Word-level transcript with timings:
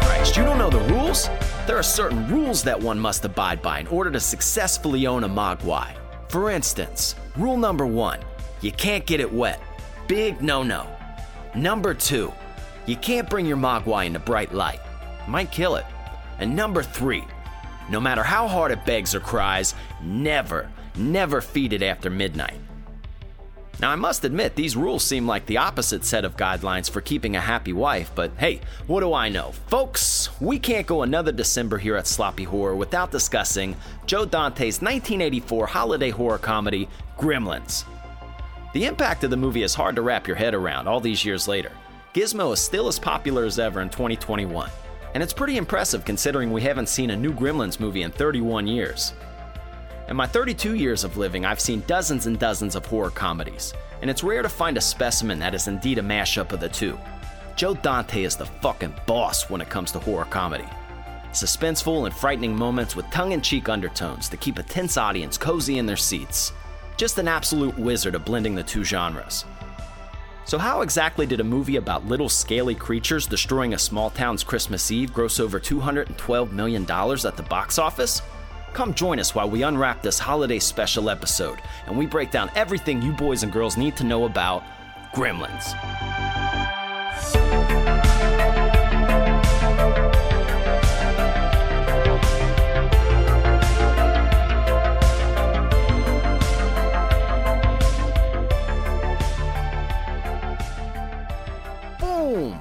Christ, 0.00 0.36
you 0.36 0.42
don't 0.42 0.58
know 0.58 0.68
the 0.68 0.84
rules? 0.90 1.28
There 1.68 1.76
are 1.76 1.82
certain 1.82 2.26
rules 2.26 2.64
that 2.64 2.80
one 2.80 2.98
must 2.98 3.24
abide 3.24 3.62
by 3.62 3.78
in 3.78 3.86
order 3.86 4.10
to 4.10 4.18
successfully 4.18 5.06
own 5.06 5.22
a 5.22 5.28
Mogwai. 5.28 5.94
For 6.28 6.50
instance, 6.50 7.14
rule 7.36 7.56
number 7.56 7.86
one 7.86 8.18
you 8.62 8.72
can't 8.72 9.06
get 9.06 9.20
it 9.20 9.32
wet. 9.32 9.60
Big 10.08 10.42
no 10.42 10.64
no. 10.64 10.88
Number 11.54 11.94
two, 11.94 12.32
you 12.86 12.96
can't 12.96 13.30
bring 13.30 13.46
your 13.46 13.56
Mogwai 13.56 14.06
into 14.06 14.18
bright 14.18 14.52
light. 14.52 14.80
Might 15.28 15.52
kill 15.52 15.76
it. 15.76 15.84
And 16.40 16.56
number 16.56 16.82
three, 16.82 17.22
no 17.90 18.00
matter 18.00 18.24
how 18.24 18.48
hard 18.48 18.72
it 18.72 18.84
begs 18.84 19.14
or 19.14 19.20
cries, 19.20 19.76
never, 20.02 20.68
never 20.96 21.40
feed 21.40 21.72
it 21.72 21.82
after 21.82 22.10
midnight. 22.10 22.58
Now, 23.80 23.90
I 23.90 23.96
must 23.96 24.24
admit, 24.24 24.54
these 24.54 24.76
rules 24.76 25.02
seem 25.02 25.26
like 25.26 25.46
the 25.46 25.58
opposite 25.58 26.04
set 26.04 26.24
of 26.24 26.36
guidelines 26.36 26.88
for 26.88 27.00
keeping 27.00 27.34
a 27.34 27.40
happy 27.40 27.72
wife, 27.72 28.10
but 28.14 28.30
hey, 28.38 28.60
what 28.86 29.00
do 29.00 29.12
I 29.12 29.28
know? 29.28 29.52
Folks, 29.66 30.30
we 30.40 30.58
can't 30.58 30.86
go 30.86 31.02
another 31.02 31.32
December 31.32 31.78
here 31.78 31.96
at 31.96 32.06
Sloppy 32.06 32.44
Horror 32.44 32.76
without 32.76 33.10
discussing 33.10 33.76
Joe 34.06 34.24
Dante's 34.24 34.80
1984 34.80 35.66
holiday 35.66 36.10
horror 36.10 36.38
comedy, 36.38 36.88
Gremlins. 37.18 37.84
The 38.74 38.86
impact 38.86 39.24
of 39.24 39.30
the 39.30 39.36
movie 39.36 39.62
is 39.62 39.74
hard 39.74 39.96
to 39.96 40.02
wrap 40.02 40.26
your 40.26 40.36
head 40.36 40.54
around 40.54 40.88
all 40.88 41.00
these 41.00 41.24
years 41.24 41.48
later. 41.48 41.72
Gizmo 42.12 42.52
is 42.52 42.60
still 42.60 42.86
as 42.86 42.98
popular 42.98 43.44
as 43.44 43.58
ever 43.58 43.80
in 43.80 43.88
2021, 43.88 44.70
and 45.14 45.22
it's 45.22 45.32
pretty 45.32 45.56
impressive 45.56 46.04
considering 46.04 46.52
we 46.52 46.62
haven't 46.62 46.88
seen 46.88 47.10
a 47.10 47.16
new 47.16 47.32
Gremlins 47.32 47.80
movie 47.80 48.02
in 48.02 48.12
31 48.12 48.66
years. 48.68 49.14
In 50.06 50.16
my 50.16 50.26
32 50.26 50.74
years 50.74 51.02
of 51.02 51.16
living, 51.16 51.46
I've 51.46 51.60
seen 51.60 51.82
dozens 51.86 52.26
and 52.26 52.38
dozens 52.38 52.74
of 52.74 52.84
horror 52.84 53.08
comedies, 53.08 53.72
and 54.02 54.10
it's 54.10 54.22
rare 54.22 54.42
to 54.42 54.50
find 54.50 54.76
a 54.76 54.80
specimen 54.80 55.38
that 55.38 55.54
is 55.54 55.66
indeed 55.66 55.96
a 55.96 56.02
mashup 56.02 56.52
of 56.52 56.60
the 56.60 56.68
two. 56.68 56.98
Joe 57.56 57.72
Dante 57.72 58.22
is 58.22 58.36
the 58.36 58.44
fucking 58.44 58.94
boss 59.06 59.48
when 59.48 59.62
it 59.62 59.70
comes 59.70 59.92
to 59.92 59.98
horror 59.98 60.26
comedy. 60.26 60.68
Suspenseful 61.32 62.04
and 62.04 62.14
frightening 62.14 62.54
moments 62.54 62.94
with 62.94 63.10
tongue 63.10 63.32
in 63.32 63.40
cheek 63.40 63.70
undertones 63.70 64.28
to 64.28 64.36
keep 64.36 64.58
a 64.58 64.62
tense 64.62 64.98
audience 64.98 65.38
cozy 65.38 65.78
in 65.78 65.86
their 65.86 65.96
seats. 65.96 66.52
Just 66.98 67.16
an 67.16 67.26
absolute 67.26 67.76
wizard 67.78 68.14
of 68.14 68.26
blending 68.26 68.54
the 68.54 68.62
two 68.62 68.84
genres. 68.84 69.46
So, 70.44 70.58
how 70.58 70.82
exactly 70.82 71.24
did 71.24 71.40
a 71.40 71.44
movie 71.44 71.76
about 71.76 72.06
little 72.06 72.28
scaly 72.28 72.74
creatures 72.74 73.26
destroying 73.26 73.72
a 73.72 73.78
small 73.78 74.10
town's 74.10 74.44
Christmas 74.44 74.90
Eve 74.90 75.14
gross 75.14 75.40
over 75.40 75.58
$212 75.58 76.52
million 76.52 76.82
at 76.82 77.36
the 77.38 77.46
box 77.48 77.78
office? 77.78 78.20
Come 78.74 78.92
join 78.92 79.20
us 79.20 79.36
while 79.36 79.48
we 79.48 79.62
unwrap 79.62 80.02
this 80.02 80.18
holiday 80.18 80.58
special 80.58 81.08
episode 81.08 81.62
and 81.86 81.96
we 81.96 82.06
break 82.06 82.32
down 82.32 82.50
everything 82.56 83.00
you 83.00 83.12
boys 83.12 83.44
and 83.44 83.52
girls 83.52 83.76
need 83.76 83.96
to 83.98 84.02
know 84.02 84.24
about 84.24 84.64
Gremlins. 85.14 85.74
Boom! 102.00 102.58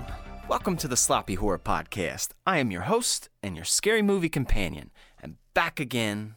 Welcome 0.48 0.78
to 0.78 0.88
the 0.88 0.96
Sloppy 0.96 1.34
Horror 1.34 1.58
Podcast. 1.58 2.34
I 2.46 2.60
am 2.60 2.70
your 2.70 2.84
host 2.84 3.30
and 3.42 3.56
your 3.56 3.66
scary 3.66 4.04
movie 4.04 4.30
companion, 4.30 4.92
and 5.20 5.38
back 5.54 5.80
again 5.80 6.36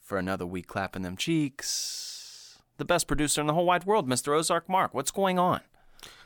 for 0.00 0.18
another 0.18 0.46
week 0.46 0.66
clapping 0.66 1.02
them 1.02 1.16
cheeks. 1.16 2.58
The 2.76 2.84
best 2.84 3.06
producer 3.06 3.40
in 3.40 3.46
the 3.46 3.54
whole 3.54 3.66
wide 3.66 3.84
world, 3.84 4.08
Mr. 4.08 4.36
Ozark 4.36 4.68
Mark. 4.68 4.94
What's 4.94 5.10
going 5.10 5.38
on? 5.38 5.60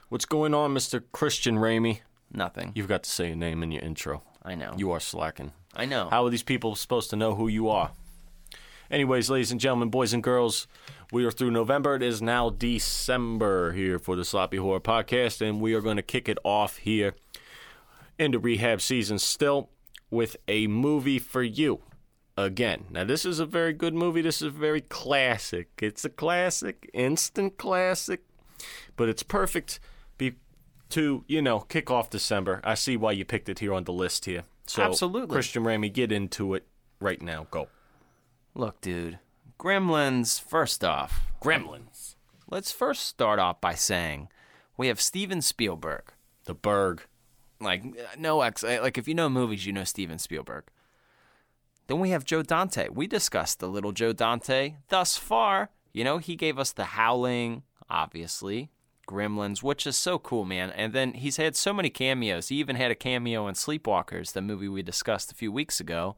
What's 0.08 0.24
going 0.24 0.54
on, 0.54 0.74
Mr. 0.74 1.02
Christian 1.12 1.56
Ramey? 1.56 2.00
Nothing. 2.32 2.72
You've 2.74 2.88
got 2.88 3.02
to 3.02 3.10
say 3.10 3.28
your 3.28 3.36
name 3.36 3.62
in 3.62 3.70
your 3.70 3.82
intro. 3.82 4.22
I 4.42 4.54
know. 4.54 4.74
You 4.76 4.90
are 4.92 5.00
slacking. 5.00 5.52
I 5.74 5.84
know. 5.84 6.08
How 6.10 6.24
are 6.24 6.30
these 6.30 6.42
people 6.42 6.74
supposed 6.74 7.10
to 7.10 7.16
know 7.16 7.34
who 7.34 7.48
you 7.48 7.68
are? 7.68 7.92
Anyways, 8.90 9.28
ladies 9.28 9.52
and 9.52 9.60
gentlemen, 9.60 9.90
boys 9.90 10.14
and 10.14 10.22
girls, 10.22 10.66
we 11.12 11.24
are 11.26 11.30
through 11.30 11.50
November. 11.50 11.94
It 11.94 12.02
is 12.02 12.22
now 12.22 12.48
December 12.48 13.72
here 13.72 13.98
for 13.98 14.16
the 14.16 14.24
Sloppy 14.24 14.56
Horror 14.56 14.80
Podcast, 14.80 15.46
and 15.46 15.60
we 15.60 15.74
are 15.74 15.82
going 15.82 15.96
to 15.96 16.02
kick 16.02 16.28
it 16.28 16.38
off 16.42 16.78
here 16.78 17.14
into 18.18 18.38
rehab 18.38 18.80
season 18.80 19.18
still 19.18 19.68
with 20.10 20.36
a 20.48 20.66
movie 20.66 21.18
for 21.18 21.42
you. 21.42 21.82
Again, 22.38 22.84
now 22.90 23.02
this 23.02 23.24
is 23.24 23.40
a 23.40 23.46
very 23.46 23.72
good 23.72 23.94
movie. 23.94 24.22
This 24.22 24.40
is 24.40 24.52
very 24.52 24.80
classic. 24.80 25.70
It's 25.82 26.04
a 26.04 26.08
classic, 26.08 26.88
instant 26.94 27.58
classic, 27.58 28.22
but 28.94 29.08
it's 29.08 29.24
perfect 29.24 29.80
be- 30.18 30.36
to, 30.90 31.24
you 31.26 31.42
know, 31.42 31.58
kick 31.58 31.90
off 31.90 32.10
December. 32.10 32.60
I 32.62 32.74
see 32.74 32.96
why 32.96 33.10
you 33.10 33.24
picked 33.24 33.48
it 33.48 33.58
here 33.58 33.74
on 33.74 33.82
the 33.82 33.92
list 33.92 34.26
here. 34.26 34.44
So, 34.68 34.82
Absolutely. 34.84 35.34
Christian 35.34 35.64
Ramey, 35.64 35.92
get 35.92 36.12
into 36.12 36.54
it 36.54 36.64
right 37.00 37.20
now. 37.20 37.48
Go. 37.50 37.66
Look, 38.54 38.80
dude. 38.82 39.18
Gremlins, 39.58 40.40
first 40.40 40.84
off, 40.84 41.22
Gremlins. 41.42 42.14
let's 42.48 42.70
first 42.70 43.02
start 43.02 43.40
off 43.40 43.60
by 43.60 43.74
saying 43.74 44.28
we 44.76 44.86
have 44.86 45.00
Steven 45.00 45.42
Spielberg. 45.42 46.12
The 46.44 46.54
Berg. 46.54 47.02
Like, 47.60 47.82
no 48.16 48.42
ex. 48.42 48.62
Like, 48.62 48.96
if 48.96 49.08
you 49.08 49.14
know 49.14 49.28
movies, 49.28 49.66
you 49.66 49.72
know 49.72 49.82
Steven 49.82 50.20
Spielberg. 50.20 50.66
Then 51.88 52.00
we 52.00 52.10
have 52.10 52.24
Joe 52.24 52.42
Dante. 52.42 52.88
We 52.90 53.06
discussed 53.06 53.58
the 53.58 53.66
little 53.66 53.92
Joe 53.92 54.12
Dante 54.12 54.76
thus 54.88 55.16
far. 55.16 55.70
You 55.92 56.04
know, 56.04 56.18
he 56.18 56.36
gave 56.36 56.58
us 56.58 56.70
The 56.70 56.84
Howling, 56.84 57.62
obviously, 57.88 58.70
Gremlins, 59.08 59.62
which 59.62 59.86
is 59.86 59.96
so 59.96 60.18
cool, 60.18 60.44
man. 60.44 60.70
And 60.70 60.92
then 60.92 61.14
he's 61.14 61.38
had 61.38 61.56
so 61.56 61.72
many 61.72 61.88
cameos. 61.88 62.48
He 62.48 62.56
even 62.56 62.76
had 62.76 62.90
a 62.90 62.94
cameo 62.94 63.48
in 63.48 63.54
Sleepwalkers, 63.54 64.32
the 64.32 64.42
movie 64.42 64.68
we 64.68 64.82
discussed 64.82 65.32
a 65.32 65.34
few 65.34 65.50
weeks 65.50 65.80
ago. 65.80 66.14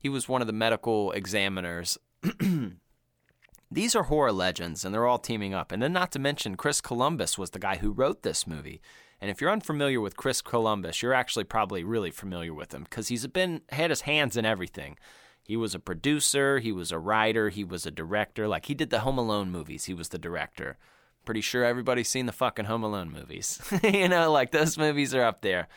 He 0.00 0.08
was 0.08 0.28
one 0.28 0.40
of 0.40 0.48
the 0.48 0.52
medical 0.52 1.12
examiners. 1.12 1.96
These 3.70 3.94
are 3.94 4.04
horror 4.04 4.32
legends, 4.32 4.84
and 4.84 4.92
they're 4.92 5.06
all 5.06 5.18
teaming 5.18 5.54
up. 5.54 5.70
And 5.70 5.80
then, 5.80 5.92
not 5.92 6.10
to 6.12 6.18
mention, 6.18 6.56
Chris 6.56 6.80
Columbus 6.80 7.38
was 7.38 7.50
the 7.50 7.58
guy 7.58 7.76
who 7.76 7.92
wrote 7.92 8.22
this 8.22 8.46
movie. 8.46 8.80
And 9.20 9.30
if 9.30 9.40
you're 9.40 9.50
unfamiliar 9.50 10.00
with 10.00 10.16
Chris 10.16 10.40
Columbus, 10.40 11.02
you're 11.02 11.14
actually 11.14 11.44
probably 11.44 11.82
really 11.82 12.10
familiar 12.10 12.54
with 12.54 12.72
him 12.72 12.84
because 12.84 13.08
he's 13.08 13.26
been 13.26 13.62
had 13.70 13.90
his 13.90 14.02
hands 14.02 14.36
in 14.36 14.44
everything. 14.44 14.96
He 15.42 15.56
was 15.56 15.74
a 15.74 15.80
producer, 15.80 16.58
he 16.58 16.72
was 16.72 16.92
a 16.92 16.98
writer, 16.98 17.48
he 17.48 17.64
was 17.64 17.86
a 17.86 17.90
director. 17.90 18.46
Like 18.46 18.66
he 18.66 18.74
did 18.74 18.90
the 18.90 19.00
Home 19.00 19.18
Alone 19.18 19.50
movies. 19.50 19.86
He 19.86 19.94
was 19.94 20.10
the 20.10 20.18
director. 20.18 20.76
Pretty 21.24 21.40
sure 21.40 21.64
everybody's 21.64 22.08
seen 22.08 22.26
the 22.26 22.32
fucking 22.32 22.66
Home 22.66 22.84
Alone 22.84 23.10
movies. 23.10 23.60
you 23.82 24.08
know, 24.08 24.30
like 24.30 24.50
those 24.50 24.78
movies 24.78 25.14
are 25.14 25.24
up 25.24 25.40
there. 25.42 25.68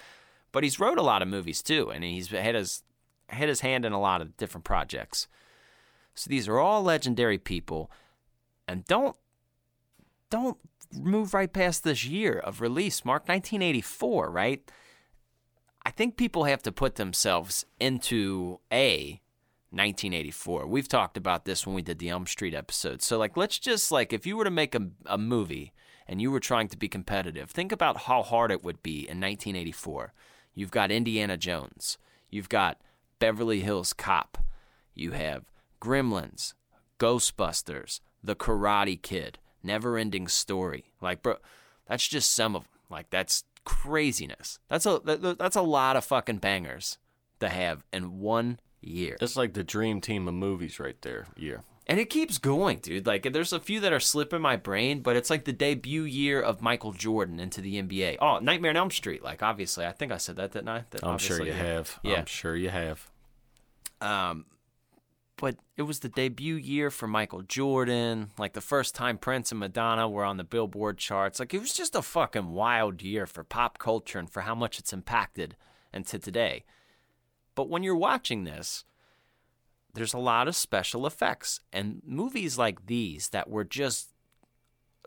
But 0.51 0.63
he's 0.63 0.79
wrote 0.79 0.97
a 0.97 1.03
lot 1.03 1.21
of 1.21 1.27
movies 1.27 1.63
too, 1.63 1.89
and 1.89 2.03
he's 2.03 2.27
had 2.27 2.55
his 2.55 2.83
had 3.29 3.47
his 3.47 3.61
hand 3.61 3.85
in 3.85 3.93
a 3.93 3.99
lot 3.99 4.21
of 4.21 4.35
different 4.37 4.65
projects. 4.65 5.27
So 6.13 6.29
these 6.29 6.47
are 6.47 6.59
all 6.59 6.83
legendary 6.83 7.37
people, 7.37 7.89
and 8.67 8.85
don't 8.85 9.15
don't 10.31 10.57
move 10.91 11.35
right 11.35 11.53
past 11.53 11.83
this 11.83 12.05
year 12.05 12.39
of 12.39 12.59
release, 12.59 13.05
Mark 13.05 13.27
1984, 13.27 14.31
right? 14.31 14.71
I 15.85 15.91
think 15.91 16.17
people 16.17 16.45
have 16.45 16.63
to 16.63 16.71
put 16.71 16.95
themselves 16.95 17.65
into 17.79 18.59
a 18.71 19.21
1984. 19.71 20.67
We've 20.67 20.87
talked 20.87 21.17
about 21.17 21.45
this 21.45 21.65
when 21.65 21.75
we 21.75 21.81
did 21.81 21.99
the 21.99 22.09
Elm 22.09 22.25
Street 22.25 22.53
episode. 22.53 23.01
So 23.01 23.17
like 23.17 23.37
let's 23.37 23.59
just 23.59 23.91
like 23.91 24.11
if 24.13 24.25
you 24.25 24.35
were 24.35 24.43
to 24.43 24.51
make 24.51 24.75
a, 24.75 24.87
a 25.05 25.17
movie 25.17 25.73
and 26.07 26.21
you 26.21 26.31
were 26.31 26.39
trying 26.39 26.67
to 26.69 26.77
be 26.77 26.89
competitive, 26.89 27.49
think 27.49 27.71
about 27.71 28.01
how 28.01 28.21
hard 28.21 28.51
it 28.51 28.63
would 28.63 28.83
be 28.83 28.99
in 28.99 29.19
1984. 29.19 30.13
You've 30.53 30.71
got 30.71 30.91
Indiana 30.91 31.37
Jones. 31.37 31.97
You've 32.29 32.49
got 32.49 32.81
Beverly 33.19 33.61
Hills 33.61 33.93
Cop. 33.93 34.37
You 34.93 35.11
have 35.11 35.45
Gremlins, 35.81 36.53
Ghostbusters, 36.99 38.01
The 38.23 38.35
Karate 38.35 39.01
Kid, 39.01 39.39
Never 39.63 39.97
Ending 39.97 40.27
Story. 40.27 40.85
Like, 41.01 41.21
bro, 41.21 41.37
that's 41.87 42.07
just 42.07 42.31
some 42.31 42.55
of 42.55 42.63
them. 42.63 42.71
Like, 42.89 43.09
that's 43.09 43.43
craziness. 43.63 44.59
That's 44.67 44.85
a 44.85 45.01
that, 45.05 45.37
that's 45.37 45.55
a 45.55 45.61
lot 45.61 45.95
of 45.95 46.03
fucking 46.03 46.37
bangers 46.37 46.97
to 47.39 47.49
have 47.49 47.83
in 47.93 48.19
one 48.19 48.59
year. 48.81 49.17
That's 49.19 49.35
like 49.35 49.53
the 49.53 49.63
dream 49.63 50.01
team 50.01 50.27
of 50.27 50.33
movies 50.33 50.79
right 50.79 50.99
there. 51.01 51.27
Yeah. 51.37 51.57
And 51.87 51.99
it 51.99 52.09
keeps 52.09 52.37
going, 52.37 52.77
dude. 52.77 53.07
Like, 53.07 53.33
there's 53.33 53.51
a 53.51 53.59
few 53.59 53.79
that 53.81 53.91
are 53.91 53.99
slipping 53.99 54.41
my 54.41 54.55
brain, 54.55 55.01
but 55.01 55.15
it's 55.15 55.29
like 55.29 55.45
the 55.45 55.51
debut 55.51 56.03
year 56.03 56.39
of 56.39 56.61
Michael 56.61 56.93
Jordan 56.93 57.39
into 57.39 57.59
the 57.59 57.81
NBA. 57.81 58.17
Oh, 58.21 58.37
Nightmare 58.39 58.69
on 58.69 58.77
Elm 58.77 58.91
Street. 58.91 59.23
Like, 59.23 59.41
obviously, 59.43 59.85
I 59.85 59.91
think 59.91 60.11
I 60.11 60.17
said 60.17 60.35
that, 60.37 60.53
didn't 60.53 60.69
I? 60.69 60.85
That 60.91 61.05
I'm 61.05 61.17
sure 61.17 61.41
you 61.41 61.51
yeah. 61.51 61.57
have. 61.57 61.99
Yeah. 62.03 62.19
I'm 62.19 62.27
sure 62.27 62.55
you 62.55 62.69
have. 62.69 63.09
Um, 63.99 64.45
but 65.41 65.55
it 65.75 65.81
was 65.81 66.01
the 66.01 66.07
debut 66.07 66.53
year 66.53 66.91
for 66.91 67.07
Michael 67.07 67.41
Jordan. 67.41 68.29
Like 68.37 68.53
the 68.53 68.61
first 68.61 68.93
time 68.93 69.17
Prince 69.17 69.51
and 69.51 69.59
Madonna 69.59 70.07
were 70.07 70.23
on 70.23 70.37
the 70.37 70.43
Billboard 70.43 70.99
charts. 70.99 71.39
Like 71.39 71.51
it 71.51 71.59
was 71.59 71.73
just 71.73 71.95
a 71.95 72.03
fucking 72.03 72.51
wild 72.51 73.01
year 73.01 73.25
for 73.25 73.43
pop 73.43 73.79
culture 73.79 74.19
and 74.19 74.29
for 74.29 74.41
how 74.41 74.53
much 74.53 74.77
it's 74.77 74.93
impacted 74.93 75.57
and 75.91 76.05
to 76.05 76.19
today. 76.19 76.63
But 77.55 77.69
when 77.69 77.81
you're 77.81 77.95
watching 77.95 78.43
this, 78.43 78.85
there's 79.95 80.13
a 80.13 80.19
lot 80.19 80.47
of 80.47 80.55
special 80.55 81.07
effects 81.07 81.59
and 81.73 82.03
movies 82.05 82.59
like 82.59 82.85
these 82.85 83.29
that 83.29 83.49
were 83.49 83.63
just 83.63 84.09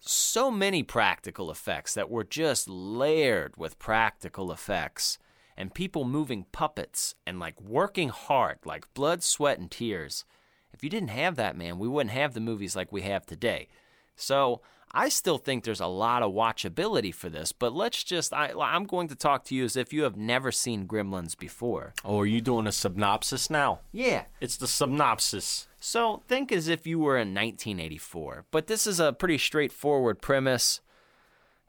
so 0.01 0.51
many 0.51 0.83
practical 0.83 1.49
effects 1.49 1.95
that 1.95 2.11
were 2.11 2.25
just 2.25 2.69
layered 2.69 3.57
with 3.57 3.79
practical 3.79 4.51
effects 4.51 5.17
and 5.57 5.75
people 5.75 6.05
moving 6.05 6.47
puppets 6.53 7.15
and 7.27 7.39
like 7.39 7.61
working 7.61 8.09
hard, 8.09 8.59
like 8.65 8.93
blood, 8.95 9.23
sweat, 9.23 9.59
and 9.59 9.71
tears. 9.71 10.25
If 10.73 10.83
you 10.83 10.91
didn't 10.91 11.11
have 11.11 11.37
that, 11.37 11.57
man, 11.57 11.79
we 11.79 11.89
wouldn't 11.89 12.15
have 12.15 12.35
the 12.35 12.41
movies 12.41 12.75
like 12.75 12.91
we 12.91 13.03
have 13.03 13.25
today. 13.25 13.69
So 14.17 14.61
I 14.97 15.09
still 15.09 15.39
think 15.39 15.65
there's 15.65 15.81
a 15.81 15.87
lot 15.87 16.23
of 16.23 16.33
watchability 16.33 17.13
for 17.13 17.29
this, 17.29 17.51
but 17.51 17.73
let's 17.73 18.05
just, 18.05 18.33
I, 18.33 18.53
I'm 18.57 18.85
going 18.85 19.09
to 19.09 19.17
talk 19.17 19.45
to 19.47 19.55
you 19.55 19.65
as 19.65 19.77
if 19.77 19.93
you 19.93 20.05
have 20.05 20.17
never 20.17 20.53
seen 20.53 20.87
Gremlins 20.87 21.37
before. 21.37 21.95
Oh, 22.05 22.21
are 22.21 22.27
you 22.27 22.41
doing 22.41 22.69
a 22.69 22.73
synopsis 22.73 23.51
now? 23.51 23.81
Yeah. 23.91 24.25
It's 24.41 24.57
the 24.57 24.69
synopsis. 24.69 25.67
So 25.81 26.23
think 26.29 26.53
as 26.53 26.69
if 26.69 26.87
you 26.87 27.01
were 27.01 27.17
in 27.17 27.35
1984, 27.35 28.47
but 28.53 28.69
this 28.69 28.87
is 28.87 29.01
a 29.01 29.13
pretty 29.13 29.39
straightforward 29.39 30.23
premise. 30.23 30.81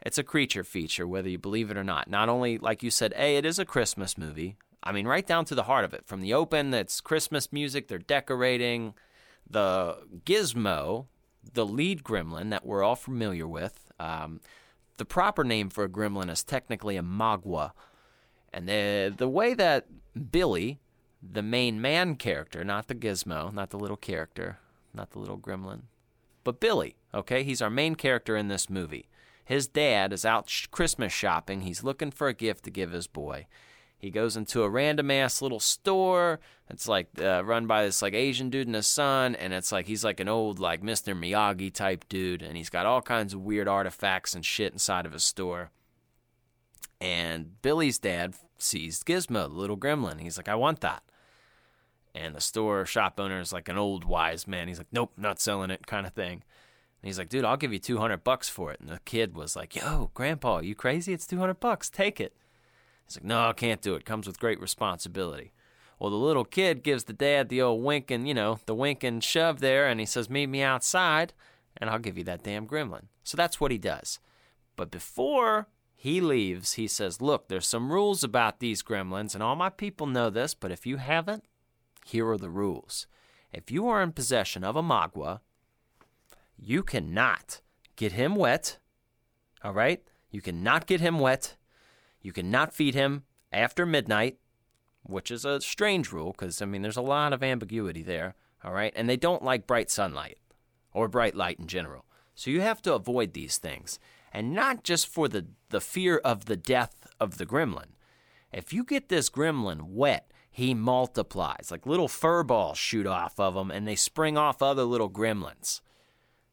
It's 0.05 0.19
a 0.19 0.23
creature 0.23 0.63
feature, 0.63 1.07
whether 1.07 1.27
you 1.27 1.39
believe 1.39 1.71
it 1.71 1.77
or 1.77 1.83
not. 1.83 2.07
Not 2.07 2.29
only, 2.29 2.59
like 2.59 2.83
you 2.83 2.91
said, 2.91 3.11
A, 3.17 3.37
it 3.37 3.45
is 3.45 3.57
a 3.57 3.65
Christmas 3.65 4.19
movie. 4.19 4.55
I 4.83 4.91
mean, 4.91 5.07
right 5.07 5.25
down 5.25 5.45
to 5.45 5.55
the 5.55 5.63
heart 5.63 5.83
of 5.83 5.95
it. 5.95 6.05
From 6.05 6.21
the 6.21 6.31
open, 6.31 6.71
it's 6.75 7.01
Christmas 7.01 7.51
music, 7.51 7.87
they're 7.87 7.97
decorating. 7.97 8.93
The 9.49 9.97
gizmo, 10.23 11.07
the 11.53 11.65
lead 11.65 12.03
gremlin 12.03 12.51
that 12.51 12.65
we're 12.65 12.83
all 12.83 12.95
familiar 12.95 13.47
with. 13.47 13.91
Um, 13.99 14.41
the 14.97 15.05
proper 15.05 15.43
name 15.43 15.69
for 15.69 15.83
a 15.83 15.89
gremlin 15.89 16.29
is 16.29 16.43
technically 16.43 16.97
a 16.97 17.01
Mogwai. 17.01 17.71
And 18.53 18.69
the, 18.69 19.11
the 19.15 19.27
way 19.27 19.55
that 19.55 19.87
Billy, 20.31 20.79
the 21.21 21.41
main 21.41 21.81
man 21.81 22.15
character, 22.15 22.63
not 22.63 22.87
the 22.87 22.95
gizmo, 22.95 23.51
not 23.51 23.71
the 23.71 23.79
little 23.79 23.97
character, 23.97 24.59
not 24.93 25.11
the 25.11 25.19
little 25.19 25.39
gremlin, 25.39 25.81
but 26.43 26.59
Billy, 26.59 26.95
okay? 27.11 27.43
He's 27.43 27.61
our 27.61 27.71
main 27.71 27.95
character 27.95 28.37
in 28.37 28.49
this 28.49 28.69
movie. 28.69 29.09
His 29.45 29.67
dad 29.67 30.11
is 30.11 30.25
out 30.25 30.51
Christmas 30.71 31.13
shopping. 31.13 31.61
He's 31.61 31.83
looking 31.83 32.11
for 32.11 32.27
a 32.27 32.33
gift 32.33 32.65
to 32.65 32.71
give 32.71 32.91
his 32.91 33.07
boy. 33.07 33.45
He 33.97 34.09
goes 34.09 34.35
into 34.35 34.63
a 34.63 34.69
random 34.69 35.09
ass 35.09 35.41
little 35.41 35.59
store. 35.59 36.39
It's 36.69 36.87
like 36.87 37.07
uh, 37.21 37.43
run 37.45 37.67
by 37.67 37.85
this 37.85 38.01
like 38.01 38.13
Asian 38.13 38.49
dude 38.49 38.67
and 38.67 38.75
his 38.75 38.87
son, 38.87 39.35
and 39.35 39.53
it's 39.53 39.71
like 39.71 39.85
he's 39.85 40.03
like 40.03 40.19
an 40.19 40.27
old 40.27 40.59
like 40.59 40.81
Mr. 40.81 41.17
Miyagi 41.17 41.71
type 41.71 42.05
dude, 42.09 42.41
and 42.41 42.57
he's 42.57 42.69
got 42.69 42.85
all 42.85 43.01
kinds 43.01 43.33
of 43.33 43.41
weird 43.41 43.67
artifacts 43.67 44.33
and 44.33 44.45
shit 44.45 44.73
inside 44.73 45.05
of 45.05 45.13
his 45.13 45.23
store. 45.23 45.71
And 46.99 47.61
Billy's 47.61 47.99
dad 47.99 48.35
sees 48.57 49.03
Gizmo, 49.03 49.43
the 49.43 49.49
little 49.49 49.77
gremlin. 49.77 50.21
He's 50.21 50.37
like, 50.37 50.49
I 50.49 50.55
want 50.55 50.81
that. 50.81 51.03
And 52.13 52.33
the 52.33 52.41
store 52.41 52.85
shop 52.85 53.19
owner 53.19 53.39
is 53.39 53.53
like 53.53 53.69
an 53.69 53.77
old 53.77 54.05
wise 54.05 54.47
man. 54.47 54.67
He's 54.67 54.77
like, 54.77 54.91
Nope, 54.91 55.13
not 55.17 55.39
selling 55.39 55.69
it, 55.69 55.87
kind 55.87 56.07
of 56.07 56.13
thing. 56.13 56.43
And 57.01 57.07
he's 57.07 57.17
like, 57.17 57.29
Dude, 57.29 57.45
I'll 57.45 57.57
give 57.57 57.73
you 57.73 57.79
two 57.79 57.97
hundred 57.97 58.23
bucks 58.23 58.49
for 58.49 58.71
it. 58.71 58.79
And 58.79 58.89
the 58.89 58.99
kid 59.05 59.35
was 59.35 59.55
like, 59.55 59.75
Yo, 59.75 60.11
Grandpa, 60.13 60.59
you 60.59 60.75
crazy? 60.75 61.13
It's 61.13 61.27
two 61.27 61.39
hundred 61.39 61.59
bucks. 61.59 61.89
Take 61.89 62.19
it. 62.19 62.35
He's 63.05 63.17
like, 63.17 63.25
No, 63.25 63.49
I 63.49 63.53
can't 63.53 63.81
do 63.81 63.95
it. 63.95 64.05
Comes 64.05 64.27
with 64.27 64.39
great 64.39 64.59
responsibility. 64.59 65.51
Well, 65.99 66.09
the 66.09 66.17
little 66.17 66.45
kid 66.45 66.83
gives 66.83 67.05
the 67.05 67.13
dad 67.13 67.47
the 67.47 67.61
old 67.61 67.81
wink 67.83 68.11
and, 68.11 68.27
you 68.27 68.33
know, 68.33 68.59
the 68.65 68.75
wink 68.75 69.03
and 69.03 69.23
shove 69.23 69.61
there, 69.61 69.87
and 69.87 69.99
he 69.99 70.05
says, 70.05 70.29
Meet 70.29 70.47
me 70.47 70.61
outside, 70.61 71.33
and 71.77 71.89
I'll 71.89 71.99
give 71.99 72.17
you 72.17 72.23
that 72.25 72.43
damn 72.43 72.67
gremlin. 72.67 73.05
So 73.23 73.37
that's 73.37 73.61
what 73.61 73.71
he 73.71 73.77
does. 73.77 74.19
But 74.75 74.91
before 74.91 75.67
he 75.95 76.19
leaves, 76.19 76.73
he 76.73 76.87
says, 76.87 77.21
Look, 77.21 77.47
there's 77.47 77.67
some 77.67 77.91
rules 77.91 78.23
about 78.23 78.59
these 78.59 78.83
gremlins, 78.83 79.33
and 79.33 79.41
all 79.41 79.55
my 79.55 79.69
people 79.69 80.07
know 80.07 80.29
this, 80.29 80.53
but 80.53 80.71
if 80.71 80.85
you 80.85 80.97
haven't, 80.97 81.45
here 82.05 82.27
are 82.29 82.37
the 82.37 82.49
rules. 82.49 83.07
If 83.53 83.71
you 83.71 83.87
are 83.87 84.03
in 84.03 84.11
possession 84.11 84.63
of 84.65 84.75
a 84.75 84.83
Mogwai, 84.83 85.39
you 86.57 86.83
cannot 86.83 87.61
get 87.95 88.13
him 88.13 88.35
wet. 88.35 88.79
All 89.63 89.73
right? 89.73 90.03
You 90.29 90.41
cannot 90.41 90.87
get 90.87 91.01
him 91.01 91.19
wet. 91.19 91.55
You 92.21 92.31
cannot 92.31 92.73
feed 92.73 92.95
him 92.95 93.23
after 93.51 93.85
midnight, 93.85 94.37
which 95.03 95.31
is 95.31 95.45
a 95.45 95.61
strange 95.61 96.11
rule 96.11 96.31
because, 96.31 96.61
I 96.61 96.65
mean, 96.65 96.81
there's 96.81 96.97
a 96.97 97.01
lot 97.01 97.33
of 97.33 97.43
ambiguity 97.43 98.03
there. 98.03 98.35
All 98.63 98.73
right? 98.73 98.93
And 98.95 99.07
they 99.07 99.17
don't 99.17 99.43
like 99.43 99.67
bright 99.67 99.91
sunlight 99.91 100.37
or 100.91 101.07
bright 101.07 101.35
light 101.35 101.59
in 101.59 101.67
general. 101.67 102.05
So 102.33 102.49
you 102.49 102.61
have 102.61 102.81
to 102.83 102.93
avoid 102.93 103.33
these 103.33 103.57
things. 103.57 103.99
And 104.33 104.53
not 104.53 104.83
just 104.83 105.07
for 105.07 105.27
the, 105.27 105.45
the 105.69 105.79
fear 105.79 106.17
of 106.17 106.45
the 106.45 106.57
death 106.57 107.07
of 107.19 107.37
the 107.37 107.45
gremlin. 107.45 107.93
If 108.51 108.73
you 108.73 108.83
get 108.83 109.09
this 109.09 109.29
gremlin 109.29 109.83
wet, 109.83 110.31
he 110.49 110.73
multiplies. 110.73 111.69
Like 111.69 111.85
little 111.85 112.07
fur 112.07 112.43
balls 112.43 112.77
shoot 112.77 113.05
off 113.05 113.39
of 113.39 113.55
him 113.55 113.71
and 113.71 113.87
they 113.87 113.95
spring 113.95 114.37
off 114.37 114.61
other 114.61 114.83
little 114.83 115.09
gremlins. 115.09 115.81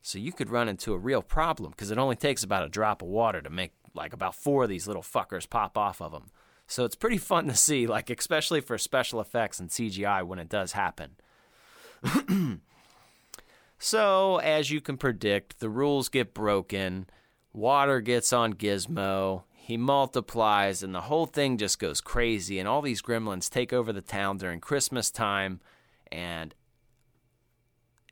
So 0.02 0.18
you 0.18 0.32
could 0.32 0.50
run 0.50 0.68
into 0.68 0.92
a 0.92 0.98
real 0.98 1.22
problem 1.22 1.70
because 1.70 1.92
it 1.92 1.98
only 1.98 2.16
takes 2.16 2.42
about 2.42 2.64
a 2.64 2.68
drop 2.68 3.02
of 3.02 3.08
water 3.08 3.40
to 3.40 3.50
make 3.50 3.72
like 3.94 4.12
about 4.12 4.34
four 4.34 4.64
of 4.64 4.68
these 4.68 4.86
little 4.86 5.02
fuckers 5.02 5.48
pop 5.48 5.78
off 5.78 6.02
of 6.02 6.12
them. 6.12 6.30
So 6.66 6.84
it's 6.84 6.96
pretty 6.96 7.18
fun 7.18 7.46
to 7.46 7.54
see, 7.54 7.86
like 7.86 8.10
especially 8.10 8.60
for 8.60 8.76
special 8.78 9.20
effects 9.20 9.60
and 9.60 9.70
CGI 9.70 10.24
when 10.24 10.38
it 10.38 10.48
does 10.48 10.72
happen. 10.72 11.16
so 13.78 14.38
as 14.38 14.70
you 14.70 14.80
can 14.80 14.96
predict, 14.96 15.60
the 15.60 15.70
rules 15.70 16.08
get 16.08 16.34
broken, 16.34 17.06
water 17.52 18.00
gets 18.00 18.32
on 18.32 18.54
Gizmo, 18.54 19.44
he 19.54 19.76
multiplies, 19.76 20.82
and 20.82 20.92
the 20.92 21.02
whole 21.02 21.26
thing 21.26 21.58
just 21.58 21.78
goes 21.78 22.00
crazy. 22.00 22.58
And 22.58 22.66
all 22.66 22.82
these 22.82 23.02
gremlins 23.02 23.48
take 23.48 23.72
over 23.72 23.92
the 23.92 24.00
town 24.00 24.38
during 24.38 24.58
Christmas 24.58 25.10
time, 25.10 25.60
and 26.10 26.54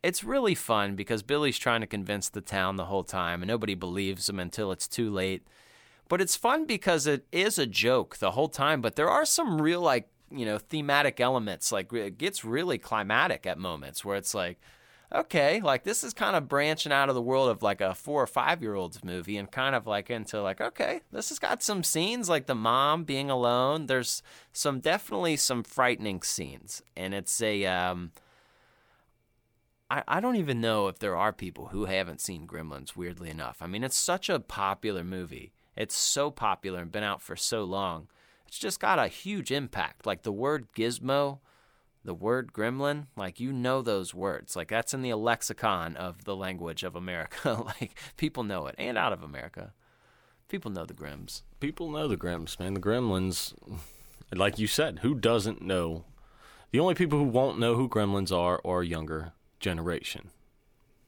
it's 0.03 0.23
really 0.23 0.55
fun 0.55 0.95
because 0.95 1.23
Billy's 1.23 1.59
trying 1.59 1.81
to 1.81 1.87
convince 1.87 2.29
the 2.29 2.41
town 2.41 2.75
the 2.75 2.85
whole 2.85 3.03
time, 3.03 3.41
and 3.41 3.47
nobody 3.47 3.75
believes 3.75 4.27
him 4.27 4.39
until 4.39 4.71
it's 4.71 4.87
too 4.87 5.09
late. 5.11 5.45
But 6.07 6.21
it's 6.21 6.35
fun 6.35 6.65
because 6.65 7.07
it 7.07 7.25
is 7.31 7.57
a 7.57 7.65
joke 7.65 8.17
the 8.17 8.31
whole 8.31 8.49
time, 8.49 8.81
but 8.81 8.95
there 8.95 9.09
are 9.09 9.25
some 9.25 9.61
real, 9.61 9.81
like, 9.81 10.09
you 10.29 10.45
know, 10.45 10.57
thematic 10.57 11.19
elements. 11.19 11.71
Like, 11.71 11.93
it 11.93 12.17
gets 12.17 12.43
really 12.43 12.77
climatic 12.77 13.45
at 13.45 13.57
moments 13.57 14.03
where 14.03 14.17
it's 14.17 14.33
like, 14.33 14.59
okay, 15.13 15.61
like 15.61 15.83
this 15.83 16.03
is 16.03 16.13
kind 16.13 16.35
of 16.35 16.47
branching 16.47 16.91
out 16.91 17.09
of 17.09 17.15
the 17.15 17.21
world 17.21 17.49
of 17.49 17.61
like 17.61 17.81
a 17.81 17.93
four 17.93 18.23
or 18.23 18.27
five 18.27 18.61
year 18.61 18.75
old's 18.75 19.03
movie 19.03 19.37
and 19.37 19.51
kind 19.51 19.75
of 19.75 19.85
like 19.85 20.09
into 20.09 20.41
like, 20.41 20.61
okay, 20.61 21.01
this 21.11 21.29
has 21.29 21.39
got 21.39 21.61
some 21.61 21.83
scenes 21.83 22.29
like 22.29 22.45
the 22.45 22.55
mom 22.55 23.03
being 23.03 23.29
alone. 23.29 23.87
There's 23.87 24.23
some 24.53 24.79
definitely 24.79 25.35
some 25.35 25.63
frightening 25.63 26.21
scenes. 26.21 26.81
And 26.95 27.13
it's 27.13 27.41
a, 27.41 27.65
um, 27.65 28.11
I, 29.91 30.03
I 30.07 30.19
don't 30.21 30.37
even 30.37 30.61
know 30.61 30.87
if 30.87 30.99
there 30.99 31.17
are 31.17 31.33
people 31.33 31.67
who 31.67 31.83
haven't 31.83 32.21
seen 32.21 32.47
Gremlins, 32.47 32.95
weirdly 32.95 33.29
enough. 33.29 33.57
I 33.59 33.67
mean, 33.67 33.83
it's 33.83 33.97
such 33.97 34.29
a 34.29 34.39
popular 34.39 35.03
movie. 35.03 35.51
It's 35.75 35.95
so 35.95 36.31
popular 36.31 36.79
and 36.79 36.91
been 36.91 37.03
out 37.03 37.21
for 37.21 37.35
so 37.35 37.65
long. 37.65 38.07
It's 38.47 38.57
just 38.57 38.79
got 38.79 38.99
a 38.99 39.09
huge 39.09 39.51
impact. 39.51 40.05
Like 40.05 40.23
the 40.23 40.31
word 40.31 40.67
gizmo, 40.73 41.39
the 42.05 42.13
word 42.13 42.53
gremlin, 42.53 43.07
like 43.17 43.41
you 43.41 43.51
know 43.51 43.81
those 43.81 44.13
words. 44.13 44.55
Like 44.55 44.69
that's 44.69 44.93
in 44.93 45.01
the 45.01 45.13
lexicon 45.13 45.97
of 45.97 46.23
the 46.23 46.37
language 46.37 46.83
of 46.83 46.95
America. 46.95 47.61
like 47.81 47.91
people 48.15 48.43
know 48.43 48.67
it. 48.67 48.75
And 48.77 48.97
out 48.97 49.11
of 49.11 49.23
America. 49.23 49.73
People 50.47 50.71
know 50.71 50.85
the 50.85 50.93
Grims. 50.93 51.41
People 51.59 51.91
know 51.91 52.07
the 52.07 52.17
Grims, 52.17 52.57
man. 52.59 52.75
The 52.75 52.81
Gremlins, 52.81 53.53
like 54.33 54.57
you 54.57 54.67
said, 54.67 54.99
who 54.99 55.15
doesn't 55.15 55.61
know? 55.61 56.05
The 56.71 56.79
only 56.79 56.95
people 56.95 57.19
who 57.19 57.25
won't 57.25 57.59
know 57.59 57.75
who 57.75 57.89
Gremlins 57.89 58.33
are 58.33 58.61
are 58.63 58.83
younger 58.83 59.33
generation. 59.61 60.29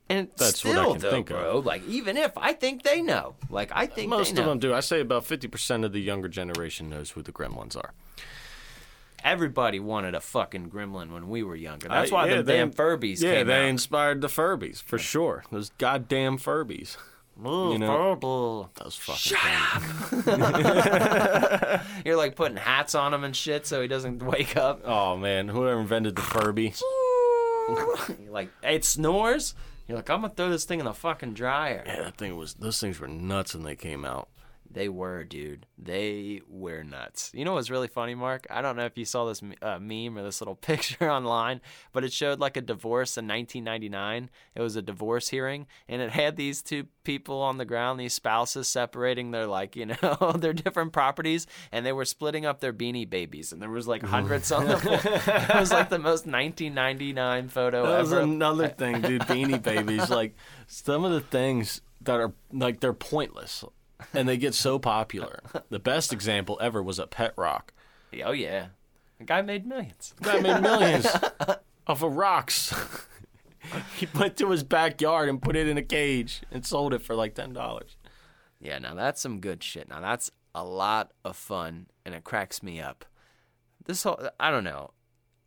And 0.09 0.27
That's 0.37 0.59
still, 0.59 0.73
what 0.75 0.79
I 0.79 0.91
can 0.93 1.01
though, 1.01 1.11
think 1.11 1.31
of. 1.31 1.65
like 1.65 1.85
even 1.87 2.17
if 2.17 2.31
I 2.37 2.53
think 2.53 2.83
they 2.83 3.01
know, 3.01 3.35
like 3.49 3.71
I 3.73 3.85
think 3.87 4.09
Most 4.09 4.35
they 4.35 4.41
of 4.41 4.45
know. 4.45 4.51
them 4.51 4.59
do. 4.59 4.73
I 4.73 4.79
say 4.81 4.99
about 4.99 5.23
50% 5.25 5.85
of 5.85 5.91
the 5.93 5.99
younger 6.01 6.27
generation 6.27 6.89
knows 6.89 7.11
who 7.11 7.21
the 7.21 7.31
Gremlins 7.31 7.75
are. 7.77 7.93
Everybody 9.23 9.79
wanted 9.79 10.15
a 10.15 10.19
fucking 10.19 10.69
gremlin 10.69 11.13
when 11.13 11.29
we 11.29 11.43
were 11.43 11.55
younger. 11.55 11.87
That's 11.87 12.11
I- 12.11 12.13
why 12.13 12.27
yeah, 12.27 12.35
the 12.37 12.43
they- 12.43 12.57
damn 12.57 12.71
Furbies 12.71 13.21
Yeah, 13.21 13.35
came 13.35 13.47
they 13.47 13.63
out. 13.63 13.69
inspired 13.69 14.19
the 14.19 14.27
Furbies, 14.27 14.83
for 14.83 14.99
sure. 14.99 15.45
Those 15.49 15.69
goddamn 15.77 16.37
Furbies. 16.37 16.97
Ooh, 17.39 17.71
you 17.71 17.79
know-. 17.79 18.69
Those 18.75 18.95
fucking 18.97 19.37
things. 20.11 20.27
You're 22.05 22.17
like 22.17 22.35
putting 22.35 22.57
hats 22.57 22.93
on 22.95 23.13
him 23.13 23.23
and 23.23 23.33
shit 23.35 23.65
so 23.65 23.81
he 23.81 23.87
doesn't 23.87 24.21
wake 24.21 24.57
up. 24.57 24.81
Oh, 24.85 25.15
man. 25.17 25.47
Whoever 25.47 25.79
invented 25.79 26.15
the 26.17 26.21
Furby. 26.21 26.73
Like, 28.29 28.49
it 28.63 28.83
snores. 28.83 29.53
You're 29.87 29.97
like, 29.97 30.09
I'm 30.09 30.21
gonna 30.21 30.33
throw 30.33 30.49
this 30.49 30.65
thing 30.65 30.79
in 30.79 30.85
the 30.85 30.93
fucking 30.93 31.33
dryer. 31.33 31.83
Yeah, 31.85 32.03
that 32.03 32.17
thing 32.17 32.35
was, 32.35 32.55
those 32.55 32.79
things 32.79 32.99
were 32.99 33.07
nuts 33.07 33.53
when 33.53 33.63
they 33.63 33.75
came 33.75 34.05
out. 34.05 34.29
They 34.73 34.89
were, 34.89 35.23
dude. 35.23 35.67
They 35.77 36.41
were 36.49 36.83
nuts. 36.83 37.29
You 37.33 37.45
know 37.45 37.53
what's 37.53 37.69
really 37.69 37.87
funny, 37.87 38.15
Mark? 38.15 38.47
I 38.49 38.61
don't 38.63 38.75
know 38.75 38.85
if 38.85 38.97
you 38.97 39.05
saw 39.05 39.25
this 39.25 39.41
uh, 39.61 39.77
meme 39.79 40.17
or 40.17 40.23
this 40.23 40.41
little 40.41 40.55
picture 40.61 41.11
online, 41.11 41.61
but 41.91 42.03
it 42.03 42.11
showed 42.11 42.39
like 42.39 42.57
a 42.57 42.61
divorce 42.61 43.15
in 43.15 43.27
1999. 43.27 44.31
It 44.55 44.61
was 44.61 44.75
a 44.75 44.81
divorce 44.81 45.29
hearing, 45.29 45.67
and 45.87 46.01
it 46.01 46.09
had 46.09 46.37
these 46.37 46.63
two 46.63 46.87
people 47.03 47.39
on 47.41 47.57
the 47.57 47.65
ground, 47.65 47.99
these 47.99 48.13
spouses 48.13 48.67
separating 48.67 49.29
their 49.29 49.45
like, 49.45 49.75
you 49.75 49.85
know, 50.01 50.33
their 50.37 50.53
different 50.53 50.91
properties, 50.91 51.45
and 51.71 51.85
they 51.85 51.93
were 51.93 52.05
splitting 52.05 52.45
up 52.45 52.59
their 52.59 52.73
beanie 52.73 53.07
babies, 53.07 53.51
and 53.53 53.61
there 53.61 53.69
was 53.69 53.87
like 53.87 54.01
hundreds 54.01 54.51
on 54.51 54.67
the 54.67 54.77
floor. 54.77 54.99
it 55.05 55.55
was 55.59 55.71
like 55.71 55.89
the 55.89 55.99
most 55.99 56.25
1999 56.25 57.49
photo 57.49 57.85
That 57.85 57.99
was 57.99 58.11
ever. 58.11 58.21
another 58.21 58.67
thing, 58.69 59.01
dude. 59.01 59.21
Beanie 59.23 59.61
Babies. 59.61 60.09
Like, 60.09 60.35
some 60.67 61.05
of 61.05 61.11
the 61.11 61.21
things 61.21 61.81
that 62.01 62.19
are 62.19 62.33
like 62.51 62.79
they're 62.79 62.91
pointless 62.93 63.63
and 64.13 64.27
they 64.27 64.37
get 64.37 64.53
so 64.53 64.79
popular. 64.79 65.39
the 65.69 65.79
best 65.79 66.13
example 66.13 66.57
ever 66.61 66.81
was 66.81 66.99
a 66.99 67.07
Pet 67.07 67.33
Rock. 67.37 67.73
Oh 68.23 68.31
yeah, 68.31 68.67
the 69.17 69.23
guy 69.25 69.41
made 69.41 69.65
millions. 69.65 70.13
Guy 70.21 70.39
made 70.39 70.61
millions 70.61 71.07
off 71.87 72.03
of 72.03 72.15
rocks. 72.15 72.73
he 73.97 74.07
went 74.13 74.37
to 74.37 74.51
his 74.51 74.63
backyard 74.63 75.29
and 75.29 75.41
put 75.41 75.55
it 75.55 75.67
in 75.67 75.77
a 75.77 75.83
cage 75.83 76.41
and 76.51 76.65
sold 76.65 76.93
it 76.93 77.01
for 77.01 77.15
like 77.15 77.35
ten 77.35 77.53
dollars. 77.53 77.97
Yeah, 78.59 78.79
now 78.79 78.93
that's 78.93 79.21
some 79.21 79.39
good 79.39 79.63
shit. 79.63 79.89
Now 79.89 79.99
that's 80.01 80.31
a 80.55 80.63
lot 80.63 81.11
of 81.25 81.35
fun, 81.35 81.87
and 82.05 82.13
it 82.13 82.23
cracks 82.23 82.61
me 82.61 82.79
up. 82.79 83.05
This 83.85 84.03
whole, 84.03 84.29
I 84.39 84.51
don't 84.51 84.63
know. 84.63 84.91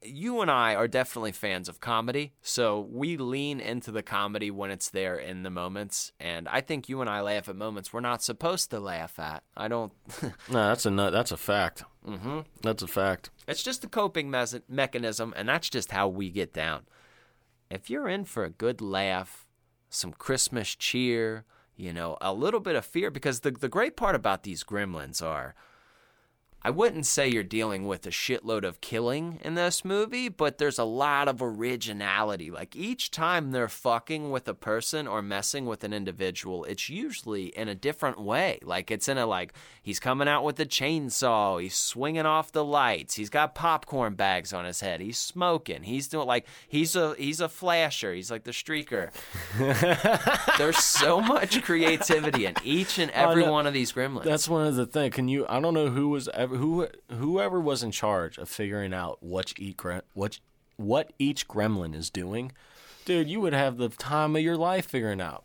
You 0.07 0.41
and 0.41 0.51
I 0.51 0.75
are 0.75 0.89
definitely 0.89 1.33
fans 1.33 1.69
of 1.69 1.81
comedy, 1.81 2.33
so 2.41 2.87
we 2.91 3.17
lean 3.17 3.61
into 3.61 3.91
the 3.91 4.03
comedy 4.03 4.51
when 4.51 4.71
it's 4.71 4.91
there 4.91 5.17
in 5.17 5.43
the 5.43 5.51
moments. 5.51 6.13
And 6.21 6.49
I 6.49 6.61
think 6.61 6.89
you 6.89 7.01
and 7.01 7.11
I 7.11 7.21
laugh 7.21 7.49
at 7.49 7.57
moments 7.57 7.93
we're 7.93 8.01
not 8.01 8.23
supposed 8.23 8.71
to 8.71 8.81
laugh 8.81 9.19
at. 9.19 9.43
I 9.57 9.69
don't. 9.69 9.93
No, 10.49 10.69
that's 10.69 10.87
a 10.87 10.91
nut. 10.91 11.13
That's 11.13 11.33
a 11.33 11.37
fact. 11.37 11.83
Mm-hmm. 12.07 12.41
That's 12.63 12.83
a 12.83 12.87
fact. 12.87 13.31
It's 13.49 13.63
just 13.63 13.85
a 13.85 13.89
coping 13.89 14.31
mes- 14.31 14.61
mechanism, 14.69 15.35
and 15.37 15.49
that's 15.49 15.69
just 15.69 15.91
how 15.91 16.09
we 16.09 16.31
get 16.31 16.53
down. 16.53 16.83
If 17.71 17.91
you're 17.91 18.09
in 18.09 18.25
for 18.25 18.45
a 18.45 18.51
good 18.51 18.81
laugh, 18.81 19.47
some 19.91 20.13
Christmas 20.13 20.75
cheer, 20.77 21.45
you 21.75 21.93
know, 21.93 22.17
a 22.21 22.33
little 22.33 22.61
bit 22.61 22.77
of 22.77 22.87
fear, 22.87 23.11
because 23.11 23.41
the, 23.41 23.51
the 23.51 23.69
great 23.69 23.97
part 23.97 24.15
about 24.15 24.45
these 24.45 24.63
gremlins 24.63 25.21
are. 25.23 25.55
I 26.63 26.71
wouldn't 26.71 27.07
say 27.07 27.29
you're 27.29 27.45
dealing 27.45 27.87
with 27.87 28.05
a 28.07 28.11
shitload 28.11 28.65
of 28.65 28.81
killing 28.81 29.39
in 29.45 29.55
this 29.55 29.85
movie, 29.85 30.29
but 30.29 30.59
there's 30.59 30.81
a 30.81 30.85
lot 30.85 31.29
of 31.29 31.41
originality. 31.41 32.51
Like 32.51 32.75
each 32.75 33.13
time 33.13 33.53
they're 33.53 33.69
fucking 33.69 34.33
with 34.33 34.49
a 34.49 34.55
person 34.55 35.07
or 35.07 35.23
messing 35.23 35.67
with 35.67 35.85
an 35.85 35.93
individual, 35.93 36.65
it's 36.65 36.89
usually 36.89 37.47
in 37.47 37.69
a 37.69 37.75
different 37.77 38.21
way. 38.21 38.59
Like 38.63 38.91
it's 38.91 39.07
in 39.07 39.17
a 39.17 39.27
like 39.27 39.53
he's 39.81 40.01
coming 40.01 40.27
out 40.27 40.43
with 40.43 40.59
a 40.59 40.67
chainsaw, 40.67 41.63
he's 41.63 41.77
swinging 41.77 42.27
off 42.27 42.51
the 42.51 42.65
lights, 42.65 43.15
he's 43.15 43.31
got 43.31 43.55
popcorn 43.55 44.15
bags 44.15 44.53
on 44.53 44.65
his 44.65 44.81
head, 44.81 45.01
he's 45.01 45.19
smoking, 45.19 45.85
he's 45.85 46.09
doing 46.09 46.27
like 46.27 46.47
he's 46.67 46.97
a 46.97 47.15
he's 47.17 47.41
a 47.41 47.49
flasher, 47.49 48.13
he's 48.13 48.31
like 48.31 48.43
the 48.43 48.51
streaker. 48.51 49.13
there's 50.59 50.79
so 50.79 51.21
much 51.21 51.63
creativity 51.63 52.47
in 52.47 52.55
each 52.65 52.99
and 52.99 53.13
every 53.13 53.49
one 53.49 53.69
of 53.69 53.73
these 53.73 53.93
gremlins. 53.93 54.25
That's 54.25 54.49
one 54.49 54.67
of 54.67 54.75
the 54.75 54.87
things. 54.87 55.15
Can 55.15 55.29
you? 55.29 55.47
I 55.49 55.61
don't 55.61 55.75
know 55.75 55.91
who 55.91 56.09
was 56.09 56.29
ever 56.35 56.56
who 56.57 56.89
whoever 57.11 57.61
was 57.61 57.83
in 57.83 57.91
charge 57.91 58.39
of 58.39 58.49
figuring 58.49 58.93
out 58.95 59.23
what 59.23 59.53
each 59.59 59.77
what 60.15 60.39
what 60.77 61.13
each 61.19 61.49
gremlin 61.49 61.95
is 61.95 62.11
doing, 62.11 62.53
dude. 63.05 63.29
You 63.29 63.41
would 63.41 63.55
have 63.55 63.77
the 63.79 63.89
time 63.89 64.37
of 64.37 64.43
your 64.43 64.57
life 64.57 64.87
figuring 64.87 65.21
out, 65.21 65.45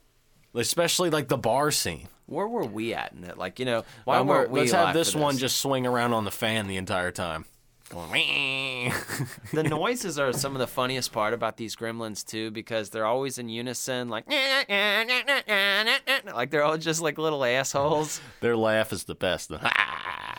especially 0.54 1.10
like 1.10 1.28
the 1.28 1.38
bar 1.38 1.72
scene. 1.72 2.08
Where 2.26 2.48
were 2.48 2.64
we 2.66 2.94
at 2.94 3.12
in 3.14 3.24
it? 3.26 3.38
Like, 3.38 3.60
you 3.60 3.66
know, 3.66 3.84
why 4.06 4.18
Um, 4.18 4.28
we're- 4.28 4.40
weren't 4.42 4.52
we 4.52 4.60
let's 4.62 4.72
have 4.72 4.94
this 4.94 5.12
for 5.14 5.20
one 5.20 5.38
just 5.38 5.58
swing 5.60 5.86
around 5.86 6.14
on 6.14 6.24
the 6.24 6.32
fan 6.32 6.68
the 6.68 6.78
entire 6.78 7.12
time. 7.12 7.46
The 7.94 9.64
noises 9.64 10.18
are 10.18 10.32
some 10.32 10.56
of 10.56 10.60
the 10.60 10.68
funniest 10.68 11.12
part 11.12 11.34
about 11.34 11.58
these 11.58 11.76
gremlins 11.76 12.26
too 12.26 12.50
because 12.52 12.90
they're 12.90 13.06
always 13.06 13.38
in 13.38 13.50
unison 13.50 14.08
like 14.08 14.24
like 16.34 16.52
they're 16.52 16.64
all 16.64 16.78
just 16.78 17.02
like 17.02 17.18
little 17.18 17.44
assholes 17.44 18.22
Their 18.40 18.56
laugh 18.56 18.94
is 18.94 19.04
the 19.04 19.16
best. 19.16 19.52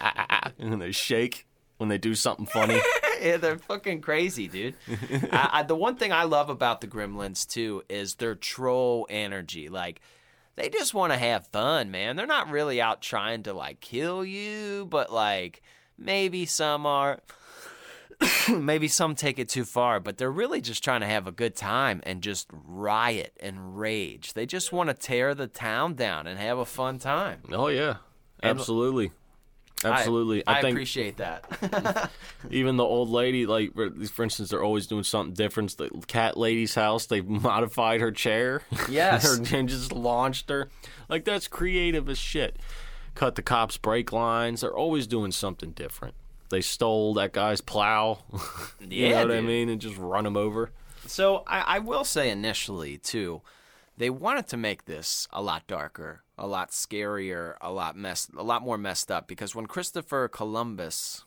and 0.59 0.81
they 0.81 0.93
shake 0.93 1.47
when 1.79 1.89
they 1.89 1.99
do 1.99 2.15
something 2.15 2.47
funny. 2.47 2.81
yeah, 3.23 3.37
they're 3.37 3.59
fucking 3.59 4.01
crazy 4.01 4.49
dude 4.49 4.75
I, 5.33 5.49
I, 5.53 5.63
the 5.63 5.77
one 5.77 5.97
thing 5.97 6.13
i 6.13 6.25
love 6.25 6.51
about 6.51 6.81
the 6.81 6.89
gremlins 6.89 7.47
too 7.47 7.83
is 7.89 8.17
their 8.17 8.35
troll 8.35 9.07
energy 9.09 9.69
like 9.69 10.01
they 10.57 10.69
just 10.69 10.93
want 10.93 11.13
to 11.13 11.19
have 11.19 11.47
fun 11.49 11.91
man 11.91 12.17
they're 12.17 12.27
not 12.27 12.51
really 12.51 12.81
out 12.81 13.01
trying 13.01 13.45
to 13.45 13.53
like 13.53 13.81
kill 13.81 14.25
you 14.25 14.87
but 14.91 15.13
like 15.13 15.63
maybe 15.97 16.47
some 16.47 16.85
are 16.85 17.21
maybe 18.49 18.89
some 18.89 19.15
take 19.15 19.39
it 19.39 19.49
too 19.49 19.65
far, 19.65 20.01
but 20.01 20.17
they're 20.17 20.31
really 20.31 20.61
just 20.61 20.83
trying 20.83 21.01
to 21.01 21.07
have 21.07 21.27
a 21.27 21.33
good 21.33 21.57
time 21.57 22.01
and 22.05 22.23
just 22.23 22.49
riot 22.53 23.37
and 23.41 23.79
rage. 23.79 24.35
They 24.35 24.47
just 24.47 24.73
want 24.73 24.91
to 24.91 24.95
tear 24.95 25.35
the 25.35 25.47
town 25.47 25.95
down 25.95 26.27
and 26.27 26.39
have 26.39 26.59
a 26.59 26.65
fun 26.65 26.99
time. 26.99 27.43
Oh 27.51 27.69
yeah, 27.69 27.97
absolutely, 28.43 29.13
absolutely. 29.85 30.47
I, 30.47 30.59
I, 30.59 30.61
think 30.63 30.77
appreciate 30.77 31.17
that. 31.19 32.11
even 32.51 32.77
the 32.77 32.85
old 32.85 33.09
lady, 33.11 33.47
like 33.47 33.73
for 34.11 34.23
instance, 34.23 34.51
they're 34.51 34.63
always 34.63 34.87
doing 34.87 35.05
something 35.05 35.35
different. 35.35 35.77
The 35.77 35.91
cat 36.07 36.37
lady's 36.37 36.75
house, 36.75 37.07
they 37.07 37.21
modified 37.23 38.01
her 38.01 38.11
chair. 38.13 38.63
Yes. 38.89 39.25
Her- 39.51 39.57
and 39.57 39.69
just 39.69 39.93
launched 39.93 40.49
her. 40.51 40.69
Like 41.09 41.25
that's 41.25 41.49
creative 41.49 42.09
as 42.09 42.19
shit. 42.19 42.59
Cut 43.15 43.35
the 43.35 43.43
cops' 43.43 43.77
brake 43.77 44.13
lines. 44.13 44.63
They're 44.63 44.75
always 44.77 45.07
doing 45.07 45.33
something 45.33 45.73
different. 45.73 46.15
They 46.51 46.61
stole 46.61 47.15
that 47.15 47.33
guy's 47.33 47.61
plow. 47.61 48.21
you 48.81 49.07
Yeah, 49.07 49.23
know 49.23 49.29
what 49.29 49.37
I 49.37 49.41
mean, 49.41 49.69
and 49.69 49.81
just 49.81 49.97
run 49.97 50.27
him 50.27 50.37
over. 50.37 50.71
so 51.07 51.45
I, 51.47 51.61
I 51.61 51.79
will 51.79 52.05
say 52.05 52.31
initially 52.31 52.99
too, 52.99 53.41
they 53.97 54.11
wanted 54.11 54.49
to 54.49 54.57
make 54.57 54.85
this 54.85 55.29
a 55.33 55.43
lot 55.43 55.67
darker, 55.67 56.23
a 56.39 56.47
lot 56.47 56.71
scarier, 56.71 57.57
a 57.61 57.71
lot 57.71 57.97
mess, 57.97 58.29
a 58.37 58.43
lot 58.43 58.63
more 58.63 58.79
messed 58.79 59.11
up. 59.11 59.29
Because 59.29 59.55
when 59.55 59.67
Christopher 59.67 60.29
Columbus, 60.29 61.25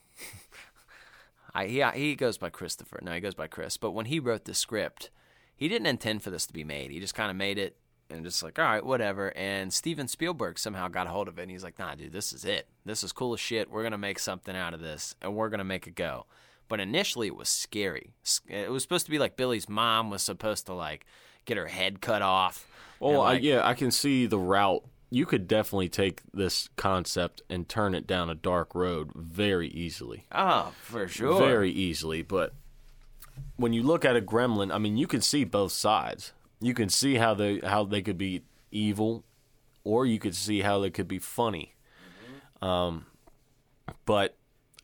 I 1.54 1.66
he 1.66 1.82
he 1.94 2.16
goes 2.16 2.38
by 2.38 2.50
Christopher, 2.50 3.00
no, 3.02 3.12
he 3.12 3.20
goes 3.20 3.34
by 3.34 3.46
Chris. 3.46 3.76
But 3.76 3.92
when 3.92 4.06
he 4.06 4.18
wrote 4.18 4.44
the 4.44 4.54
script, 4.54 5.10
he 5.56 5.68
didn't 5.68 5.86
intend 5.86 6.22
for 6.22 6.30
this 6.30 6.46
to 6.46 6.52
be 6.52 6.64
made. 6.64 6.90
He 6.90 7.00
just 7.00 7.14
kind 7.14 7.30
of 7.30 7.36
made 7.36 7.58
it 7.58 7.76
and 8.10 8.24
just 8.24 8.42
like, 8.42 8.58
all 8.58 8.64
right, 8.64 8.84
whatever. 8.84 9.36
And 9.36 9.72
Steven 9.72 10.08
Spielberg 10.08 10.58
somehow 10.58 10.88
got 10.88 11.06
a 11.06 11.10
hold 11.10 11.28
of 11.28 11.38
it 11.38 11.42
and 11.42 11.50
he's 11.50 11.64
like, 11.64 11.78
nah, 11.78 11.94
dude, 11.94 12.12
this 12.12 12.32
is 12.32 12.44
it. 12.44 12.68
This 12.84 13.02
is 13.02 13.12
cool 13.12 13.34
as 13.34 13.40
shit. 13.40 13.70
We're 13.70 13.82
to 13.92 13.98
make 13.98 14.18
something 14.18 14.54
out 14.54 14.74
of 14.74 14.80
this 14.80 15.14
and 15.22 15.34
we're 15.34 15.48
to 15.58 15.64
make 15.64 15.86
it 15.86 15.94
go. 15.94 16.26
But 16.68 16.80
initially 16.80 17.28
it 17.28 17.36
was 17.36 17.48
scary. 17.48 18.14
It 18.48 18.70
was 18.70 18.82
supposed 18.82 19.06
to 19.06 19.10
be 19.10 19.18
like 19.18 19.36
Billy's 19.36 19.68
mom 19.68 20.10
was 20.10 20.22
supposed 20.22 20.66
to 20.66 20.74
like 20.74 21.06
get 21.46 21.56
her 21.56 21.66
head 21.66 22.02
cut 22.02 22.20
off. 22.20 22.68
Well, 23.00 23.26
and, 23.26 23.38
I, 23.38 23.40
yeah, 23.40 23.66
I 23.66 23.72
can 23.74 23.90
see 23.90 24.26
the 24.26 24.38
route. 24.38 24.84
You 25.08 25.24
could 25.24 25.48
definitely 25.48 25.88
take 25.88 26.20
this 26.34 26.68
concept 26.76 27.40
and 27.48 27.68
turn 27.68 27.94
it 27.94 28.06
down 28.06 28.28
a 28.28 28.34
dark 28.34 28.74
road 28.74 29.12
very 29.14 29.68
easily. 29.68 30.26
Oh, 30.32 30.72
for 30.82 31.08
sure. 31.08 31.38
Very 31.38 31.70
easily. 31.70 32.22
But 32.22 32.52
when 33.56 33.72
you 33.72 33.82
look 33.82 34.04
at 34.04 34.16
a 34.16 34.20
gremlin, 34.20 34.74
I 34.74 34.78
mean, 34.78 34.96
you 34.96 35.06
can 35.06 35.20
see 35.20 35.44
both 35.44 35.72
sides. 35.72 36.32
You 36.60 36.74
can 36.74 36.88
see 36.88 37.14
how 37.14 37.34
they 37.34 37.60
how 37.60 37.84
they 37.84 38.02
could 38.02 38.18
be 38.18 38.42
evil, 38.70 39.24
or 39.84 40.06
you 40.06 40.18
could 40.18 40.34
see 40.34 40.60
how 40.60 40.80
they 40.80 40.90
could 40.90 41.08
be 41.08 41.18
funny. 41.18 41.74
Um, 42.60 43.06
but 44.06 44.36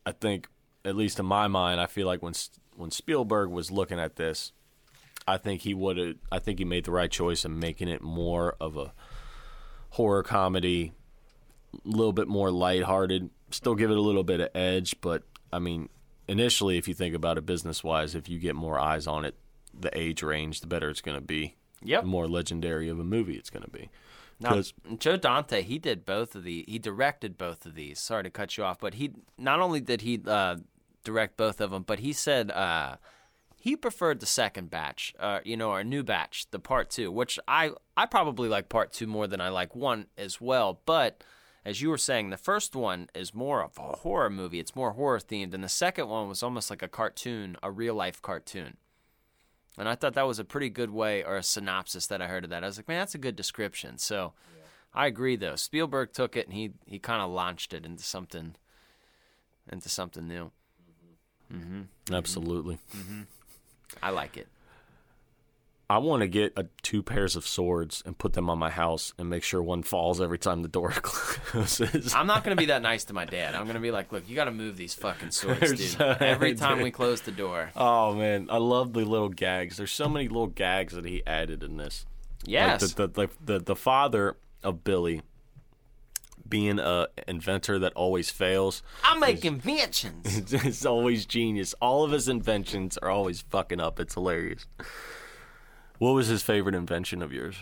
I 0.05 0.13
think, 0.13 0.49
at 0.85 0.95
least 0.95 1.19
in 1.19 1.27
my 1.27 1.49
mind, 1.49 1.81
I 1.81 1.87
feel 1.87 2.07
like 2.07 2.23
when 2.23 2.35
when 2.77 2.91
Spielberg 2.91 3.51
was 3.51 3.71
looking 3.71 3.99
at 3.99 4.17
this, 4.17 4.53
I 5.27 5.37
think 5.37 5.63
he 5.63 5.75
would 5.75 5.97
have. 5.97 6.15
I 6.31 6.39
think 6.39 6.59
he 6.59 6.65
made 6.65 6.85
the 6.85 6.91
right 6.91 7.11
choice 7.11 7.45
in 7.45 7.59
making 7.59 7.89
it 7.89 8.03
more 8.03 8.57
of 8.61 8.77
a 8.77 8.93
horror 9.91 10.23
comedy, 10.23 10.93
a 11.75 11.89
little 11.89 12.13
bit 12.13 12.29
more 12.29 12.51
lighthearted. 12.51 13.31
Still 13.51 13.75
give 13.75 13.91
it 13.91 13.97
a 13.97 14.01
little 14.01 14.25
bit 14.25 14.41
of 14.41 14.49
edge, 14.55 15.01
but 15.01 15.23
I 15.53 15.59
mean, 15.59 15.89
initially, 16.27 16.79
if 16.79 16.89
you 16.89 16.95
think 16.95 17.15
about 17.15 17.39
it 17.39 17.47
business 17.47 17.85
wise, 17.85 18.15
if 18.15 18.29
you 18.29 18.39
get 18.39 18.55
more 18.55 18.79
eyes 18.79 19.07
on 19.07 19.25
it, 19.25 19.37
the 19.79 19.97
age 19.97 20.23
range, 20.23 20.61
the 20.61 20.67
better 20.67 20.91
it's 20.91 21.01
going 21.01 21.17
to 21.17 21.25
be. 21.25 21.57
Yep. 21.85 22.03
The 22.03 22.09
more 22.09 22.29
legendary 22.29 22.89
of 22.89 22.99
a 22.99 23.05
movie 23.05 23.35
it's 23.35 23.51
going 23.51 23.65
to 23.65 23.71
be. 23.71 23.91
Now, 24.41 24.61
Joe 24.99 25.17
Dante, 25.17 25.63
he 25.63 25.79
did 25.79 26.05
both 26.05 26.35
of 26.35 26.43
the. 26.43 26.65
He 26.67 26.79
directed 26.79 27.39
both 27.39 27.65
of 27.65 27.75
these. 27.75 28.01
Sorry 28.01 28.25
to 28.25 28.31
cut 28.31 28.57
you 28.57 28.65
off, 28.65 28.81
but 28.81 28.95
he 28.95 29.13
not 29.39 29.61
only 29.61 29.81
did 29.81 30.01
he 30.01 30.21
uh, 30.27 30.57
direct 31.05 31.37
both 31.37 31.61
of 31.61 31.71
them, 31.71 31.85
but 31.85 32.01
he 32.01 32.13
said 32.13 32.51
uh, 32.51 32.97
he 33.63 33.77
preferred 33.77 34.19
the 34.19 34.27
second 34.27 34.71
batch. 34.71 35.15
Uh, 35.21 35.39
you 35.45 35.57
know, 35.57 35.71
our 35.71 35.85
new 35.85 36.03
batch, 36.03 36.51
the 36.51 36.59
part 36.59 36.91
two, 36.91 37.13
which 37.13 37.39
I 37.47 37.71
I 37.97 38.07
probably 38.07 38.49
like 38.49 38.69
part 38.69 38.93
two 38.93 39.07
more 39.07 39.29
than 39.29 39.41
I 39.41 39.51
like 39.51 39.77
one 39.77 40.07
as 40.19 40.41
well. 40.41 40.81
But 40.85 41.23
as 41.65 41.81
you 41.81 41.89
were 41.89 41.97
saying, 41.97 42.31
the 42.31 42.37
first 42.37 42.75
one 42.75 43.09
is 43.15 43.33
more 43.33 43.63
of 43.63 43.79
a 43.79 43.99
horror 43.99 44.31
movie. 44.31 44.59
It's 44.59 44.75
more 44.75 44.95
horror 44.95 45.21
themed, 45.21 45.55
and 45.55 45.63
the 45.63 45.69
second 45.69 46.09
one 46.09 46.29
was 46.29 46.43
almost 46.43 46.71
like 46.71 46.83
a 46.83 46.89
cartoon, 46.89 47.57
a 47.63 47.71
real 47.71 47.95
life 47.95 48.21
cartoon. 48.21 48.79
And 49.79 49.89
I 49.89 49.95
thought 49.95 50.15
that 50.15 50.27
was 50.27 50.41
a 50.41 50.45
pretty 50.45 50.69
good 50.69 50.91
way 50.91 51.23
or 51.23 51.37
a 51.37 51.43
synopsis 51.45 52.09
that 52.09 52.21
I 52.21 52.27
heard 52.27 52.43
of 52.43 52.51
that. 52.51 52.65
I 52.65 52.67
was 52.67 52.79
like, 52.79 52.89
man, 52.89 52.99
that's 52.99 53.15
a 53.15 53.19
good 53.19 53.37
description. 53.37 53.97
So 53.97 54.33
I 54.93 55.07
agree 55.07 55.37
though. 55.37 55.55
Spielberg 55.55 56.13
took 56.13 56.37
it 56.37 56.47
and 56.47 56.55
he 56.55 56.73
he 56.85 56.99
kind 56.99 57.23
of 57.23 57.31
launched 57.31 57.73
it 57.73 57.87
into 57.87 58.03
something 58.03 58.57
into 59.71 59.89
something 59.89 60.27
new. 60.27 60.51
Mm-hmm. 61.53 61.57
Mm-hmm. 61.59 62.15
Absolutely. 62.15 62.79
Mm-hmm. 62.97 63.23
I 64.03 64.11
like 64.11 64.37
it. 64.37 64.49
I 65.93 65.99
want 65.99 66.23
to 66.23 66.27
get 66.27 66.55
a, 66.57 66.65
two 66.81 67.03
pairs 67.03 67.37
of 67.37 67.47
swords 67.47 68.03
and 68.07 68.17
put 68.17 68.33
them 68.33 68.49
on 68.49 68.59
my 68.59 68.71
house 68.71 69.13
and 69.19 69.29
make 69.29 69.43
sure 69.43 69.63
one 69.63 69.83
falls 69.83 70.23
every 70.23 70.39
time 70.39 70.63
the 70.63 70.69
door 70.69 70.91
closes. 70.95 72.15
I'm 72.15 72.27
not 72.27 72.45
gonna 72.45 72.57
be 72.57 72.67
that 72.67 72.81
nice 72.81 73.05
to 73.05 73.13
my 73.13 73.27
dad. 73.27 73.55
I'm 73.55 73.67
gonna 73.67 73.79
be 73.79 73.91
like, 73.91 74.11
look, 74.11 74.27
you 74.27 74.35
got 74.35 74.47
to 74.47 74.53
move 74.53 74.79
these 74.79 74.95
fucking 74.95 75.31
swords, 75.33 75.95
dude. 75.95 76.01
Every 76.01 76.55
time 76.57 76.81
we 76.81 76.91
close 76.91 77.21
the 77.21 77.31
door. 77.31 77.71
Oh 77.77 78.15
man, 78.15 78.49
I 78.51 78.57
love 78.57 78.95
the 78.95 79.05
little 79.05 79.29
gags. 79.29 79.77
There's 79.77 79.93
so 79.93 80.09
many 80.09 80.29
little 80.29 80.47
gags 80.47 80.95
that 80.95 81.05
he 81.05 81.23
added 81.27 81.63
in 81.63 81.77
this. 81.77 82.07
Yes. 82.47 82.81
Like 82.81 82.91
the, 82.93 83.07
the, 83.09 83.27
the 83.27 83.59
the 83.59 83.65
the 83.65 83.77
father 83.77 84.39
of 84.63 84.85
Billy 84.85 85.21
being 86.53 86.79
a 86.79 87.07
inventor 87.27 87.79
that 87.79 87.95
always 87.95 88.31
fails. 88.31 88.83
I 89.03 89.19
make 89.19 89.43
inventions. 89.43 90.53
it's 90.53 90.85
always 90.85 91.25
genius. 91.25 91.75
All 91.81 92.05
of 92.05 92.11
his 92.11 92.29
inventions 92.29 92.99
are 92.99 93.09
always 93.09 93.41
fucking 93.41 93.81
up. 93.81 93.99
It's 93.99 94.13
hilarious. 94.13 94.67
What 95.97 96.11
was 96.11 96.27
his 96.27 96.43
favorite 96.43 96.75
invention 96.75 97.23
of 97.23 97.33
yours? 97.33 97.57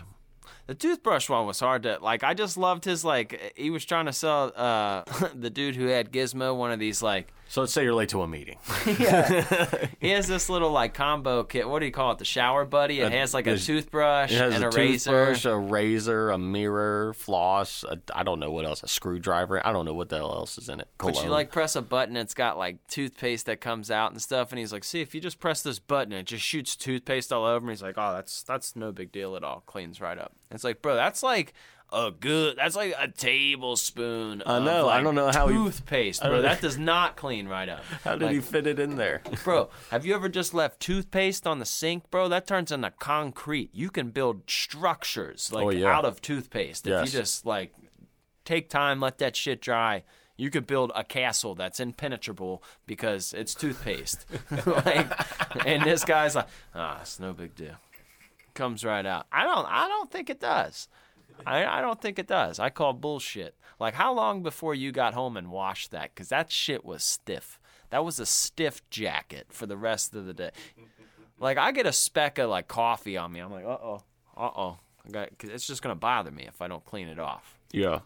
The 0.66 0.75
toothbrush 0.75 1.28
one 1.28 1.47
was 1.47 1.61
hard 1.61 1.85
to 1.85 1.99
like. 2.00 2.25
I 2.25 2.35
just 2.35 2.56
loved 2.56 2.85
his 2.85 3.04
like. 3.04 3.52
He 3.54 3.70
was 3.70 3.85
trying 3.85 4.06
to 4.06 4.12
sell 4.12 4.52
uh 4.56 5.04
the 5.37 5.50
dude 5.50 5.76
who 5.76 5.87
had 5.87 6.11
Gizmo 6.11 6.56
one 6.56 6.73
of 6.73 6.80
these 6.80 7.00
like. 7.00 7.32
So 7.50 7.62
let's 7.62 7.73
say 7.73 7.83
you're 7.83 7.95
late 7.95 8.11
to 8.11 8.23
a 8.23 8.28
meeting. 8.28 8.59
Yeah, 8.87 9.87
he 9.99 10.11
has 10.11 10.28
this 10.28 10.49
little 10.49 10.71
like 10.71 10.95
combo 10.95 11.42
kit. 11.42 11.69
What 11.69 11.80
do 11.80 11.87
you 11.87 11.90
call 11.90 12.12
it? 12.12 12.19
The 12.19 12.25
shower 12.25 12.64
buddy. 12.64 13.00
It 13.00 13.07
Uh, 13.07 13.11
has 13.11 13.35
like 13.35 13.49
a 13.49 13.59
toothbrush 13.59 14.30
It 14.30 14.37
has 14.38 14.54
and 14.54 14.62
a, 14.62 14.69
a, 14.69 14.71
razor. 14.71 15.11
toothbrush, 15.11 15.45
a 15.47 15.57
razor, 15.57 16.30
a 16.30 16.38
mirror, 16.38 17.12
floss. 17.14 17.85
I 17.90 17.97
I 18.14 18.23
don't 18.23 18.38
know 18.38 18.52
what 18.52 18.66
else. 18.66 18.85
A 18.85 18.88
screwdriver. 18.88 19.66
I 19.66 19.73
don't 19.73 19.85
know 19.85 19.95
what 19.95 20.11
the 20.11 20.16
hell 20.19 20.33
else 20.33 20.59
is 20.59 20.69
in 20.69 20.78
it. 20.78 20.87
But 20.99 21.21
you 21.25 21.28
like 21.28 21.50
press 21.50 21.75
a 21.75 21.83
button, 21.83 22.16
it's 22.16 22.35
got 22.35 22.57
like 22.57 22.87
toothpaste 22.87 23.47
that 23.47 23.61
comes 23.61 23.90
out 23.90 24.12
and 24.12 24.23
stuff. 24.23 24.52
And 24.52 24.61
he's 24.61 24.73
like, 24.73 24.85
"See, 24.85 25.00
if 25.00 25.12
you 25.12 25.21
just 25.21 25.40
press 25.40 25.61
this 25.61 25.80
button, 25.80 26.12
it 26.12 26.26
just 26.26 26.45
shoots 26.45 26.76
toothpaste 26.76 27.33
all 27.33 27.45
over." 27.45 27.64
And 27.66 27.71
he's 27.71 27.83
like, 27.83 27.97
"Oh, 27.99 28.12
that's 28.12 28.45
that's 28.45 28.76
no 28.76 28.92
big 28.92 29.11
deal 29.11 29.35
at 29.35 29.42
all. 29.42 29.64
Cleans 29.66 30.00
right 30.00 30.19
up." 30.19 30.35
It's 30.52 30.62
like, 30.62 30.83
bro, 30.83 30.95
that's 30.95 31.23
like 31.25 31.52
a 31.92 32.11
good. 32.11 32.56
That's 32.56 32.76
like 32.76 32.94
a 32.99 33.09
tablespoon. 33.09 34.42
I 34.47 34.56
of, 34.56 34.64
know, 34.64 34.88
I 34.88 35.02
don't 35.02 35.14
know 35.14 35.30
how 35.32 35.49
he- 35.49 35.54
toothpaste, 35.54 36.23
bro. 36.23 36.42
That 36.42 36.61
does 36.61 36.78
not 36.78 37.16
clean 37.16 37.49
right 37.49 37.68
up. 37.68 37.82
How 38.04 38.12
did 38.16 38.26
Like, 38.26 38.35
he 38.35 38.40
fit 38.40 38.66
it 38.66 38.78
in 38.78 38.97
there? 38.97 39.23
Bro, 39.44 39.70
have 39.90 40.06
you 40.06 40.14
ever 40.14 40.28
just 40.28 40.54
left 40.54 40.80
toothpaste 40.80 41.47
on 41.47 41.59
the 41.59 41.66
sink, 41.66 42.11
bro? 42.11 42.28
That 42.28 42.47
turns 42.47 42.73
into 42.73 42.90
concrete. 42.92 43.70
You 43.73 43.90
can 43.90 44.11
build 44.11 44.49
structures 44.49 45.52
like 45.52 45.64
Oh, 45.66 45.70
yeah. 45.70 45.88
out 45.97 46.04
of 46.04 46.20
toothpaste 46.20 46.87
if 46.87 46.90
Yes. 46.90 47.12
you 47.12 47.18
just 47.20 47.44
like 47.47 47.75
take 48.44 48.68
time, 48.70 49.00
let 49.00 49.18
that 49.18 49.37
shit 49.37 49.61
dry. 49.61 50.04
You 50.37 50.49
could 50.50 50.66
build 50.66 50.90
a 50.94 51.04
castle 51.04 51.54
that's 51.54 51.80
impenetrable 51.80 52.62
because 52.87 53.35
it's 53.35 53.54
toothpaste. 53.54 54.25
like, 54.66 55.66
and 55.66 55.82
this 55.85 56.04
guy's 56.04 56.35
like, 56.35 56.47
ah, 56.75 57.00
it's 57.02 57.20
no 57.20 57.32
big 57.35 57.54
deal. 57.54 57.75
Comes 58.54 58.82
right 58.85 59.04
out. 59.04 59.26
I 59.30 59.44
don't. 59.44 59.66
I 59.66 59.87
don't 59.88 60.11
think 60.11 60.30
it 60.30 60.40
does. 60.40 60.88
I, 61.47 61.64
I 61.64 61.80
don't 61.80 62.00
think 62.00 62.18
it 62.18 62.26
does. 62.26 62.59
I 62.59 62.70
call 62.70 62.92
bullshit. 62.92 63.54
Like, 63.78 63.94
how 63.94 64.12
long 64.12 64.42
before 64.42 64.75
you 64.75 64.92
got 64.92 65.14
home 65.14 65.37
and 65.37 65.50
washed 65.50 65.90
that? 65.90 66.14
Because 66.14 66.28
that 66.28 66.52
shit 66.52 66.85
was 66.85 67.02
stiff. 67.02 67.59
That 67.90 68.04
was 68.04 68.20
a 68.20 68.26
stiff 68.26 68.88
jacket 68.90 69.47
for 69.50 69.66
the 69.66 69.76
rest 69.76 70.14
of 70.14 70.26
the 70.26 70.35
day. 70.35 70.50
Like, 71.38 71.59
I 71.59 71.73
get 71.73 71.87
a 71.87 71.92
speck 71.92 72.38
of 72.38 72.50
like 72.50 72.68
coffee 72.68 73.16
on 73.16 73.32
me. 73.32 73.40
I'm 73.40 73.50
like, 73.50 73.64
uh 73.64 73.78
oh, 73.82 74.02
uh 74.37 74.50
oh. 74.56 74.78
I 75.06 75.11
got. 75.11 75.38
Cause 75.38 75.50
it's 75.50 75.66
just 75.66 75.82
gonna 75.82 75.94
bother 75.94 76.30
me 76.30 76.44
if 76.47 76.61
I 76.61 76.68
don't 76.68 76.85
clean 76.85 77.09
it 77.09 77.18
off. 77.18 77.59
Yeah. 77.73 78.00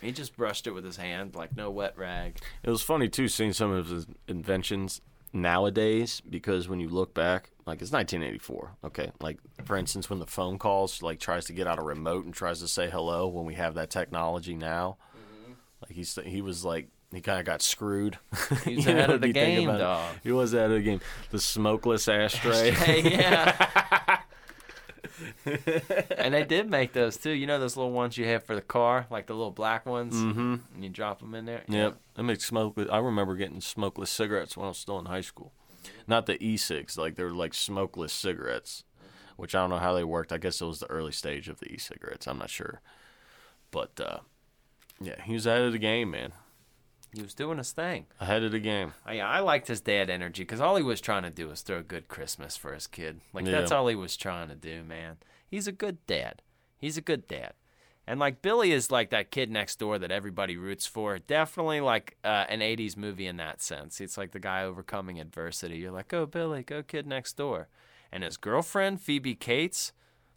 He 0.00 0.12
just 0.12 0.34
brushed 0.34 0.66
it 0.66 0.70
with 0.70 0.84
his 0.84 0.96
hand, 0.96 1.34
like 1.34 1.54
no 1.54 1.70
wet 1.70 1.96
rag. 1.98 2.38
It 2.62 2.70
was 2.70 2.80
funny 2.82 3.08
too 3.08 3.28
seeing 3.28 3.52
some 3.52 3.70
of 3.70 3.88
his 3.88 4.06
inventions 4.26 5.02
nowadays 5.32 6.20
because 6.28 6.68
when 6.68 6.80
you 6.80 6.88
look 6.88 7.14
back, 7.14 7.50
like 7.66 7.80
it's 7.82 7.92
1984. 7.92 8.76
Okay, 8.84 9.12
like 9.20 9.38
for 9.64 9.76
instance, 9.76 10.10
when 10.10 10.18
the 10.18 10.26
phone 10.26 10.58
calls 10.58 11.02
like 11.02 11.20
tries 11.20 11.44
to 11.46 11.52
get 11.52 11.66
out 11.66 11.78
a 11.78 11.82
remote 11.82 12.24
and 12.24 12.34
tries 12.34 12.60
to 12.60 12.68
say 12.68 12.90
hello 12.90 13.28
when 13.28 13.44
we 13.44 13.54
have 13.54 13.74
that 13.74 13.90
technology 13.90 14.54
now, 14.54 14.96
mm-hmm. 15.16 15.52
like 15.82 15.92
he's 15.92 16.18
he 16.24 16.42
was 16.42 16.64
like 16.64 16.88
he 17.12 17.20
kind 17.20 17.40
of 17.40 17.46
got 17.46 17.62
screwed. 17.62 18.18
He's 18.64 18.86
You 18.86 18.94
know, 18.94 19.04
of 19.06 19.20
the 19.20 19.32
game, 19.32 19.68
it. 19.68 19.78
dog. 19.78 20.14
He 20.22 20.32
was 20.32 20.54
ahead 20.54 20.70
of 20.70 20.76
the 20.76 20.82
game. 20.82 21.00
The 21.30 21.40
smokeless 21.40 22.08
ashtray. 22.08 22.70
Hey, 22.70 23.02
yeah. 23.10 24.19
And 26.16 26.34
they 26.34 26.44
did 26.44 26.70
make 26.70 26.92
those 26.92 27.16
too. 27.16 27.30
You 27.30 27.46
know 27.46 27.58
those 27.58 27.76
little 27.76 27.92
ones 27.92 28.16
you 28.16 28.26
have 28.26 28.44
for 28.44 28.54
the 28.54 28.60
car, 28.60 29.06
like 29.10 29.26
the 29.26 29.34
little 29.34 29.50
black 29.50 29.86
ones, 29.86 30.14
mm-hmm. 30.14 30.56
and 30.74 30.84
you 30.84 30.88
drop 30.90 31.20
them 31.20 31.34
in 31.34 31.44
there. 31.44 31.62
Yep, 31.68 31.96
I 32.16 32.22
make 32.22 32.40
smokeless. 32.40 32.88
I 32.90 32.98
remember 32.98 33.36
getting 33.36 33.60
smokeless 33.60 34.10
cigarettes 34.10 34.56
when 34.56 34.66
I 34.66 34.68
was 34.68 34.78
still 34.78 34.98
in 34.98 35.06
high 35.06 35.20
school. 35.20 35.52
Not 36.06 36.26
the 36.26 36.42
e-cigs, 36.44 36.98
like 36.98 37.16
they 37.16 37.24
were 37.24 37.32
like 37.32 37.54
smokeless 37.54 38.12
cigarettes, 38.12 38.84
which 39.36 39.54
I 39.54 39.60
don't 39.60 39.70
know 39.70 39.78
how 39.78 39.94
they 39.94 40.04
worked. 40.04 40.32
I 40.32 40.38
guess 40.38 40.60
it 40.60 40.66
was 40.66 40.80
the 40.80 40.90
early 40.90 41.12
stage 41.12 41.48
of 41.48 41.60
the 41.60 41.72
e-cigarettes. 41.72 42.26
I'm 42.26 42.38
not 42.38 42.50
sure, 42.50 42.80
but 43.70 43.98
uh, 44.00 44.18
yeah, 45.00 45.22
he 45.22 45.32
was 45.32 45.46
out 45.46 45.62
of 45.62 45.72
the 45.72 45.78
game, 45.78 46.10
man. 46.10 46.32
He 47.14 47.22
was 47.22 47.34
doing 47.34 47.58
his 47.58 47.72
thing. 47.72 48.06
Ahead 48.20 48.44
of 48.44 48.52
the 48.52 48.60
game. 48.60 48.92
I, 49.04 49.20
I 49.20 49.40
liked 49.40 49.66
his 49.68 49.80
dad 49.80 50.08
energy 50.10 50.42
because 50.42 50.60
all 50.60 50.76
he 50.76 50.82
was 50.82 51.00
trying 51.00 51.24
to 51.24 51.30
do 51.30 51.48
was 51.48 51.62
throw 51.62 51.78
a 51.78 51.82
good 51.82 52.06
Christmas 52.08 52.56
for 52.56 52.72
his 52.72 52.86
kid. 52.86 53.20
Like 53.32 53.46
Yeah. 53.46 53.52
that's 53.52 53.72
all 53.72 53.88
he 53.88 53.96
was 53.96 54.16
trying 54.16 54.48
to 54.48 54.54
do, 54.54 54.82
man. 54.84 55.16
He's 55.48 55.66
a 55.66 55.72
good 55.72 56.04
dad. 56.06 56.42
He's 56.78 56.96
a 56.96 57.00
good 57.02 57.26
dad. 57.26 57.54
And 58.06 58.18
like 58.18 58.42
Billy 58.42 58.72
is 58.72 58.90
like 58.90 59.10
that 59.10 59.30
kid 59.30 59.50
next 59.50 59.78
door 59.78 59.98
that 59.98 60.10
everybody 60.10 60.56
roots 60.56 60.86
for. 60.86 61.18
Definitely 61.18 61.80
like 61.80 62.16
uh, 62.24 62.46
an 62.48 62.60
'80s 62.60 62.96
movie 62.96 63.26
in 63.26 63.36
that 63.36 63.60
sense. 63.60 64.00
It's 64.00 64.16
like 64.18 64.32
the 64.32 64.40
guy 64.40 64.64
overcoming 64.64 65.20
adversity. 65.20 65.76
You're 65.78 65.92
like, 65.92 66.08
go 66.08 66.26
Billy, 66.26 66.62
go 66.62 66.82
kid 66.82 67.06
next 67.06 67.36
door. 67.36 67.68
And 68.10 68.24
his 68.24 68.36
girlfriend 68.36 69.00
Phoebe 69.00 69.34
Cates, 69.36 69.92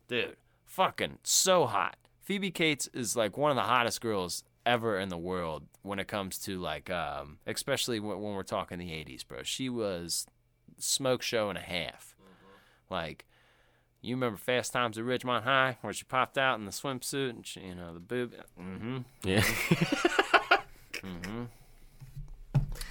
dude, 0.07 0.35
fucking 0.65 1.19
so 1.23 1.65
hot. 1.65 1.97
Phoebe 2.21 2.51
Cates 2.51 2.87
is 2.93 3.15
like 3.15 3.37
one 3.37 3.49
of 3.51 3.57
the 3.57 3.63
hottest 3.63 4.01
girls 4.01 4.43
ever 4.65 4.97
in 4.97 5.09
the 5.09 5.17
world 5.17 5.63
when 5.81 5.99
it 5.99 6.07
comes 6.07 6.37
to 6.39 6.59
like, 6.59 6.89
um, 6.89 7.37
especially 7.45 7.99
when, 7.99 8.21
when 8.21 8.33
we're 8.33 8.43
talking 8.43 8.79
the 8.79 8.89
'80s, 8.89 9.27
bro. 9.27 9.43
She 9.43 9.69
was 9.69 10.27
smoke 10.77 11.21
show 11.21 11.49
and 11.49 11.57
a 11.57 11.61
half. 11.61 12.15
Like, 12.89 13.25
you 14.01 14.15
remember 14.15 14.37
Fast 14.37 14.73
Times 14.73 14.97
at 14.97 15.03
Ridgemont 15.05 15.43
High, 15.43 15.77
where 15.81 15.93
she 15.93 16.03
popped 16.03 16.37
out 16.37 16.59
in 16.59 16.65
the 16.65 16.71
swimsuit 16.71 17.29
and 17.29 17.45
she, 17.45 17.61
you 17.61 17.75
know 17.75 17.93
the 17.93 17.99
boob. 17.99 18.33
Mm-hmm. 18.59 18.97
Yeah. 19.23 19.41
mm-hmm. 21.01 21.43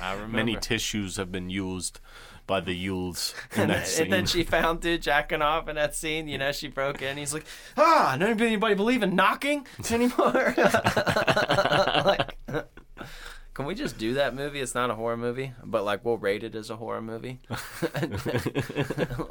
I 0.00 0.12
remember. 0.14 0.36
Many 0.36 0.56
tissues 0.56 1.16
have 1.16 1.30
been 1.30 1.50
used 1.50 2.00
by 2.46 2.60
the 2.60 2.86
Yules. 2.86 3.34
in 3.54 3.62
and, 3.62 3.70
that 3.70 3.86
scene. 3.86 4.04
and 4.04 4.12
then 4.12 4.26
she 4.26 4.42
found 4.44 4.80
dude 4.80 5.02
jacking 5.02 5.42
off 5.42 5.68
in 5.68 5.76
that 5.76 5.94
scene. 5.94 6.28
You 6.28 6.38
know, 6.38 6.52
she 6.52 6.68
broke 6.68 7.02
in. 7.02 7.16
He's 7.16 7.34
like, 7.34 7.46
ah, 7.76 8.16
none 8.18 8.40
anybody 8.40 8.74
believe 8.74 9.02
in 9.02 9.14
knocking 9.14 9.66
anymore. 9.90 10.54
like, 10.56 12.36
can 13.54 13.66
we 13.66 13.74
just 13.74 13.98
do 13.98 14.14
that 14.14 14.34
movie? 14.34 14.60
It's 14.60 14.74
not 14.74 14.90
a 14.90 14.94
horror 14.94 15.16
movie, 15.16 15.52
but 15.64 15.84
like 15.84 16.04
we'll 16.04 16.18
rate 16.18 16.42
it 16.42 16.54
as 16.54 16.70
a 16.70 16.76
horror 16.76 17.02
movie. 17.02 17.40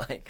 like, 0.09 0.29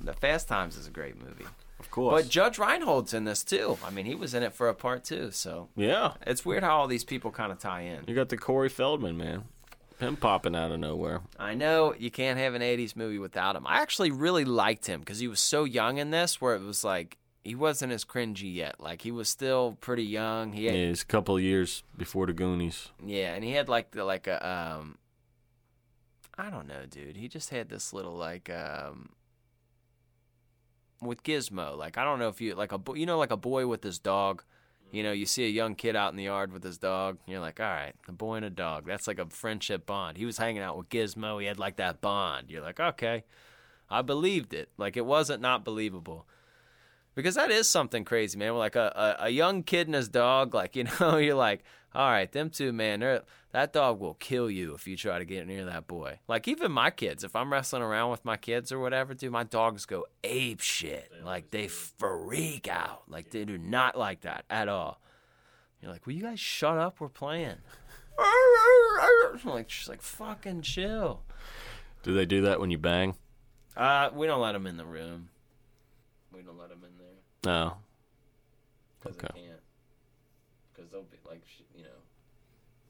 the 0.00 0.12
Fast 0.12 0.48
Times 0.48 0.76
is 0.76 0.86
a 0.86 0.90
great 0.90 1.20
movie. 1.22 1.46
of 1.80 1.90
course. 1.90 2.22
But 2.22 2.30
Judge 2.30 2.58
Reinhold's 2.58 3.14
in 3.14 3.24
this 3.24 3.42
too. 3.42 3.78
I 3.84 3.90
mean, 3.90 4.06
he 4.06 4.14
was 4.14 4.34
in 4.34 4.42
it 4.42 4.52
for 4.52 4.68
a 4.68 4.74
part 4.74 5.04
too. 5.04 5.30
So 5.30 5.68
yeah. 5.76 6.12
it's 6.26 6.44
weird 6.44 6.62
how 6.62 6.76
all 6.76 6.86
these 6.86 7.04
people 7.04 7.30
kind 7.30 7.50
of 7.50 7.58
tie 7.58 7.82
in. 7.82 8.04
You 8.06 8.14
got 8.14 8.28
the 8.28 8.36
Corey 8.36 8.68
Feldman, 8.68 9.16
man. 9.16 9.44
Him 9.98 10.16
popping 10.16 10.56
out 10.56 10.72
of 10.72 10.80
nowhere. 10.80 11.20
I 11.38 11.54
know 11.54 11.94
you 11.96 12.10
can't 12.10 12.38
have 12.38 12.54
an 12.54 12.62
80s 12.62 12.96
movie 12.96 13.18
without 13.18 13.54
him. 13.56 13.66
I 13.66 13.80
actually 13.80 14.10
really 14.10 14.44
liked 14.44 14.86
him 14.86 15.00
because 15.00 15.20
he 15.20 15.28
was 15.28 15.40
so 15.40 15.64
young 15.64 15.98
in 15.98 16.10
this, 16.10 16.40
where 16.40 16.54
it 16.56 16.62
was 16.62 16.82
like 16.84 17.16
he 17.44 17.54
wasn't 17.54 17.92
as 17.92 18.04
cringy 18.04 18.52
yet. 18.54 18.80
Like 18.80 19.02
he 19.02 19.10
was 19.12 19.28
still 19.28 19.76
pretty 19.80 20.04
young. 20.04 20.52
He 20.52 20.66
Yeah, 20.66 20.72
he's 20.72 21.02
a 21.02 21.06
couple 21.06 21.36
of 21.36 21.42
years 21.42 21.82
before 21.96 22.26
the 22.26 22.32
Goonies. 22.32 22.90
yeah. 23.04 23.34
and 23.34 23.44
he 23.44 23.52
had 23.52 23.68
like 23.68 23.92
the 23.92 24.04
like 24.04 24.26
a 24.26 24.46
um, 24.46 24.98
I 26.36 26.50
don't 26.50 26.66
know, 26.66 26.86
dude. 26.90 27.16
He 27.16 27.28
just 27.28 27.50
had 27.50 27.68
this 27.68 27.92
little 27.92 28.16
like 28.16 28.50
um, 28.50 29.10
with 31.00 31.22
Gizmo. 31.22 31.76
Like 31.76 31.98
I 31.98 32.04
don't 32.04 32.18
know 32.18 32.28
if 32.28 32.40
you 32.40 32.54
like 32.54 32.72
a 32.72 32.78
bo- 32.78 32.94
you 32.94 33.06
know 33.06 33.18
like 33.18 33.30
a 33.30 33.36
boy 33.36 33.66
with 33.66 33.84
his 33.84 33.98
dog. 33.98 34.42
You 34.94 35.02
know, 35.02 35.10
you 35.10 35.26
see 35.26 35.44
a 35.44 35.48
young 35.48 35.74
kid 35.74 35.96
out 35.96 36.12
in 36.12 36.16
the 36.16 36.22
yard 36.22 36.52
with 36.52 36.62
his 36.62 36.78
dog. 36.78 37.18
You're 37.26 37.40
like, 37.40 37.58
all 37.58 37.66
right, 37.66 37.94
a 38.06 38.12
boy 38.12 38.36
and 38.36 38.44
a 38.44 38.50
dog. 38.50 38.86
That's 38.86 39.08
like 39.08 39.18
a 39.18 39.26
friendship 39.26 39.86
bond. 39.86 40.16
He 40.16 40.24
was 40.24 40.38
hanging 40.38 40.62
out 40.62 40.78
with 40.78 40.88
Gizmo. 40.88 41.40
He 41.40 41.48
had 41.48 41.58
like 41.58 41.76
that 41.76 42.00
bond. 42.00 42.48
You're 42.48 42.62
like, 42.62 42.78
okay, 42.78 43.24
I 43.90 44.02
believed 44.02 44.54
it. 44.54 44.68
Like 44.78 44.96
it 44.96 45.04
wasn't 45.04 45.42
not 45.42 45.64
believable. 45.64 46.26
Because 47.16 47.34
that 47.34 47.50
is 47.50 47.68
something 47.68 48.04
crazy, 48.04 48.38
man. 48.38 48.56
Like 48.56 48.76
a, 48.76 49.16
a, 49.20 49.26
a 49.26 49.28
young 49.30 49.64
kid 49.64 49.88
and 49.88 49.96
his 49.96 50.08
dog, 50.08 50.54
like, 50.54 50.76
you 50.76 50.84
know, 50.84 51.16
you're 51.16 51.34
like, 51.34 51.64
all 51.94 52.10
right, 52.10 52.30
them 52.30 52.50
two, 52.50 52.72
man, 52.72 53.20
that 53.52 53.72
dog 53.72 54.00
will 54.00 54.14
kill 54.14 54.50
you 54.50 54.74
if 54.74 54.88
you 54.88 54.96
try 54.96 55.18
to 55.18 55.24
get 55.24 55.46
near 55.46 55.64
that 55.66 55.86
boy. 55.86 56.18
Like, 56.26 56.48
even 56.48 56.72
my 56.72 56.90
kids, 56.90 57.22
if 57.22 57.36
I'm 57.36 57.52
wrestling 57.52 57.82
around 57.82 58.10
with 58.10 58.24
my 58.24 58.36
kids 58.36 58.72
or 58.72 58.80
whatever, 58.80 59.14
dude, 59.14 59.30
my 59.30 59.44
dogs 59.44 59.86
go 59.86 60.06
ape 60.24 60.60
shit. 60.60 61.12
Like, 61.24 61.50
they 61.50 61.68
freak 61.68 62.66
out. 62.68 63.02
Like, 63.08 63.30
they 63.30 63.44
do 63.44 63.56
not 63.58 63.96
like 63.96 64.22
that 64.22 64.44
at 64.50 64.68
all. 64.68 65.00
You're 65.80 65.92
like, 65.92 66.06
will 66.06 66.14
you 66.14 66.22
guys 66.22 66.40
shut 66.40 66.78
up? 66.78 67.00
We're 67.00 67.08
playing. 67.08 67.58
I'm 68.18 69.38
like, 69.44 69.70
she's 69.70 69.88
like, 69.88 70.02
fucking 70.02 70.62
chill. 70.62 71.22
Do 72.02 72.12
they 72.12 72.26
do 72.26 72.42
that 72.42 72.58
when 72.58 72.70
you 72.70 72.78
bang? 72.78 73.14
Uh, 73.76 74.10
we 74.14 74.26
don't 74.26 74.40
let 74.40 74.52
them 74.52 74.66
in 74.66 74.76
the 74.76 74.84
room. 74.84 75.28
We 76.32 76.42
don't 76.42 76.58
let 76.58 76.70
them 76.70 76.82
in 76.84 76.98
there. 76.98 77.16
No. 77.44 77.76
Okay. 79.06 79.28
Because 80.72 80.90
they'll 80.90 81.02
be 81.02 81.18
like, 81.28 81.42
sh- 81.46 81.58
you 81.60 81.63
know, 81.63 81.63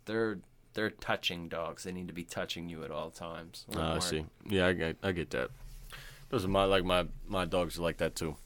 they're 0.07 0.39
they're 0.75 0.91
touching 0.91 1.49
dogs. 1.49 1.85
They 1.85 1.93
need 1.93 2.09
to 2.09 2.15
be 2.15 2.25
touching 2.25 2.69
you 2.69 2.85
at 2.85 2.91
all 2.91 3.11
times. 3.11 3.65
Oh, 3.75 3.81
I 3.81 3.99
see. 4.01 4.27
Yeah, 4.49 4.67
I 4.67 4.73
get, 4.73 4.97
I 5.03 5.13
get 5.13 5.31
that. 5.31 5.51
Those 6.31 6.45
are 6.45 6.49
my 6.49 6.65
like 6.65 6.85
my 6.85 7.07
my 7.27 7.45
dogs 7.45 7.79
are 7.79 7.83
like 7.83 7.99
that 7.99 8.15
too. 8.15 8.37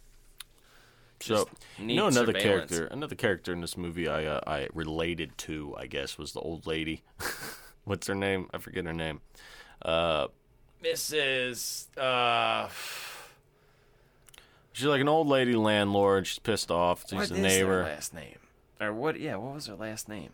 So 1.20 1.48
you 1.78 1.96
know 1.96 2.06
another 2.06 2.32
character, 2.32 2.86
another 2.86 3.16
character 3.16 3.52
in 3.52 3.60
this 3.60 3.76
movie 3.76 4.08
I 4.08 4.24
uh, 4.24 4.40
I 4.46 4.68
related 4.72 5.36
to, 5.38 5.74
I 5.76 5.86
guess, 5.86 6.16
was 6.16 6.32
the 6.32 6.40
old 6.40 6.66
lady. 6.66 7.02
What's 7.84 8.06
her 8.06 8.14
name? 8.14 8.48
I 8.52 8.58
forget 8.58 8.84
her 8.84 8.92
name. 8.92 9.20
Uh, 9.82 10.28
Mrs. 10.84 11.86
Uh, 11.96 12.68
she's 14.72 14.86
like 14.86 15.00
an 15.00 15.08
old 15.08 15.26
lady 15.26 15.54
landlord. 15.54 16.26
She's 16.26 16.38
pissed 16.38 16.70
off. 16.70 17.04
She's 17.08 17.18
what 17.18 17.30
a 17.30 17.40
neighbor. 17.40 17.82
her 17.82 17.88
last 17.88 18.14
name? 18.14 18.38
Or 18.80 18.92
what? 18.92 19.18
Yeah, 19.18 19.36
what 19.36 19.54
was 19.54 19.66
her 19.66 19.74
last 19.74 20.08
name? 20.08 20.30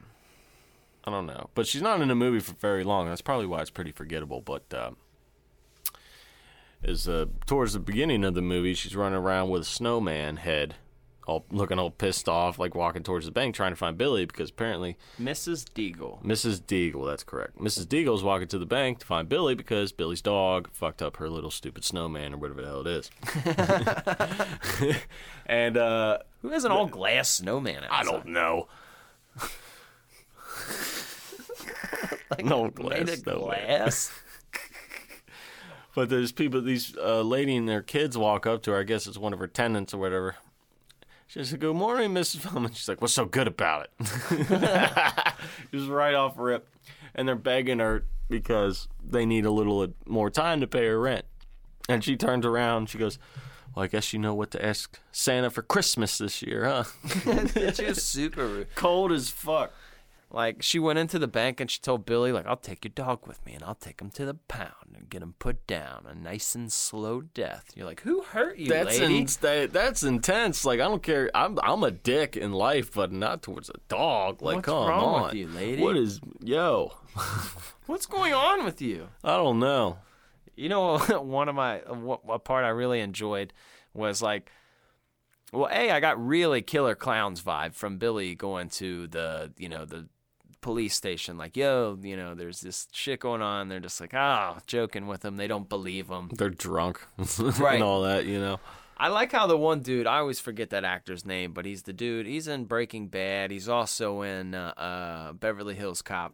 I 1.07 1.11
don't 1.11 1.27
know, 1.27 1.51
but 1.55 1.67
she's 1.67 1.83
not 1.83 2.01
in 2.01 2.09
the 2.09 2.15
movie 2.15 2.41
for 2.41 2.55
very 2.55 2.83
long. 2.83 3.07
That's 3.09 3.21
probably 3.21 3.47
why 3.47 3.61
it's 3.61 3.71
pretty 3.71 3.93
forgettable. 3.93 4.41
But 4.41 4.73
uh, 4.73 4.93
is 6.83 7.07
uh, 7.09 7.27
towards 7.47 7.75
the 7.75 7.79
beginning 7.79 8.25
of 8.25 8.35
the 8.35 8.43
movie, 8.43 8.75
she's 8.75 8.97
running 8.97 9.19
around 9.19 9.51
with 9.51 9.63
a 9.63 9.67
snowman 9.67 10.37
head, 10.39 10.77
all 11.27 11.45
looking 11.51 11.79
all 11.79 11.91
pissed 11.91 12.27
off, 12.27 12.59
like 12.59 12.75
walking 12.75 13.03
towards 13.03 13.27
the 13.27 13.33
bank 13.33 13.55
trying 13.55 13.73
to 13.73 13.77
find 13.77 13.99
Billy 13.99 14.25
because 14.25 14.49
apparently 14.49 14.97
Mrs. 15.21 15.65
Deagle. 15.65 16.23
Mrs. 16.25 16.63
Deagle, 16.63 17.07
that's 17.07 17.23
correct. 17.23 17.59
Mrs. 17.59 17.85
Deagle's 17.85 18.23
walking 18.23 18.49
to 18.49 18.59
the 18.59 18.65
bank 18.65 18.99
to 19.01 19.07
find 19.07 19.29
Billy 19.29 19.55
because 19.55 19.93
Billy's 19.93 20.23
dog 20.23 20.71
fucked 20.73 21.03
up 21.03 21.19
her 21.19 21.29
little 21.29 21.51
stupid 21.51 21.85
snowman 21.85 22.33
or 22.33 22.39
whatever 22.39 22.63
the 22.63 22.69
hell 22.69 22.87
it 22.87 23.05
is. 24.87 24.97
and 25.47 25.77
uh, 25.77 26.19
Who 26.41 26.49
has 26.49 26.65
an 26.65 26.73
all 26.73 26.87
glass 26.87 27.29
snowman? 27.29 27.85
I 27.91 28.05
don't 28.05 28.29
know. 28.29 28.69
No 32.43 32.69
glass 32.71 33.11
snowman. 33.21 33.41
glass. 33.41 34.13
But 35.95 36.09
there's 36.09 36.33
people, 36.33 36.61
these 36.61 36.97
uh, 36.97 37.21
lady 37.23 37.55
and 37.55 37.69
their 37.69 37.81
kids 37.83 38.19
walk 38.19 38.47
up 38.47 38.63
to 38.65 38.73
her. 38.73 38.81
I 38.81 38.83
guess 38.83 39.07
it's 39.07 39.17
one 39.17 39.33
of 39.33 39.39
her 39.39 39.47
tenants 39.47 39.95
or 39.95 39.99
whatever. 39.99 40.35
She 41.29 41.39
says, 41.39 41.53
"Good 41.55 41.77
morning, 41.77 42.13
Mrs. 42.13 42.41
Feldman." 42.41 42.73
She's 42.73 42.89
like, 42.89 43.01
"What's 43.01 43.15
so 43.15 43.25
good 43.27 43.47
about 43.47 43.87
it?" 44.01 45.35
Just 45.73 45.89
right 45.89 46.15
off 46.15 46.35
rip, 46.37 46.69
and 47.15 47.29
they're 47.29 47.37
begging 47.37 47.79
her 47.79 48.05
because 48.29 48.89
they 49.09 49.25
need 49.25 49.47
a 49.47 49.51
little 49.53 49.87
more 50.05 50.31
time 50.31 50.61
to 50.61 50.67
pay 50.67 50.87
her 50.87 51.01
rent. 51.01 51.25
And 51.89 52.03
she 52.03 52.17
turns 52.17 52.45
around. 52.45 52.89
She 52.91 52.99
goes, 52.99 53.19
"Well, 53.75 53.85
I 53.85 53.87
guess 53.87 54.13
you 54.13 54.19
know 54.19 54.35
what 54.35 54.51
to 54.53 54.65
ask 54.65 54.99
Santa 55.13 55.49
for 55.49 55.63
Christmas 55.63 56.19
this 56.19 56.43
year, 56.43 56.65
huh?" 56.65 56.85
she 57.73 57.85
was 57.85 58.03
super 58.03 58.47
rude. 58.47 58.75
Cold 58.75 59.13
as 59.13 59.29
fuck. 59.31 59.73
Like 60.35 60.63
she 60.63 60.81
went 60.81 60.99
into 60.99 61.21
the 61.21 61.29
bank 61.29 61.61
and 61.61 61.71
she 61.71 61.79
told 61.81 62.05
Billy, 62.05 62.33
like, 62.33 62.45
I'll 62.45 62.57
take 62.57 62.85
your 62.85 62.91
dog 62.93 63.25
with 63.25 63.47
me 63.47 63.53
and 63.55 63.63
I'll 63.63 63.77
take 63.77 64.01
him 64.01 64.11
to 64.11 64.25
the 64.25 64.35
pound 64.35 64.97
and 64.97 65.09
get 65.09 65.23
him 65.23 65.37
put 65.39 65.65
down 65.69 66.07
a 66.09 66.15
nice 66.15 66.57
and 66.57 66.73
slow 66.73 67.21
death. 67.21 67.71
You're 67.77 67.87
like, 67.87 68.01
who 68.01 68.23
hurt 68.23 68.59
you, 68.59 68.69
That's 68.69 68.99
lady? 68.99 69.19
in, 69.19 69.27
that, 69.43 69.73
that's 69.73 70.03
intense. 70.03 70.65
Like 70.65 70.81
I 70.81 70.85
don't 70.85 71.05
care. 71.05 71.31
I'm 71.37 71.61
I'm 71.63 71.85
a 71.85 71.93
dick 71.93 72.37
in 72.37 72.53
life, 72.53 72.93
but 72.93 73.13
not 73.13 73.43
towards 73.43 73.69
a 73.69 73.79
dog. 73.89 74.43
Like 74.43 74.57
What's 74.57 74.67
come 74.67 74.89
wrong 74.89 75.15
on, 75.15 75.23
with 75.23 75.35
you, 75.35 75.47
lady? 75.47 75.81
What 75.81 75.97
is 75.97 76.21
yo? 76.43 76.93
What's 77.87 78.07
going 78.07 78.35
on 78.35 78.65
with 78.65 78.83
you? 78.83 79.11
I 79.23 79.37
don't 79.37 79.61
know. 79.61 79.99
You 80.57 80.69
know, 80.69 80.99
one 81.23 81.49
of 81.49 81.55
my 81.55 81.81
a 81.87 81.93
a 82.33 82.39
part 82.41 82.65
I 82.65 82.71
really 82.71 82.99
enjoyed 82.99 83.53
was 83.93 84.21
like, 84.21 84.51
well, 85.53 85.69
a 85.71 85.93
I 85.93 86.01
got 86.01 86.21
really 86.21 86.61
killer 86.61 86.97
clowns 86.97 87.41
vibe 87.41 87.75
from 87.75 87.99
Billy 87.99 88.35
going 88.35 88.69
to 88.71 89.07
the 89.07 89.53
you 89.57 89.69
know 89.69 89.85
the 89.85 90.09
police 90.65 90.95
station 90.95 91.37
like 91.37 91.59
yo 91.59 91.99
you 92.03 92.17
know 92.17 92.35
there's 92.35 92.63
this 92.63 92.89
shit 92.91 93.21
going 93.21 93.43
on 93.43 93.69
they're 93.69 93.81
just 93.81 94.01
like 94.01 94.15
ah 94.15 94.59
joking 94.67 95.07
with 95.07 95.21
them. 95.21 95.37
they 95.37 95.47
don't 95.47 95.69
believe 95.69 96.09
them. 96.09 96.31
They're 96.33 96.49
drunk 96.49 97.07
Right. 97.61 97.75
and 97.75 97.83
all 97.85 98.01
that. 98.03 98.25
You 98.25 98.41
know. 98.41 98.59
I 98.97 99.09
like 99.09 99.31
how 99.33 99.47
the 99.47 99.59
one 99.59 99.81
dude, 99.81 100.07
I 100.07 100.19
always 100.19 100.41
forget 100.41 100.71
that 100.71 100.85
actor's 100.85 101.27
name, 101.27 101.53
but 101.53 101.67
he's 101.67 101.83
the 101.83 101.93
dude. 101.93 102.27
He's 102.27 102.49
in 102.49 102.65
Breaking 102.65 103.09
Bad. 103.09 103.51
He's 103.51 103.69
also 103.69 104.23
in 104.23 104.55
uh, 104.55 104.73
uh, 104.77 105.33
Beverly 105.35 105.75
Hills 105.75 106.01
Cop. 106.01 106.33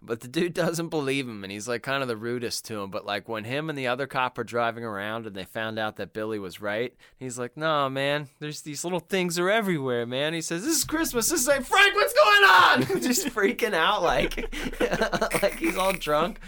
But 0.00 0.20
the 0.20 0.28
dude 0.28 0.54
doesn't 0.54 0.88
believe 0.88 1.28
him, 1.28 1.42
and 1.44 1.52
he's 1.52 1.68
like 1.68 1.82
kind 1.82 2.02
of 2.02 2.08
the 2.08 2.16
rudest 2.16 2.64
to 2.66 2.80
him. 2.80 2.90
But 2.90 3.04
like 3.04 3.28
when 3.28 3.44
him 3.44 3.68
and 3.68 3.78
the 3.78 3.88
other 3.88 4.06
cop 4.06 4.38
are 4.38 4.44
driving 4.44 4.84
around 4.84 5.26
and 5.26 5.34
they 5.34 5.44
found 5.44 5.78
out 5.78 5.96
that 5.96 6.12
Billy 6.12 6.38
was 6.38 6.60
right, 6.60 6.94
he's 7.18 7.38
like, 7.38 7.56
"No, 7.56 7.88
man, 7.88 8.28
there's 8.38 8.62
these 8.62 8.84
little 8.84 9.00
things 9.00 9.38
are 9.38 9.50
everywhere, 9.50 10.06
man." 10.06 10.34
He 10.34 10.40
says, 10.40 10.64
"This 10.64 10.78
is 10.78 10.84
Christmas." 10.84 11.28
This 11.28 11.42
is 11.42 11.48
like 11.48 11.64
Frank, 11.64 11.94
what's 11.94 12.14
going 12.14 12.44
on? 12.44 13.02
Just 13.02 13.28
freaking 13.28 13.74
out, 13.74 14.02
like, 14.02 14.36
like 15.42 15.56
he's 15.56 15.76
all 15.76 15.92
drunk. 15.92 16.40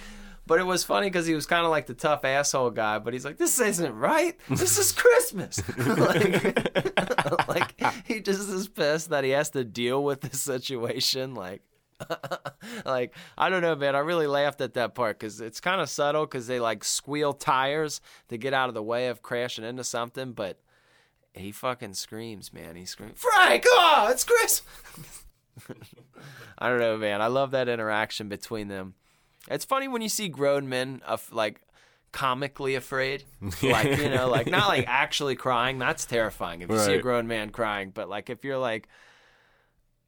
But 0.46 0.58
it 0.58 0.64
was 0.64 0.82
funny 0.82 1.06
because 1.06 1.26
he 1.26 1.34
was 1.34 1.46
kind 1.46 1.64
of 1.64 1.70
like 1.70 1.86
the 1.86 1.94
tough 1.94 2.24
asshole 2.24 2.70
guy. 2.70 2.98
But 2.98 3.12
he's 3.12 3.24
like, 3.24 3.36
"This 3.36 3.60
isn't 3.60 3.94
right. 3.94 4.36
This 4.48 4.78
is 4.78 4.90
Christmas." 4.90 5.62
like, 5.78 7.48
like 7.48 7.80
he 8.04 8.20
just 8.20 8.48
is 8.48 8.66
pissed 8.68 9.10
that 9.10 9.22
he 9.22 9.30
has 9.30 9.50
to 9.50 9.64
deal 9.64 10.02
with 10.02 10.22
this 10.22 10.40
situation. 10.40 11.34
Like, 11.34 11.62
like 12.84 13.14
I 13.36 13.50
don't 13.50 13.62
know, 13.62 13.74
man. 13.74 13.96
I 13.96 14.00
really 14.00 14.26
laughed 14.26 14.60
at 14.60 14.74
that 14.74 14.94
part 14.94 15.18
because 15.18 15.40
it's 15.40 15.60
kind 15.60 15.80
of 15.80 15.88
subtle 15.88 16.26
because 16.26 16.46
they 16.46 16.60
like 16.60 16.84
squeal 16.84 17.32
tires 17.32 18.00
to 18.28 18.38
get 18.38 18.54
out 18.54 18.68
of 18.68 18.74
the 18.74 18.82
way 18.82 19.08
of 19.08 19.22
crashing 19.22 19.64
into 19.64 19.84
something, 19.84 20.32
but 20.32 20.60
he 21.34 21.52
fucking 21.52 21.94
screams, 21.94 22.52
man. 22.52 22.76
He 22.76 22.84
screams, 22.84 23.18
Frank, 23.18 23.64
oh, 23.66 24.08
it's 24.10 24.24
Chris. 24.24 24.62
I 26.58 26.68
don't 26.68 26.80
know, 26.80 26.96
man. 26.96 27.22
I 27.22 27.28
love 27.28 27.52
that 27.52 27.68
interaction 27.68 28.28
between 28.28 28.68
them. 28.68 28.94
It's 29.50 29.64
funny 29.64 29.88
when 29.88 30.02
you 30.02 30.08
see 30.08 30.28
grown 30.28 30.68
men 30.68 31.02
of 31.06 31.32
like 31.32 31.60
comically 32.12 32.74
afraid, 32.74 33.24
like 33.62 33.98
you 33.98 34.10
know, 34.10 34.28
like 34.28 34.48
not 34.48 34.68
like 34.68 34.84
actually 34.86 35.36
crying. 35.36 35.78
That's 35.78 36.04
terrifying 36.04 36.62
if 36.62 36.70
you 36.70 36.78
see 36.78 36.94
a 36.94 37.02
grown 37.02 37.26
man 37.26 37.50
crying. 37.50 37.90
But 37.90 38.08
like 38.08 38.30
if 38.30 38.44
you're 38.44 38.58
like 38.58 38.88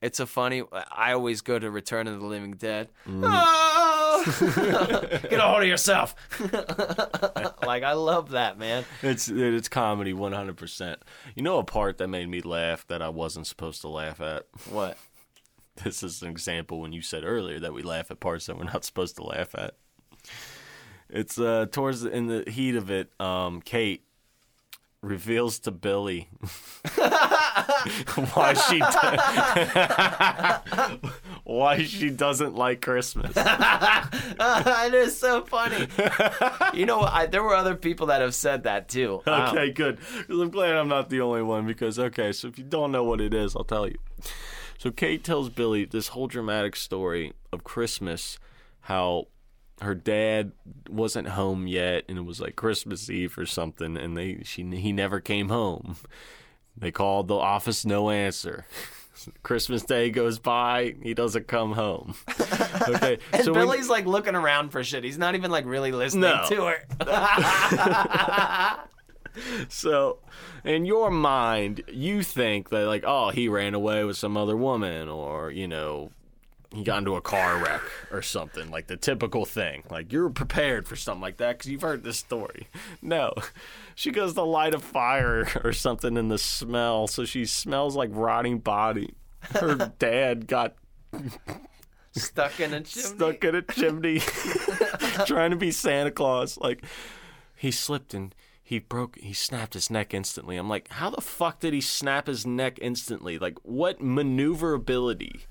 it's 0.02 0.20
a 0.20 0.26
funny. 0.26 0.62
I 0.90 1.12
always 1.12 1.40
go 1.40 1.58
to 1.58 1.70
Return 1.70 2.08
of 2.08 2.20
the 2.20 2.26
Living 2.26 2.52
Dead. 2.52 2.90
Oh! 3.08 4.24
Get 4.40 5.32
a 5.32 5.40
hold 5.40 5.62
of 5.62 5.68
yourself. 5.68 6.14
like 7.64 7.82
I 7.82 7.92
love 7.94 8.30
that 8.30 8.58
man. 8.58 8.84
It's 9.00 9.28
it's 9.28 9.68
comedy 9.68 10.12
100. 10.12 10.56
percent 10.56 11.00
You 11.34 11.42
know 11.42 11.58
a 11.58 11.64
part 11.64 11.98
that 11.98 12.08
made 12.08 12.28
me 12.28 12.40
laugh 12.40 12.86
that 12.88 13.00
I 13.00 13.08
wasn't 13.08 13.46
supposed 13.46 13.80
to 13.82 13.88
laugh 13.88 14.20
at. 14.20 14.46
What? 14.68 14.98
This 15.82 16.02
is 16.02 16.20
an 16.22 16.28
example 16.28 16.80
when 16.80 16.92
you 16.92 17.00
said 17.00 17.24
earlier 17.24 17.58
that 17.60 17.72
we 17.72 17.82
laugh 17.82 18.10
at 18.10 18.20
parts 18.20 18.46
that 18.46 18.58
we're 18.58 18.64
not 18.64 18.84
supposed 18.84 19.16
to 19.16 19.22
laugh 19.22 19.54
at. 19.54 19.76
It's 21.08 21.38
uh 21.38 21.66
towards 21.70 22.02
the, 22.02 22.10
in 22.10 22.26
the 22.26 22.50
heat 22.50 22.74
of 22.76 22.90
it. 22.90 23.10
Um, 23.20 23.60
Kate 23.62 24.04
reveals 25.02 25.58
to 25.58 25.72
Billy 25.72 26.28
why 28.34 28.54
she 28.54 28.78
do- 28.78 28.84
why 31.44 31.82
she 31.82 32.10
doesn't 32.10 32.54
like 32.54 32.80
Christmas. 32.80 33.32
it 33.36 34.94
is 34.94 35.18
so 35.18 35.42
funny. 35.44 35.88
you 36.72 36.86
know, 36.86 37.00
I, 37.02 37.26
there 37.26 37.42
were 37.42 37.54
other 37.54 37.74
people 37.74 38.06
that 38.06 38.20
have 38.20 38.34
said 38.34 38.62
that 38.64 38.88
too. 38.88 39.22
Um, 39.26 39.42
Okay, 39.56 39.70
good. 39.70 39.98
'Cause 39.98 40.40
I'm 40.40 40.50
glad 40.50 40.76
I'm 40.76 40.88
not 40.88 41.10
the 41.10 41.20
only 41.20 41.42
one 41.42 41.66
because 41.66 41.98
okay, 41.98 42.32
so 42.32 42.48
if 42.48 42.58
you 42.58 42.64
don't 42.64 42.92
know 42.92 43.04
what 43.04 43.20
it 43.20 43.34
is, 43.34 43.56
I'll 43.56 43.64
tell 43.64 43.88
you. 43.88 43.98
So 44.78 44.90
Kate 44.90 45.22
tells 45.24 45.48
Billy 45.48 45.84
this 45.84 46.08
whole 46.08 46.26
dramatic 46.28 46.76
story 46.76 47.32
of 47.52 47.64
Christmas, 47.64 48.38
how 48.82 49.26
her 49.82 49.94
dad 49.94 50.52
wasn't 50.88 51.28
home 51.28 51.66
yet, 51.66 52.04
and 52.08 52.18
it 52.18 52.24
was 52.24 52.40
like 52.40 52.56
Christmas 52.56 53.08
Eve 53.10 53.36
or 53.38 53.46
something, 53.46 53.96
and 53.96 54.16
they 54.16 54.42
she 54.44 54.64
he 54.64 54.92
never 54.92 55.20
came 55.20 55.48
home. 55.48 55.96
They 56.76 56.90
called 56.90 57.28
the 57.28 57.36
office, 57.36 57.84
no 57.84 58.10
answer. 58.10 58.66
Christmas 59.42 59.84
Day 59.84 60.10
goes 60.10 60.38
by, 60.40 60.96
he 61.02 61.14
doesn't 61.14 61.46
come 61.46 61.72
home. 61.72 62.14
Okay, 62.88 63.18
And 63.32 63.44
so 63.44 63.52
when- 63.52 63.60
Billy's 63.66 63.88
like 63.88 64.06
looking 64.06 64.34
around 64.34 64.70
for 64.70 64.82
shit. 64.82 65.04
He's 65.04 65.18
not 65.18 65.36
even 65.36 65.52
like 65.52 65.66
really 65.66 65.92
listening 65.92 66.22
No. 66.22 66.44
to 66.48 66.64
her. 66.64 66.84
So, 69.70 70.18
in 70.62 70.84
your 70.84 71.10
mind, 71.10 71.84
you 71.90 72.22
think 72.22 72.68
that 72.68 72.86
like, 72.86 73.02
oh, 73.06 73.30
he 73.30 73.48
ran 73.48 73.72
away 73.72 74.04
with 74.04 74.18
some 74.18 74.36
other 74.36 74.54
woman, 74.56 75.08
or 75.08 75.50
you 75.50 75.66
know, 75.66 76.10
he 76.74 76.82
got 76.84 76.98
into 76.98 77.16
a 77.16 77.20
car 77.20 77.58
wreck 77.62 77.82
or 78.10 78.22
something, 78.22 78.70
like 78.70 78.86
the 78.86 78.96
typical 78.96 79.44
thing. 79.44 79.82
Like 79.90 80.12
you're 80.12 80.30
prepared 80.30 80.88
for 80.88 80.96
something 80.96 81.20
like 81.20 81.36
that 81.36 81.58
because 81.58 81.70
you've 81.70 81.82
heard 81.82 82.02
this 82.02 82.18
story. 82.18 82.68
No, 83.00 83.32
she 83.94 84.10
goes 84.10 84.34
to 84.34 84.42
light 84.42 84.74
a 84.74 84.78
fire 84.78 85.46
or 85.62 85.72
something 85.72 86.16
in 86.16 86.28
the 86.28 86.38
smell, 86.38 87.06
so 87.06 87.24
she 87.24 87.44
smells 87.44 87.94
like 87.96 88.10
rotting 88.12 88.58
body. 88.58 89.14
Her 89.40 89.92
dad 89.98 90.46
got 90.46 90.74
Stuck 92.12 92.60
in 92.60 92.74
a 92.74 92.80
chimney. 92.82 93.16
stuck 93.16 93.44
in 93.44 93.54
a 93.54 93.62
chimney 93.62 94.18
trying 95.26 95.50
to 95.50 95.56
be 95.56 95.70
Santa 95.70 96.10
Claus. 96.10 96.58
Like 96.58 96.84
he 97.56 97.70
slipped 97.70 98.14
and 98.14 98.34
he 98.62 98.78
broke 98.78 99.18
he 99.18 99.32
snapped 99.32 99.74
his 99.74 99.90
neck 99.90 100.14
instantly. 100.14 100.56
I'm 100.56 100.68
like, 100.68 100.88
how 100.88 101.10
the 101.10 101.20
fuck 101.20 101.60
did 101.60 101.72
he 101.74 101.80
snap 101.80 102.26
his 102.26 102.46
neck 102.46 102.78
instantly? 102.80 103.38
Like 103.38 103.58
what 103.62 104.00
maneuverability 104.00 105.46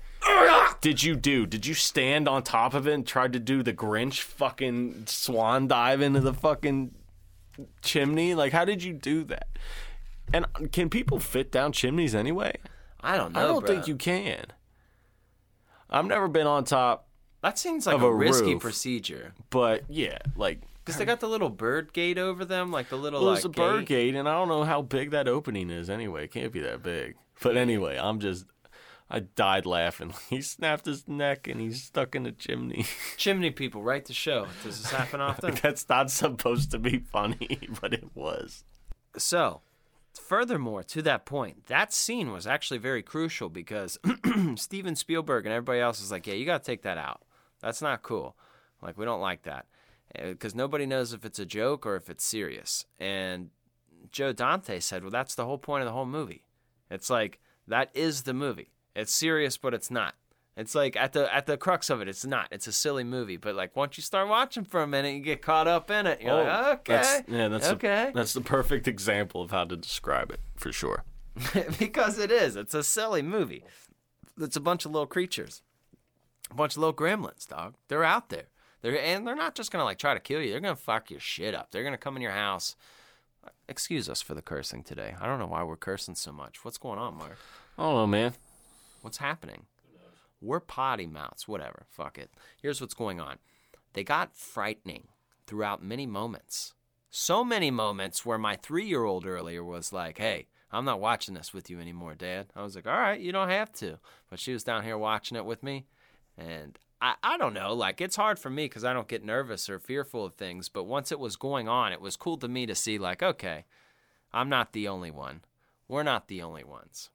did 0.80 1.02
you 1.02 1.14
do? 1.16 1.46
Did 1.46 1.66
you 1.66 1.74
stand 1.74 2.28
on 2.28 2.42
top 2.42 2.74
of 2.74 2.86
it 2.86 2.94
and 2.94 3.06
try 3.06 3.28
to 3.28 3.38
do 3.38 3.62
the 3.62 3.72
Grinch 3.72 4.20
fucking 4.22 5.04
swan 5.06 5.68
dive 5.68 6.00
into 6.00 6.20
the 6.20 6.34
fucking 6.34 6.94
chimney? 7.82 8.34
Like 8.34 8.52
how 8.52 8.64
did 8.64 8.82
you 8.82 8.92
do 8.92 9.24
that? 9.24 9.48
And 10.32 10.46
can 10.72 10.88
people 10.90 11.18
fit 11.18 11.52
down 11.52 11.72
chimneys 11.72 12.14
anyway? 12.14 12.56
I 13.00 13.16
don't 13.16 13.32
know. 13.32 13.40
I 13.40 13.46
don't 13.46 13.64
bruh. 13.64 13.66
think 13.66 13.88
you 13.88 13.96
can. 13.96 14.46
I've 15.90 16.06
never 16.06 16.26
been 16.28 16.46
on 16.46 16.64
top, 16.64 17.06
That 17.42 17.58
seems 17.58 17.86
like 17.86 17.96
of 17.96 18.02
a, 18.02 18.06
a 18.06 18.14
risky 18.14 18.54
roof. 18.54 18.62
procedure 18.62 19.34
but 19.50 19.84
yeah, 19.88 20.18
like 20.36 20.62
because 20.84 20.98
they 20.98 21.04
got 21.04 21.20
the 21.20 21.28
little 21.28 21.50
bird 21.50 21.92
gate 21.92 22.18
over 22.18 22.44
them, 22.44 22.72
like 22.72 22.88
the 22.88 22.96
little 22.96 23.20
well, 23.20 23.30
like 23.30 23.36
it's 23.38 23.44
a 23.44 23.50
bird 23.50 23.86
gate. 23.86 24.12
gate, 24.12 24.14
and 24.16 24.28
I 24.28 24.32
don't 24.32 24.48
know 24.48 24.64
how 24.64 24.82
big 24.82 25.10
that 25.10 25.28
opening 25.28 25.70
is. 25.70 25.88
Anyway, 25.88 26.24
it 26.24 26.32
can't 26.32 26.52
be 26.52 26.60
that 26.60 26.82
big. 26.82 27.14
But 27.40 27.56
anyway, 27.56 27.98
I'm 28.00 28.18
just. 28.18 28.46
I 29.12 29.20
died 29.20 29.66
laughing. 29.66 30.14
He 30.30 30.40
snapped 30.40 30.86
his 30.86 31.06
neck 31.06 31.46
and 31.46 31.60
he's 31.60 31.82
stuck 31.82 32.14
in 32.14 32.22
the 32.22 32.32
chimney. 32.32 32.86
Chimney 33.18 33.50
people, 33.50 33.82
write 33.82 34.06
the 34.06 34.14
show. 34.14 34.46
Does 34.64 34.80
this 34.82 34.90
happen 34.90 35.20
often? 35.28 35.54
That's 35.62 35.86
not 35.88 36.10
supposed 36.10 36.70
to 36.70 36.78
be 36.78 36.98
funny, 36.98 37.68
but 37.80 37.92
it 37.92 38.16
was. 38.16 38.64
So, 39.18 39.60
furthermore, 40.14 40.82
to 40.84 41.02
that 41.02 41.26
point, 41.26 41.66
that 41.66 41.92
scene 41.92 42.32
was 42.32 42.46
actually 42.46 42.78
very 42.78 43.02
crucial 43.02 43.50
because 43.50 43.98
Steven 44.56 44.96
Spielberg 44.96 45.44
and 45.44 45.52
everybody 45.52 45.80
else 45.80 46.00
was 46.00 46.10
like, 46.10 46.26
yeah, 46.26 46.34
you 46.34 46.46
got 46.46 46.64
to 46.64 46.70
take 46.70 46.82
that 46.82 46.96
out. 46.96 47.20
That's 47.60 47.82
not 47.82 48.02
cool. 48.02 48.34
Like, 48.80 48.96
we 48.96 49.04
don't 49.04 49.20
like 49.20 49.42
that. 49.42 49.66
Eh, 50.14 50.32
because 50.32 50.54
nobody 50.54 50.86
knows 50.86 51.12
if 51.12 51.26
it's 51.26 51.38
a 51.38 51.44
joke 51.44 51.84
or 51.84 51.96
if 51.96 52.08
it's 52.08 52.24
serious. 52.24 52.86
And 52.98 53.50
Joe 54.10 54.32
Dante 54.32 54.80
said, 54.80 55.02
well, 55.02 55.10
that's 55.10 55.34
the 55.34 55.44
whole 55.44 55.58
point 55.58 55.82
of 55.82 55.86
the 55.86 55.92
whole 55.92 56.06
movie. 56.06 56.46
It's 56.90 57.10
like, 57.10 57.38
that 57.68 57.90
is 57.94 58.22
the 58.22 58.34
movie. 58.34 58.71
It's 58.94 59.14
serious, 59.14 59.56
but 59.56 59.74
it's 59.74 59.90
not. 59.90 60.14
It's 60.56 60.74
like 60.74 60.96
at 60.96 61.14
the 61.14 61.34
at 61.34 61.46
the 61.46 61.56
crux 61.56 61.88
of 61.88 62.02
it, 62.02 62.08
it's 62.08 62.26
not. 62.26 62.48
It's 62.50 62.66
a 62.66 62.72
silly 62.72 63.04
movie, 63.04 63.38
but 63.38 63.54
like 63.54 63.74
once 63.74 63.96
you 63.96 64.02
start 64.02 64.28
watching 64.28 64.64
for 64.64 64.82
a 64.82 64.86
minute, 64.86 65.14
you 65.14 65.20
get 65.20 65.40
caught 65.40 65.66
up 65.66 65.90
in 65.90 66.06
it. 66.06 66.20
You're 66.20 66.32
oh, 66.32 66.44
like, 66.44 66.80
okay, 66.80 66.94
Oh, 66.94 66.96
That's, 66.96 67.28
yeah, 67.28 67.48
that's 67.48 67.68
okay. 67.68 68.10
The, 68.12 68.18
that's 68.18 68.32
the 68.34 68.42
perfect 68.42 68.86
example 68.86 69.40
of 69.40 69.50
how 69.50 69.64
to 69.64 69.76
describe 69.76 70.30
it 70.30 70.40
for 70.56 70.70
sure. 70.70 71.04
because 71.78 72.18
it 72.18 72.30
is. 72.30 72.56
It's 72.56 72.74
a 72.74 72.82
silly 72.82 73.22
movie. 73.22 73.64
It's 74.38 74.56
a 74.56 74.60
bunch 74.60 74.84
of 74.84 74.92
little 74.92 75.06
creatures, 75.06 75.62
a 76.50 76.54
bunch 76.54 76.72
of 76.72 76.78
little 76.78 76.94
gremlins, 76.94 77.48
dog. 77.48 77.74
They're 77.88 78.04
out 78.04 78.28
there. 78.28 78.48
They're 78.82 78.98
and 78.98 79.26
they're 79.26 79.34
not 79.34 79.54
just 79.54 79.70
gonna 79.70 79.84
like 79.84 79.98
try 79.98 80.12
to 80.12 80.20
kill 80.20 80.42
you. 80.42 80.50
They're 80.50 80.60
gonna 80.60 80.76
fuck 80.76 81.10
your 81.10 81.20
shit 81.20 81.54
up. 81.54 81.70
They're 81.70 81.84
gonna 81.84 81.96
come 81.96 82.16
in 82.16 82.22
your 82.22 82.32
house. 82.32 82.76
Excuse 83.68 84.08
us 84.08 84.20
for 84.20 84.34
the 84.34 84.42
cursing 84.42 84.82
today. 84.82 85.14
I 85.18 85.26
don't 85.26 85.38
know 85.38 85.46
why 85.46 85.62
we're 85.62 85.76
cursing 85.76 86.14
so 86.14 86.30
much. 86.30 86.62
What's 86.64 86.78
going 86.78 86.98
on, 86.98 87.16
Mark? 87.16 87.38
I 87.78 87.82
don't 87.84 87.94
know, 87.94 88.06
man. 88.06 88.34
What's 89.02 89.18
happening? 89.18 89.66
We're 90.40 90.60
potty 90.60 91.06
mouths. 91.06 91.46
Whatever. 91.46 91.86
Fuck 91.88 92.18
it. 92.18 92.30
Here's 92.60 92.80
what's 92.80 92.94
going 92.94 93.20
on. 93.20 93.38
They 93.92 94.04
got 94.04 94.36
frightening 94.36 95.08
throughout 95.46 95.84
many 95.84 96.06
moments. 96.06 96.74
So 97.10 97.44
many 97.44 97.70
moments 97.70 98.24
where 98.24 98.38
my 98.38 98.56
three 98.56 98.86
year 98.86 99.04
old 99.04 99.26
earlier 99.26 99.62
was 99.62 99.92
like, 99.92 100.18
hey, 100.18 100.48
I'm 100.70 100.84
not 100.84 101.00
watching 101.00 101.34
this 101.34 101.52
with 101.52 101.68
you 101.68 101.78
anymore, 101.78 102.14
Dad. 102.14 102.46
I 102.56 102.62
was 102.62 102.74
like, 102.74 102.86
all 102.86 102.98
right, 102.98 103.20
you 103.20 103.30
don't 103.30 103.50
have 103.50 103.72
to. 103.74 103.98
But 104.30 104.40
she 104.40 104.52
was 104.52 104.64
down 104.64 104.82
here 104.82 104.96
watching 104.96 105.36
it 105.36 105.44
with 105.44 105.62
me. 105.62 105.86
And 106.38 106.78
I, 107.00 107.14
I 107.22 107.36
don't 107.36 107.52
know. 107.52 107.74
Like, 107.74 108.00
it's 108.00 108.16
hard 108.16 108.38
for 108.38 108.48
me 108.48 108.64
because 108.64 108.84
I 108.84 108.94
don't 108.94 109.08
get 109.08 109.24
nervous 109.24 109.68
or 109.68 109.78
fearful 109.78 110.24
of 110.24 110.34
things. 110.34 110.70
But 110.70 110.84
once 110.84 111.12
it 111.12 111.20
was 111.20 111.36
going 111.36 111.68
on, 111.68 111.92
it 111.92 112.00
was 112.00 112.16
cool 112.16 112.38
to 112.38 112.48
me 112.48 112.64
to 112.64 112.74
see, 112.74 112.96
like, 112.96 113.22
okay, 113.22 113.66
I'm 114.32 114.48
not 114.48 114.72
the 114.72 114.88
only 114.88 115.10
one. 115.10 115.42
We're 115.88 116.04
not 116.04 116.28
the 116.28 116.40
only 116.40 116.64
ones 116.64 117.10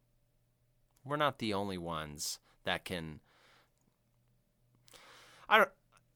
we're 1.07 1.15
not 1.15 1.39
the 1.39 1.53
only 1.53 1.77
ones 1.77 2.39
that 2.63 2.85
can 2.85 3.19
I 5.49 5.65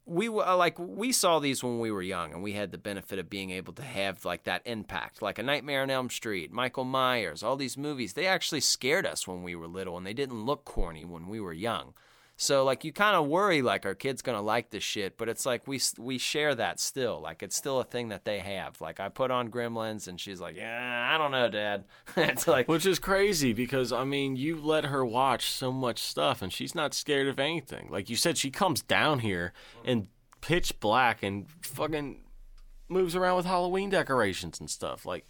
we 0.06 0.28
uh, 0.28 0.58
like 0.58 0.78
we 0.80 1.12
saw 1.12 1.40
these 1.40 1.64
when 1.64 1.80
we 1.80 1.92
were 1.92 2.02
young 2.02 2.34
and 2.34 2.44
we 2.44 2.54
had 2.54 2.72
the 2.72 2.78
benefit 2.78 3.20
of 3.20 3.30
being 3.30 3.52
able 3.52 3.74
to 3.74 3.84
have 3.84 4.26
like 4.26 4.44
that 4.44 4.62
impact 4.66 5.22
like 5.22 5.40
a 5.40 5.44
nightmare 5.44 5.84
on 5.84 5.90
elm 5.90 6.10
street 6.10 6.52
michael 6.52 6.84
myers 6.84 7.44
all 7.44 7.56
these 7.56 7.78
movies. 7.78 8.14
They 8.14 8.26
actually 8.26 8.62
scared 8.62 9.06
us 9.06 9.28
when 9.28 9.44
we 9.44 9.56
were 9.56 9.68
little 9.68 9.98
and 9.98 10.06
they 10.06 10.14
didn't 10.14 10.46
look 10.46 10.66
corny 10.66 11.06
when 11.06 11.28
we 11.28 11.40
were 11.40 11.54
young 11.54 11.94
so 12.42 12.64
like 12.64 12.84
you 12.84 12.92
kind 12.92 13.16
of 13.16 13.28
worry 13.28 13.62
like 13.62 13.86
our 13.86 13.96
kids 13.96 14.22
gonna 14.22 14.42
like 14.42 14.72
this 14.72 14.84
shit 14.84 15.18
but 15.18 15.30
it's 15.30 15.46
like 15.46 15.68
we 15.68 15.80
we 16.00 16.18
share 16.18 16.56
that 16.56 16.80
still 16.80 17.22
like 17.22 17.44
it's 17.44 17.56
still 17.56 17.80
a 17.80 17.84
thing 17.84 18.10
that 18.10 18.26
they 18.26 18.40
have 18.40 18.82
like 18.82 19.00
i 19.00 19.08
put 19.10 19.30
on 19.30 19.50
gremlins 19.50 20.08
and 20.08 20.20
she's 20.20 20.42
like 20.42 20.56
yeah 20.56 21.12
i 21.14 21.18
don't 21.18 21.32
know 21.32 21.50
dad 21.50 21.84
it's 22.18 22.48
like 22.48 22.68
Which 22.68 22.86
is 22.86 23.00
crazy 23.00 23.54
because 23.54 23.92
I 23.92 24.04
mean, 24.04 24.36
you 24.36 24.60
let 24.60 24.86
her 24.86 25.06
watch 25.06 25.52
so 25.52 25.72
much 25.72 26.00
stuff 26.00 26.42
and 26.42 26.52
she's 26.52 26.74
not 26.74 26.94
scared 26.94 27.28
of 27.28 27.40
anything. 27.40 27.88
Like 27.90 28.10
you 28.10 28.16
said, 28.16 28.38
she 28.38 28.50
comes 28.50 28.82
down 28.82 29.20
here 29.20 29.54
in 29.84 30.08
pitch 30.42 30.80
black 30.80 31.22
and 31.24 31.48
fucking 31.62 32.22
moves 32.90 33.16
around 33.16 33.38
with 33.38 33.46
Halloween 33.46 33.90
decorations 33.90 34.60
and 34.60 34.70
stuff. 34.70 35.06
Like 35.06 35.28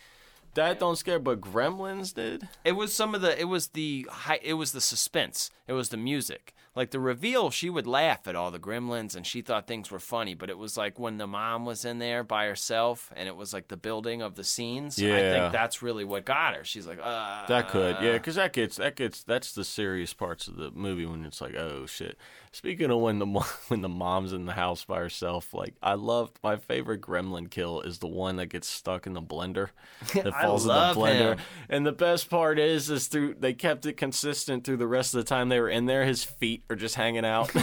that 0.54 0.80
don't 0.80 0.98
scare, 0.98 1.20
but 1.20 1.42
Gremlins 1.42 2.14
did. 2.14 2.48
It 2.64 2.74
was 2.74 2.94
some 2.94 3.16
of 3.16 3.22
the. 3.22 3.40
It 3.40 3.46
was 3.46 3.68
the. 3.70 4.06
High, 4.10 4.40
it 4.44 4.54
was 4.54 4.74
the 4.74 4.82
suspense. 4.82 5.50
It 5.68 5.74
was 5.74 5.90
the 5.90 5.98
music. 5.98 6.54
Like 6.74 6.92
the 6.92 7.00
reveal, 7.02 7.50
she 7.52 7.70
would 7.70 7.86
laugh 7.86 8.28
at 8.28 8.36
all 8.36 8.50
the 8.50 8.60
gremlins, 8.60 9.14
and 9.14 9.28
she 9.28 9.42
thought 9.42 9.68
things 9.68 9.92
were 9.92 10.00
funny. 10.00 10.36
But 10.36 10.50
it 10.50 10.58
was 10.58 10.78
like 10.78 10.98
when 10.98 11.18
the 11.18 11.28
mom 11.28 11.66
was 11.66 11.84
in 11.84 12.00
there 12.00 12.24
by 12.24 12.46
herself, 12.46 13.12
and 13.16 13.28
it 13.28 13.36
was 13.36 13.54
like 13.54 13.68
the 13.68 13.76
building 13.76 14.22
of 14.22 14.36
the 14.36 14.44
scenes. 14.46 14.98
Yeah. 14.98 15.16
I 15.16 15.20
think 15.20 15.52
that's 15.52 15.82
really 15.82 16.06
what 16.06 16.24
got 16.24 16.56
her. 16.56 16.64
She's 16.64 16.88
like, 16.88 17.00
uh, 17.04 17.46
That 17.48 17.70
could, 17.70 17.98
yeah, 18.02 18.14
because 18.14 18.36
that 18.36 18.54
gets 18.54 18.78
that 18.78 18.96
gets 18.96 19.22
that's 19.24 19.52
the 19.52 19.66
serious 19.66 20.14
parts 20.14 20.48
of 20.48 20.56
the 20.56 20.72
movie 20.72 21.06
when 21.06 21.26
it's 21.26 21.42
like, 21.42 21.56
oh 21.56 21.86
shit. 21.88 22.18
Speaking 22.54 22.90
of 22.90 23.00
when 23.00 23.20
the 23.20 23.26
when 23.68 23.82
the 23.82 23.90
mom's 23.90 24.32
in 24.32 24.46
the 24.46 24.54
house 24.54 24.86
by 24.86 25.00
herself, 25.00 25.54
like 25.54 25.76
I 25.84 25.96
loved 25.96 26.40
my 26.42 26.56
favorite 26.56 27.02
Gremlin 27.02 27.50
kill 27.50 27.82
is 27.82 28.00
the 28.00 28.08
one 28.08 28.38
that 28.38 28.48
gets 28.48 28.68
stuck 28.68 29.06
in 29.06 29.14
the 29.14 29.22
blender 29.22 29.70
that 30.14 30.34
falls 30.42 30.64
in 30.64 30.70
the 30.70 30.94
blender. 30.96 31.36
him. 31.36 31.38
And 31.70 31.86
the 31.86 31.92
best 31.92 32.30
part 32.30 32.60
is, 32.60 32.90
is 32.90 33.08
through 33.08 33.36
they 33.40 33.54
kept 33.54 33.86
it 33.86 33.98
consistent 33.98 34.64
through 34.64 34.78
the 34.78 34.88
rest 34.88 35.14
of 35.14 35.20
the 35.20 35.28
time 35.28 35.50
they 35.50 35.60
were 35.60 35.70
in 35.70 35.86
there. 35.86 36.06
His 36.06 36.24
feet 36.24 36.61
are 36.70 36.76
just 36.76 36.96
hanging 36.96 37.26
out. 37.26 37.52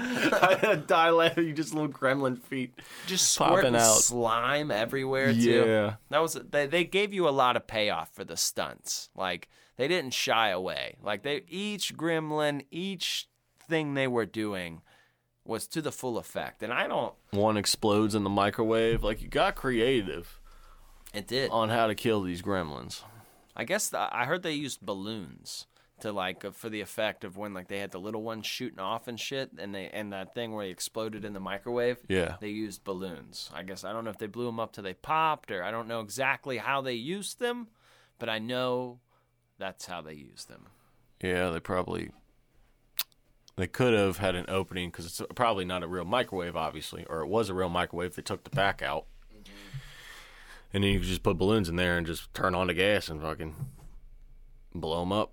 I 0.02 0.82
die 0.86 1.10
laughing. 1.10 1.46
You 1.46 1.52
just 1.52 1.74
little 1.74 1.88
Gremlin 1.90 2.38
feet. 2.38 2.74
just 3.06 3.38
popping 3.38 3.76
out. 3.76 3.98
slime 3.98 4.70
everywhere 4.70 5.32
too. 5.32 5.64
Yeah. 5.66 5.94
That 6.10 6.20
was 6.20 6.34
they, 6.34 6.66
they 6.66 6.84
gave 6.84 7.12
you 7.12 7.28
a 7.28 7.30
lot 7.30 7.56
of 7.56 7.66
payoff 7.66 8.12
for 8.14 8.24
the 8.24 8.36
stunts. 8.36 9.10
Like 9.14 9.48
they 9.76 9.88
didn't 9.88 10.14
shy 10.14 10.50
away. 10.50 10.96
Like 11.02 11.22
they 11.22 11.42
each 11.48 11.96
gremlin, 11.96 12.64
each 12.70 13.28
thing 13.68 13.94
they 13.94 14.08
were 14.08 14.26
doing 14.26 14.82
was 15.44 15.66
to 15.68 15.82
the 15.82 15.92
full 15.92 16.18
effect. 16.18 16.62
And 16.62 16.72
I 16.72 16.86
don't 16.86 17.14
One 17.30 17.56
explodes 17.56 18.14
in 18.14 18.24
the 18.24 18.30
microwave. 18.30 19.02
Like 19.02 19.22
you 19.22 19.28
got 19.28 19.54
creative 19.54 20.40
it 21.12 21.26
did. 21.26 21.50
on 21.50 21.68
how 21.68 21.86
to 21.86 21.94
kill 21.94 22.22
these 22.22 22.42
gremlins. 22.42 23.02
I 23.56 23.64
guess 23.64 23.88
the, 23.88 23.98
I 23.98 24.24
heard 24.24 24.42
they 24.42 24.52
used 24.52 24.80
balloons 24.80 25.66
to 26.02 26.12
like 26.12 26.44
uh, 26.44 26.50
for 26.50 26.68
the 26.68 26.80
effect 26.80 27.24
of 27.24 27.36
when 27.36 27.54
like 27.54 27.68
they 27.68 27.78
had 27.78 27.90
the 27.90 28.00
little 28.00 28.22
ones 28.22 28.46
shooting 28.46 28.78
off 28.78 29.08
and 29.08 29.18
shit 29.18 29.50
and 29.58 29.74
they 29.74 29.88
and 29.88 30.12
that 30.12 30.34
thing 30.34 30.52
where 30.52 30.64
he 30.64 30.70
exploded 30.70 31.24
in 31.24 31.32
the 31.32 31.40
microwave. 31.40 31.98
Yeah. 32.08 32.36
They 32.40 32.48
used 32.48 32.84
balloons. 32.84 33.50
I 33.54 33.62
guess 33.62 33.84
I 33.84 33.92
don't 33.92 34.04
know 34.04 34.10
if 34.10 34.18
they 34.18 34.26
blew 34.26 34.46
them 34.46 34.60
up 34.60 34.72
till 34.72 34.84
they 34.84 34.94
popped 34.94 35.50
or 35.50 35.62
I 35.62 35.70
don't 35.70 35.88
know 35.88 36.00
exactly 36.00 36.58
how 36.58 36.80
they 36.80 36.94
used 36.94 37.38
them, 37.38 37.68
but 38.18 38.28
I 38.28 38.38
know 38.38 39.00
that's 39.58 39.86
how 39.86 40.00
they 40.00 40.14
used 40.14 40.48
them. 40.48 40.66
Yeah, 41.22 41.50
they 41.50 41.60
probably 41.60 42.10
they 43.56 43.66
could 43.66 43.92
have 43.92 44.16
had 44.16 44.34
an 44.34 44.46
opening 44.48 44.88
because 44.88 45.04
it's 45.04 45.20
probably 45.34 45.66
not 45.66 45.82
a 45.82 45.86
real 45.86 46.06
microwave, 46.06 46.56
obviously, 46.56 47.04
or 47.10 47.20
it 47.20 47.28
was 47.28 47.50
a 47.50 47.54
real 47.54 47.68
microwave. 47.68 48.14
They 48.14 48.22
took 48.22 48.44
the 48.44 48.50
back 48.50 48.80
out, 48.80 49.04
and 50.72 50.82
then 50.82 50.90
you 50.90 50.98
could 51.00 51.08
just 51.08 51.22
put 51.22 51.36
balloons 51.36 51.68
in 51.68 51.76
there 51.76 51.98
and 51.98 52.06
just 52.06 52.32
turn 52.32 52.54
on 52.54 52.68
the 52.68 52.74
gas 52.74 53.08
and 53.10 53.20
fucking 53.20 53.54
blow 54.74 55.00
them 55.00 55.12
up. 55.12 55.32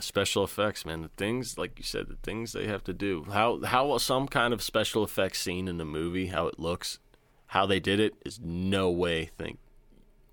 Special 0.00 0.44
effects, 0.44 0.84
man. 0.84 1.02
The 1.02 1.08
things, 1.16 1.56
like 1.56 1.78
you 1.78 1.84
said, 1.84 2.08
the 2.08 2.16
things 2.16 2.52
they 2.52 2.66
have 2.66 2.84
to 2.84 2.92
do. 2.92 3.24
How 3.30 3.62
how 3.62 3.96
some 3.98 4.26
kind 4.26 4.52
of 4.52 4.62
special 4.62 5.04
effects 5.04 5.40
scene 5.40 5.68
in 5.68 5.78
the 5.78 5.84
movie, 5.84 6.26
how 6.26 6.48
it 6.48 6.58
looks, 6.58 6.98
how 7.48 7.66
they 7.66 7.80
did 7.80 8.00
it 8.00 8.14
is 8.24 8.40
no 8.40 8.90
way 8.90 9.26
think 9.26 9.58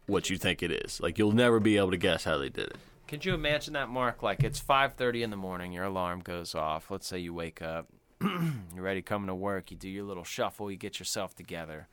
what 0.05 0.29
you 0.29 0.38
think 0.38 0.63
it 0.63 0.71
is. 0.71 0.99
Like 0.99 1.17
you'll 1.17 1.31
never 1.31 1.59
be 1.59 1.77
able 1.77 1.91
to 1.91 1.97
guess 1.97 2.23
how 2.23 2.38
they 2.38 2.49
did 2.49 2.67
it. 2.67 2.77
Could 3.07 3.25
you 3.25 3.33
imagine 3.33 3.73
that, 3.73 3.89
Mark? 3.89 4.23
Like 4.23 4.43
it's 4.43 4.59
5:30 4.59 5.23
in 5.23 5.29
the 5.29 5.38
morning, 5.38 5.71
your 5.71 5.86
alarm 5.86 6.21
goes 6.21 6.55
off. 6.55 6.89
Let's 6.89 7.07
say 7.07 7.19
you 7.19 7.33
wake 7.33 7.62
up, 7.62 7.88
you're 8.21 8.83
ready 8.83 9.01
coming 9.01 9.27
to 9.27 9.36
work. 9.36 9.71
You 9.71 9.77
do 9.77 9.89
your 9.89 10.03
little 10.03 10.23
shuffle, 10.23 10.71
you 10.71 10.77
get 10.77 10.99
yourself 10.99 11.36
together. 11.36 11.88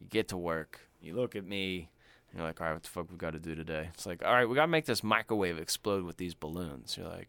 You 0.00 0.06
get 0.08 0.28
to 0.28 0.36
work. 0.36 0.80
You 1.00 1.14
look 1.14 1.34
at 1.34 1.44
me. 1.44 1.90
You're 2.34 2.44
like, 2.44 2.60
all 2.60 2.66
right, 2.66 2.72
what 2.74 2.82
the 2.82 2.88
fuck 2.88 3.10
we 3.10 3.16
got 3.16 3.32
to 3.32 3.38
do 3.38 3.54
today? 3.54 3.90
It's 3.94 4.06
like, 4.06 4.24
all 4.24 4.32
right, 4.32 4.48
we 4.48 4.54
got 4.54 4.62
to 4.62 4.68
make 4.68 4.86
this 4.86 5.02
microwave 5.02 5.58
explode 5.58 6.04
with 6.04 6.16
these 6.16 6.34
balloons. 6.34 6.96
You're 6.96 7.08
like, 7.08 7.28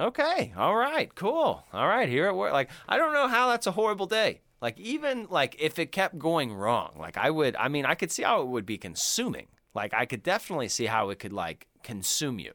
okay, 0.00 0.52
all 0.56 0.76
right, 0.76 1.14
cool, 1.14 1.64
all 1.72 1.88
right, 1.88 2.08
here 2.08 2.26
at 2.26 2.34
work. 2.34 2.52
Like, 2.52 2.70
I 2.88 2.96
don't 2.96 3.12
know 3.12 3.28
how 3.28 3.48
that's 3.50 3.66
a 3.66 3.72
horrible 3.72 4.06
day. 4.06 4.40
Like, 4.62 4.78
even 4.80 5.26
like 5.30 5.56
if 5.58 5.78
it 5.78 5.92
kept 5.92 6.18
going 6.18 6.54
wrong, 6.54 6.96
like 6.98 7.18
I 7.18 7.30
would, 7.30 7.54
I 7.56 7.68
mean, 7.68 7.84
I 7.84 7.94
could 7.94 8.10
see 8.10 8.22
how 8.22 8.40
it 8.40 8.48
would 8.48 8.64
be 8.64 8.78
consuming. 8.78 9.48
Like, 9.74 9.92
I 9.92 10.06
could 10.06 10.22
definitely 10.22 10.68
see 10.68 10.86
how 10.86 11.10
it 11.10 11.18
could 11.18 11.32
like 11.34 11.66
consume 11.82 12.38
you. 12.38 12.54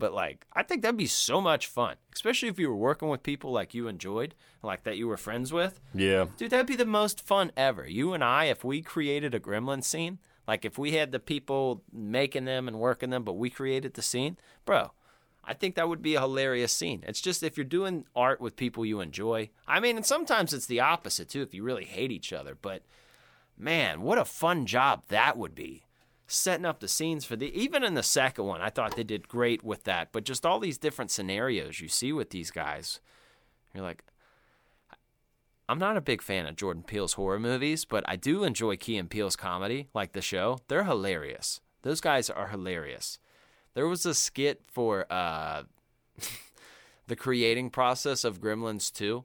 but 0.00 0.12
like 0.14 0.46
I 0.54 0.62
think 0.62 0.82
that'd 0.82 0.96
be 0.96 1.06
so 1.06 1.40
much 1.40 1.66
fun, 1.66 1.96
especially 2.14 2.48
if 2.48 2.58
you 2.58 2.68
were 2.68 2.76
working 2.76 3.08
with 3.08 3.22
people 3.22 3.52
like 3.52 3.74
you 3.74 3.86
enjoyed, 3.86 4.34
like 4.62 4.82
that 4.84 4.96
you 4.96 5.06
were 5.06 5.16
friends 5.16 5.52
with. 5.52 5.78
Yeah. 5.94 6.26
Dude, 6.36 6.50
that'd 6.50 6.66
be 6.66 6.76
the 6.76 6.86
most 6.86 7.20
fun 7.24 7.52
ever. 7.56 7.86
You 7.86 8.14
and 8.14 8.24
I, 8.24 8.46
if 8.46 8.64
we 8.64 8.82
created 8.82 9.34
a 9.34 9.40
gremlin 9.40 9.84
scene, 9.84 10.18
like 10.50 10.64
if 10.64 10.76
we 10.76 10.94
had 10.94 11.12
the 11.12 11.20
people 11.20 11.84
making 11.92 12.44
them 12.44 12.66
and 12.66 12.80
working 12.80 13.10
them, 13.10 13.22
but 13.22 13.34
we 13.34 13.50
created 13.50 13.94
the 13.94 14.02
scene, 14.02 14.36
bro, 14.64 14.90
I 15.44 15.54
think 15.54 15.76
that 15.76 15.88
would 15.88 16.02
be 16.02 16.16
a 16.16 16.20
hilarious 16.20 16.72
scene. 16.72 17.04
It's 17.06 17.20
just 17.20 17.44
if 17.44 17.56
you're 17.56 17.62
doing 17.62 18.04
art 18.16 18.40
with 18.40 18.56
people 18.56 18.84
you 18.84 18.98
enjoy. 18.98 19.50
I 19.68 19.78
mean, 19.78 19.94
and 19.94 20.04
sometimes 20.04 20.52
it's 20.52 20.66
the 20.66 20.80
opposite 20.80 21.28
too, 21.28 21.42
if 21.42 21.54
you 21.54 21.62
really 21.62 21.84
hate 21.84 22.10
each 22.10 22.32
other. 22.32 22.56
But 22.60 22.82
man, 23.56 24.02
what 24.02 24.18
a 24.18 24.24
fun 24.24 24.66
job 24.66 25.04
that 25.06 25.38
would 25.38 25.54
be. 25.54 25.84
Setting 26.26 26.66
up 26.66 26.80
the 26.80 26.88
scenes 26.88 27.24
for 27.24 27.36
the 27.36 27.56
even 27.56 27.84
in 27.84 27.94
the 27.94 28.02
second 28.02 28.44
one, 28.44 28.60
I 28.60 28.70
thought 28.70 28.96
they 28.96 29.04
did 29.04 29.28
great 29.28 29.62
with 29.62 29.84
that. 29.84 30.08
But 30.10 30.24
just 30.24 30.44
all 30.44 30.58
these 30.58 30.78
different 30.78 31.12
scenarios 31.12 31.80
you 31.80 31.86
see 31.86 32.12
with 32.12 32.30
these 32.30 32.50
guys, 32.50 32.98
you're 33.72 33.84
like, 33.84 34.02
I'm 35.70 35.78
not 35.78 35.96
a 35.96 36.00
big 36.00 36.20
fan 36.20 36.46
of 36.46 36.56
Jordan 36.56 36.82
Peele's 36.82 37.12
horror 37.12 37.38
movies, 37.38 37.84
but 37.84 38.02
I 38.08 38.16
do 38.16 38.42
enjoy 38.42 38.76
Key 38.76 38.96
and 38.96 39.08
Peele's 39.08 39.36
comedy, 39.36 39.86
like 39.94 40.14
the 40.14 40.20
show. 40.20 40.58
They're 40.66 40.82
hilarious. 40.82 41.60
Those 41.82 42.00
guys 42.00 42.28
are 42.28 42.48
hilarious. 42.48 43.20
There 43.74 43.86
was 43.86 44.04
a 44.04 44.12
skit 44.12 44.62
for 44.66 45.06
uh, 45.12 45.62
the 47.06 47.14
creating 47.14 47.70
process 47.70 48.24
of 48.24 48.40
Gremlins 48.40 48.92
2. 48.92 49.24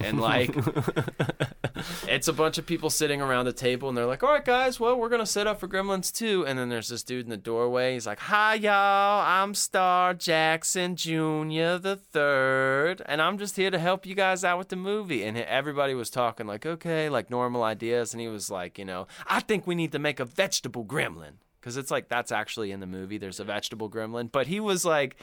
And 0.00 0.20
like, 0.20 0.54
it's 2.08 2.28
a 2.28 2.32
bunch 2.32 2.58
of 2.58 2.66
people 2.66 2.90
sitting 2.90 3.20
around 3.20 3.44
the 3.44 3.52
table, 3.52 3.88
and 3.88 3.96
they're 3.96 4.06
like, 4.06 4.22
"All 4.22 4.32
right, 4.32 4.44
guys, 4.44 4.80
well, 4.80 4.96
we're 4.96 5.08
gonna 5.08 5.26
set 5.26 5.46
up 5.46 5.60
for 5.60 5.68
Gremlins 5.68 6.12
2." 6.12 6.46
And 6.46 6.58
then 6.58 6.68
there's 6.68 6.88
this 6.88 7.02
dude 7.02 7.24
in 7.24 7.30
the 7.30 7.36
doorway. 7.36 7.94
He's 7.94 8.06
like, 8.06 8.20
"Hi, 8.20 8.54
y'all. 8.54 9.22
I'm 9.26 9.54
Star 9.54 10.14
Jackson 10.14 10.96
Jr. 10.96 11.76
the 11.78 12.00
third, 12.12 13.02
and 13.06 13.20
I'm 13.20 13.38
just 13.38 13.56
here 13.56 13.70
to 13.70 13.78
help 13.78 14.06
you 14.06 14.14
guys 14.14 14.44
out 14.44 14.58
with 14.58 14.68
the 14.68 14.76
movie." 14.76 15.22
And 15.22 15.36
everybody 15.36 15.94
was 15.94 16.10
talking 16.10 16.46
like, 16.46 16.64
"Okay, 16.64 17.08
like 17.08 17.30
normal 17.30 17.62
ideas," 17.62 18.14
and 18.14 18.20
he 18.20 18.28
was 18.28 18.50
like, 18.50 18.78
"You 18.78 18.84
know, 18.84 19.06
I 19.26 19.40
think 19.40 19.66
we 19.66 19.74
need 19.74 19.92
to 19.92 19.98
make 19.98 20.20
a 20.20 20.24
vegetable 20.24 20.84
gremlin." 20.84 21.34
Because 21.60 21.76
it's 21.76 21.90
like 21.90 22.08
that's 22.08 22.32
actually 22.32 22.72
in 22.72 22.80
the 22.80 22.86
movie. 22.86 23.18
There's 23.18 23.38
a 23.40 23.44
vegetable 23.44 23.90
gremlin, 23.90 24.32
but 24.32 24.46
he 24.46 24.60
was 24.60 24.86
like, 24.86 25.16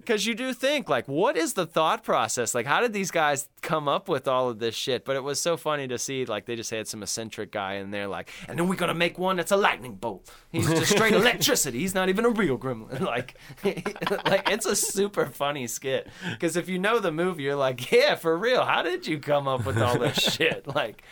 because 0.00 0.26
you 0.26 0.34
do 0.34 0.52
think 0.52 0.88
like 0.88 1.06
what 1.06 1.36
is 1.36 1.52
the 1.54 1.66
thought 1.66 2.02
process? 2.02 2.54
Like 2.54 2.66
how 2.66 2.80
did 2.80 2.92
these 2.92 3.10
guys 3.10 3.48
come 3.62 3.88
up 3.88 4.08
with 4.08 4.26
all 4.26 4.48
of 4.48 4.58
this 4.58 4.74
shit? 4.74 5.04
But 5.04 5.16
it 5.16 5.22
was 5.22 5.40
so 5.40 5.56
funny 5.56 5.86
to 5.88 5.98
see 5.98 6.24
like 6.24 6.46
they 6.46 6.56
just 6.56 6.70
had 6.70 6.88
some 6.88 7.02
eccentric 7.02 7.52
guy 7.52 7.74
in 7.74 7.90
there 7.90 8.08
like 8.08 8.30
and 8.48 8.58
then 8.58 8.68
we're 8.68 8.76
gonna 8.76 8.94
make 8.94 9.18
one 9.18 9.36
that's 9.36 9.52
a 9.52 9.56
lightning 9.56 9.94
bolt. 9.94 10.30
He's 10.50 10.66
just 10.68 10.90
straight 10.96 11.12
electricity. 11.12 11.80
He's 11.80 11.94
not 11.94 12.08
even 12.08 12.24
a 12.24 12.30
real 12.30 12.58
gremlin. 12.58 13.00
Like 13.10 13.34
like 13.64 14.50
it's 14.50 14.66
a 14.66 14.76
super 14.76 15.26
funny 15.26 15.66
skit. 15.66 16.08
Because 16.30 16.56
if 16.56 16.68
you 16.68 16.78
know 16.78 16.98
the 16.98 17.12
movie 17.12 17.44
you're 17.44 17.56
like 17.56 17.90
yeah 17.90 18.14
for 18.14 18.36
real. 18.36 18.64
How 18.64 18.82
did 18.82 19.06
you 19.06 19.18
come 19.18 19.46
up 19.48 19.66
with 19.66 19.78
all 19.78 19.98
this 19.98 20.16
shit? 20.16 20.66
Like 20.66 21.02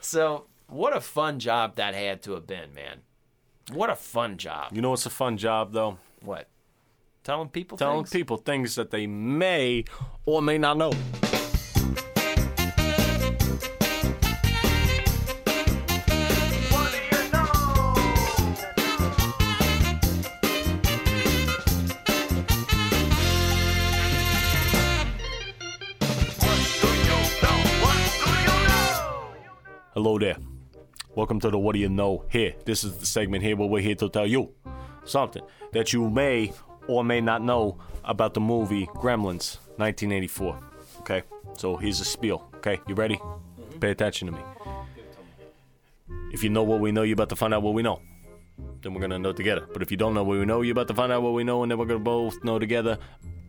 so 0.00 0.46
what 0.68 0.96
a 0.96 1.00
fun 1.00 1.38
job 1.38 1.76
that 1.76 1.94
had 1.94 2.22
to 2.24 2.32
have 2.32 2.46
been 2.46 2.74
man. 2.74 3.00
What 3.72 3.88
a 3.90 3.96
fun 3.96 4.36
job. 4.36 4.72
You 4.72 4.82
know 4.82 4.90
what's 4.90 5.06
a 5.06 5.10
fun 5.10 5.38
job 5.38 5.72
though? 5.72 5.98
what 6.24 6.48
telling 7.24 7.48
people 7.48 7.78
Telling 7.78 8.04
things? 8.04 8.10
people 8.10 8.36
things 8.36 8.74
that 8.74 8.90
they 8.90 9.06
may 9.06 9.84
or 10.26 10.42
may 10.42 10.58
not 10.58 10.76
know. 10.76 10.92
Hello 29.94 30.18
there. 30.18 30.36
Welcome 31.14 31.40
to 31.40 31.50
the 31.50 31.58
What 31.58 31.72
Do 31.72 31.78
You 31.78 31.88
Know 31.88 32.24
here. 32.28 32.54
This 32.66 32.84
is 32.84 32.98
the 32.98 33.06
segment 33.06 33.42
here 33.44 33.56
where 33.56 33.68
we're 33.68 33.80
here 33.80 33.94
to 33.94 34.10
tell 34.10 34.26
you 34.26 34.52
something 35.04 35.42
that 35.72 35.92
you 35.92 36.10
may 36.10 36.52
or 36.88 37.04
may 37.04 37.20
not 37.20 37.42
know 37.42 37.78
about 38.04 38.34
the 38.34 38.40
movie 38.40 38.86
Gremlins 38.86 39.58
1984. 39.76 40.58
Okay, 41.00 41.22
so 41.56 41.76
here's 41.76 42.00
a 42.00 42.04
spiel. 42.04 42.48
Okay, 42.56 42.80
you 42.86 42.94
ready? 42.94 43.20
Pay 43.80 43.90
attention 43.90 44.26
to 44.26 44.32
me. 44.32 44.40
If 46.32 46.42
you 46.42 46.50
know 46.50 46.62
what 46.62 46.80
we 46.80 46.92
know, 46.92 47.02
you're 47.02 47.14
about 47.14 47.28
to 47.30 47.36
find 47.36 47.54
out 47.54 47.62
what 47.62 47.74
we 47.74 47.82
know. 47.82 48.00
Then 48.82 48.94
we're 48.94 49.00
gonna 49.00 49.18
know 49.18 49.32
together. 49.32 49.66
But 49.72 49.82
if 49.82 49.90
you 49.90 49.96
don't 49.96 50.14
know 50.14 50.24
what 50.24 50.38
we 50.38 50.44
know, 50.44 50.62
you're 50.62 50.72
about 50.72 50.88
to 50.88 50.94
find 50.94 51.12
out 51.12 51.22
what 51.22 51.32
we 51.32 51.44
know, 51.44 51.62
and 51.62 51.70
then 51.70 51.78
we're 51.78 51.86
gonna 51.86 52.00
both 52.00 52.42
know 52.44 52.58
together. 52.58 52.98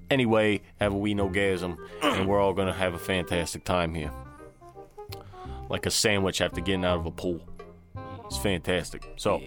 Anyway, 0.10 0.62
have 0.80 0.93
a 0.93 0.98
we 0.98 1.13
know 1.13 1.30
gasm, 1.30 1.78
and 2.02 2.28
we're 2.28 2.39
all 2.39 2.54
gonna 2.54 2.74
have 2.74 2.93
a 2.93 3.00
fantastic 3.00 3.63
time 3.63 3.93
here. 3.93 4.12
Like 5.69 5.86
a 5.86 5.91
sandwich 5.91 6.41
after 6.41 6.62
getting 6.62 6.86
out 6.86 7.00
of 7.00 7.06
a 7.06 7.12
pool. 7.12 7.41
It's 8.26 8.38
fantastic. 8.38 9.08
So, 9.17 9.36
uh, 9.38 9.39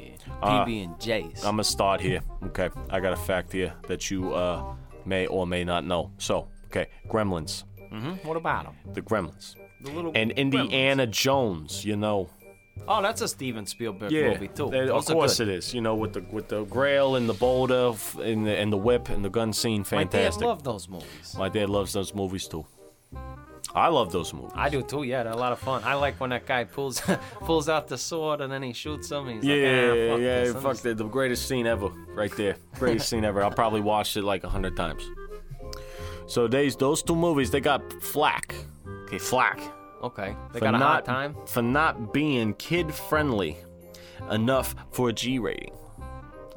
PB 0.42 0.84
and 0.84 1.00
J's. 1.00 1.44
I'm 1.44 1.52
gonna 1.52 1.64
start 1.64 2.00
here. 2.00 2.20
Okay, 2.46 2.70
I 2.90 3.00
got 3.00 3.12
a 3.12 3.16
fact 3.16 3.52
here 3.52 3.72
that 3.88 4.10
you 4.10 4.32
uh, 4.34 4.74
may 5.04 5.26
or 5.26 5.46
may 5.46 5.64
not 5.64 5.84
know. 5.84 6.10
So, 6.18 6.48
okay, 6.66 6.86
Gremlins, 7.08 7.64
what 8.24 8.36
about 8.36 8.64
them? 8.64 8.74
the 8.94 9.02
Gremlins, 9.02 9.54
The 9.82 9.90
little 9.92 10.12
and 10.14 10.30
Indiana 10.32 11.06
Jones. 11.06 11.84
You 11.84 11.96
know, 11.96 12.28
Oh, 12.86 13.02
that's 13.02 13.20
a 13.22 13.28
Steven 13.28 13.66
Spielberg 13.66 14.12
movie 14.12 14.48
too. 14.48 14.70
they- 14.70 14.82
of 14.82 14.88
Those 14.88 15.10
are 15.10 15.14
course 15.14 15.38
good. 15.38 15.48
it 15.48 15.54
is. 15.56 15.74
You 15.74 15.80
know, 15.80 15.96
with 15.96 16.12
the 16.12 16.24
with 16.30 16.48
the 16.48 16.62
Grail 16.64 17.16
and 17.16 17.28
the 17.28 17.34
boulder 17.34 17.90
f- 17.92 18.16
and 18.18 18.46
the, 18.46 18.56
and 18.56 18.72
the 18.72 18.76
whip 18.76 19.08
and 19.08 19.24
the 19.24 19.28
gun 19.30 19.52
scene, 19.52 19.82
fantastic. 19.82 19.96
My 19.96 20.04
dad 20.04 20.10
fantastic. 20.22 20.46
loved 20.46 20.64
those 20.64 20.88
movies. 20.88 21.34
My 21.36 21.48
dad 21.48 21.68
loves 21.70 21.92
those 21.92 22.14
movies 22.14 22.46
too. 22.46 22.64
I 23.74 23.88
love 23.88 24.10
those 24.12 24.32
movies. 24.32 24.52
I 24.54 24.68
do 24.70 24.82
too. 24.82 25.02
Yeah, 25.02 25.22
they're 25.24 25.32
a 25.32 25.36
lot 25.36 25.52
of 25.52 25.58
fun. 25.58 25.82
I 25.84 25.94
like 25.94 26.18
when 26.20 26.30
that 26.30 26.46
guy 26.46 26.64
pulls 26.64 27.00
pulls 27.40 27.68
out 27.68 27.86
the 27.88 27.98
sword 27.98 28.40
and 28.40 28.50
then 28.52 28.62
he 28.62 28.72
shoots 28.72 29.10
him. 29.10 29.28
He's 29.28 29.44
Yeah, 29.44 29.54
like, 29.54 29.62
ah, 29.62 29.94
yeah, 29.94 30.10
fuck 30.12 30.20
yeah. 30.20 30.40
this. 30.44 30.52
Fuck 30.54 30.72
just- 30.72 30.82
the, 30.98 31.04
greatest 31.04 31.46
scene 31.48 31.66
ever, 31.66 31.88
right 32.14 32.34
there. 32.36 32.56
Greatest 32.78 33.08
scene 33.08 33.24
ever. 33.24 33.42
I 33.44 33.50
probably 33.50 33.80
watched 33.82 34.16
it 34.16 34.22
like 34.24 34.42
a 34.44 34.48
hundred 34.48 34.76
times. 34.76 35.02
So 36.26 36.46
these 36.48 36.76
those 36.76 37.02
two 37.02 37.16
movies 37.16 37.50
they 37.50 37.60
got 37.60 37.80
flack. 38.02 38.54
Okay, 39.04 39.18
flack. 39.18 39.60
Okay, 40.02 40.36
they 40.52 40.60
got 40.60 40.74
a 40.74 40.78
not 40.78 40.80
hot 40.80 41.04
time. 41.04 41.36
for 41.46 41.60
not 41.62 42.12
being 42.12 42.54
kid 42.54 42.92
friendly 42.94 43.56
enough 44.30 44.74
for 44.92 45.08
a 45.08 45.12
G 45.12 45.38
rating. 45.38 45.74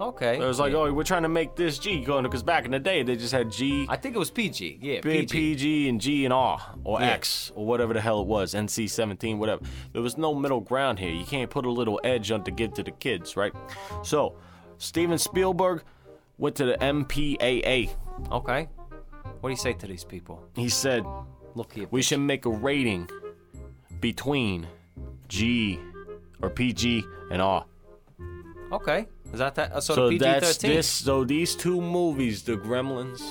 Okay, 0.02 0.38
It 0.38 0.46
was 0.46 0.60
like, 0.60 0.72
yeah. 0.72 0.80
oh, 0.80 0.92
we're 0.94 1.04
trying 1.04 1.22
to 1.22 1.30
make 1.30 1.56
this 1.56 1.78
G 1.78 2.04
going 2.04 2.24
because 2.24 2.42
back 2.42 2.66
in 2.66 2.72
the 2.72 2.80
day 2.80 3.04
they 3.04 3.16
just 3.16 3.32
had 3.32 3.52
G, 3.52 3.86
I 3.88 3.96
think 3.98 4.16
it 4.16 4.18
was 4.20 4.32
PG. 4.32 4.80
Yeah, 4.82 5.00
PG. 5.02 5.28
PG, 5.28 5.90
and 5.90 6.02
G 6.02 6.26
and 6.26 6.34
R 6.34 6.60
or 6.84 7.00
Yeah. 7.00 7.12
X 7.12 7.52
or 7.54 7.68
whatever 7.68 7.94
the 7.94 8.02
hell 8.02 8.22
it 8.22 8.28
was, 8.28 8.56
NC 8.56 8.90
seventeen, 8.90 9.38
whatever. 9.38 9.62
There 9.94 10.02
was 10.02 10.18
no 10.18 10.34
middle 10.34 10.60
ground 10.60 10.98
here. 10.98 11.12
You 11.14 11.24
can't 11.26 11.52
put 11.52 11.66
a 11.68 11.70
little 11.72 12.00
edge 12.04 12.32
on 12.32 12.44
to 12.46 12.52
give 12.52 12.74
to 12.74 12.84
the 12.84 12.90
kids, 12.92 13.38
right? 13.38 13.54
So, 14.04 14.36
Steven 14.80 15.20
Spielberg 15.20 15.84
went 16.40 16.56
to 16.56 16.66
the 16.66 16.78
MPAA. 16.78 17.92
Okay, 18.32 18.68
what 19.40 19.50
do 19.50 19.52
you 19.52 19.56
say 19.56 19.74
to 19.74 19.86
these 19.86 20.04
people? 20.04 20.44
He 20.56 20.68
said 20.70 21.06
Look 21.54 21.74
here. 21.74 21.88
we 21.92 22.02
should 22.02 22.22
make 22.22 22.46
a 22.46 22.50
rating 22.50 23.08
between 24.00 24.66
G 25.28 25.80
or 26.42 26.50
PG 26.50 27.04
and 27.30 27.40
R. 27.40 27.66
Okay, 28.72 29.06
is 29.34 29.40
that 29.40 29.56
that? 29.56 29.84
So, 29.84 29.96
So 29.96 30.06
the 30.10 30.12
PG 30.12 30.24
that's 30.24 30.58
this. 30.58 30.88
So 30.88 31.24
these 31.24 31.56
two 31.56 31.82
movies, 31.82 32.44
The 32.44 32.58
Gremlins 32.58 33.22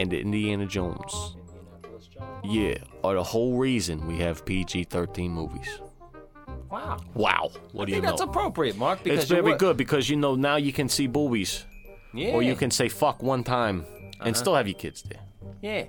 and 0.00 0.10
the 0.10 0.20
Indiana 0.20 0.66
Jones, 0.66 1.36
yeah, 2.44 2.78
are 3.04 3.14
the 3.14 3.22
whole 3.22 3.56
reason 3.58 4.06
we 4.06 4.18
have 4.18 4.44
PG-13 4.44 5.30
movies. 5.30 5.68
Wow. 6.70 6.98
Wow, 7.14 7.50
what 7.72 7.82
I 7.82 7.86
do 7.86 7.90
you 7.92 7.94
think 7.96 8.04
know? 8.04 8.10
that's 8.10 8.20
appropriate, 8.20 8.76
Mark. 8.76 9.02
Because 9.02 9.20
it's 9.22 9.30
very 9.30 9.56
good 9.56 9.76
because 9.76 10.08
you 10.10 10.16
know 10.16 10.34
now 10.34 10.56
you 10.56 10.72
can 10.72 10.88
see 10.88 11.06
boobies, 11.06 11.64
Yeah. 12.12 12.32
or 12.32 12.42
you 12.42 12.54
can 12.56 12.70
say 12.70 12.88
fuck 12.88 13.22
one 13.22 13.42
time 13.42 13.86
and 14.20 14.20
Uh-huh. 14.20 14.34
still 14.34 14.54
have 14.54 14.68
your 14.68 14.78
kids 14.78 15.02
there. 15.02 15.20
Yeah. 15.62 15.84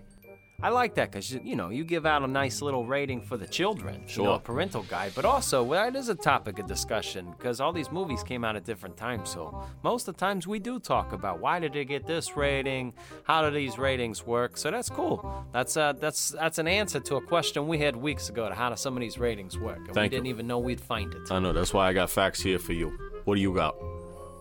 I 0.62 0.69
like 0.69 0.95
that 0.95 1.12
because 1.12 1.32
you 1.32 1.56
know 1.56 1.69
you 1.69 1.86
give 1.86 2.06
out 2.06 2.21
a 2.21 2.27
nice 2.27 2.62
little 2.62 2.86
rating 2.86 3.21
for 3.21 3.38
the 3.38 3.48
children, 3.48 4.04
you 4.10 4.23
know, 4.23 4.33
a 4.33 4.40
parental 4.40 4.83
guide. 4.83 5.13
But 5.15 5.23
also, 5.23 5.63
well, 5.63 5.88
it 5.88 5.96
is 5.96 6.10
a 6.10 6.15
topic 6.15 6.60
of 6.60 6.67
discussion 6.67 7.31
because 7.38 7.62
all 7.62 7.71
these 7.71 7.92
movies 7.92 8.23
came 8.23 8.44
out 8.44 8.56
at 8.58 8.65
different 8.65 8.98
times. 8.98 9.29
So 9.29 9.58
most 9.83 10.08
of 10.10 10.15
the 10.15 10.19
times 10.19 10.48
we 10.48 10.60
do 10.60 10.77
talk 10.79 11.13
about 11.13 11.40
why 11.40 11.60
did 11.60 11.71
they 11.73 11.86
get 11.86 12.06
this 12.06 12.36
rating, 12.36 12.94
how 13.23 13.42
do 13.48 13.56
these 13.56 13.77
ratings 13.77 14.25
work. 14.27 14.58
So 14.58 14.69
that's 14.69 14.90
cool. 14.90 15.46
That's 15.54 15.77
uh, 15.77 15.94
that's 15.94 16.31
that's 16.31 16.58
an 16.58 16.67
answer 16.67 17.00
to 17.00 17.15
a 17.15 17.21
question 17.21 17.67
we 17.67 17.77
had 17.77 17.96
weeks 17.96 18.27
ago 18.29 18.50
to 18.50 18.56
how 18.56 18.69
do 18.69 18.75
some 18.75 18.96
of 18.98 19.02
these 19.02 19.17
ratings 19.17 19.58
work, 19.58 19.77
and 19.77 19.88
we 19.88 19.94
Thank 19.94 20.12
you. 20.12 20.17
didn't 20.17 20.27
even 20.27 20.46
know 20.46 20.60
we'd 20.60 20.81
find 20.81 21.13
it. 21.13 21.31
I 21.31 21.40
know 21.40 21.54
that's 21.54 21.73
why 21.73 21.88
I 21.88 21.94
got 21.94 22.10
facts 22.10 22.42
here 22.42 22.60
for 22.60 22.73
you. 22.73 22.90
What 23.23 23.36
do 23.36 23.42
you 23.42 23.54
got? 23.54 23.75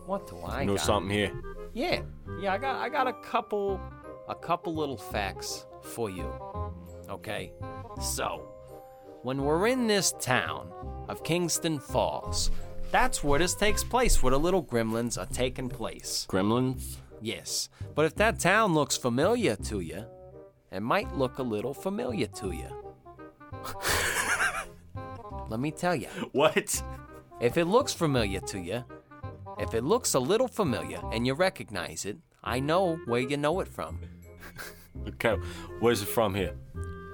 What 0.07 0.26
do 0.26 0.36
I 0.38 0.62
You 0.62 0.66
know 0.66 0.76
got? 0.76 0.84
something 0.86 1.11
here? 1.16 1.30
Yeah, 1.74 2.01
yeah, 2.40 2.55
I 2.55 2.59
got 2.59 2.76
I 2.76 2.88
got 2.88 3.07
a 3.07 3.12
couple 3.12 3.80
a 4.28 4.34
couple 4.34 4.74
little 4.74 4.97
facts 4.97 5.64
for 5.89 6.11
you. 6.11 6.32
Okay? 7.09 7.53
So, 8.01 8.49
when 9.22 9.43
we're 9.43 9.66
in 9.66 9.86
this 9.86 10.12
town 10.20 10.70
of 11.09 11.24
Kingston 11.24 11.78
Falls, 11.80 12.51
that's 12.91 13.22
where 13.24 13.39
this 13.39 13.55
takes 13.55 13.82
place, 13.84 14.22
where 14.22 14.30
the 14.30 14.39
little 14.39 14.62
gremlins 14.62 15.18
are 15.20 15.26
taking 15.26 15.68
place. 15.68 16.26
Gremlins. 16.30 16.97
Yes, 17.20 17.68
but 17.95 18.05
if 18.05 18.14
that 18.16 18.39
town 18.39 18.74
looks 18.74 18.97
familiar 18.97 19.57
to 19.57 19.80
you, 19.80 20.05
it 20.70 20.80
might 20.80 21.12
look 21.16 21.39
a 21.39 21.43
little 21.43 21.74
familiar 21.74 22.26
to 22.28 22.53
you. 22.53 22.68
Let 25.49 25.61
me 25.61 25.70
tell 25.70 25.95
you, 25.95 26.09
What? 26.32 26.82
if 27.41 27.57
it 27.57 27.64
looks 27.64 27.93
familiar 27.93 28.41
to 28.41 28.59
you, 28.61 28.84
if 29.59 29.74
it 29.74 29.82
looks 29.82 30.14
a 30.14 30.20
little 30.20 30.49
familiar 30.49 31.01
and 31.12 31.26
you 31.26 31.34
recognize 31.34 32.05
it, 32.05 32.18
I 32.45 32.61
know 32.61 32.97
where 33.07 33.20
you 33.20 33.36
know 33.36 33.61
it 33.61 33.68
from. 33.68 33.99
Okay, 35.14 35.36
where's 35.80 36.02
it 36.02 36.06
from 36.09 36.34
here? 36.34 36.54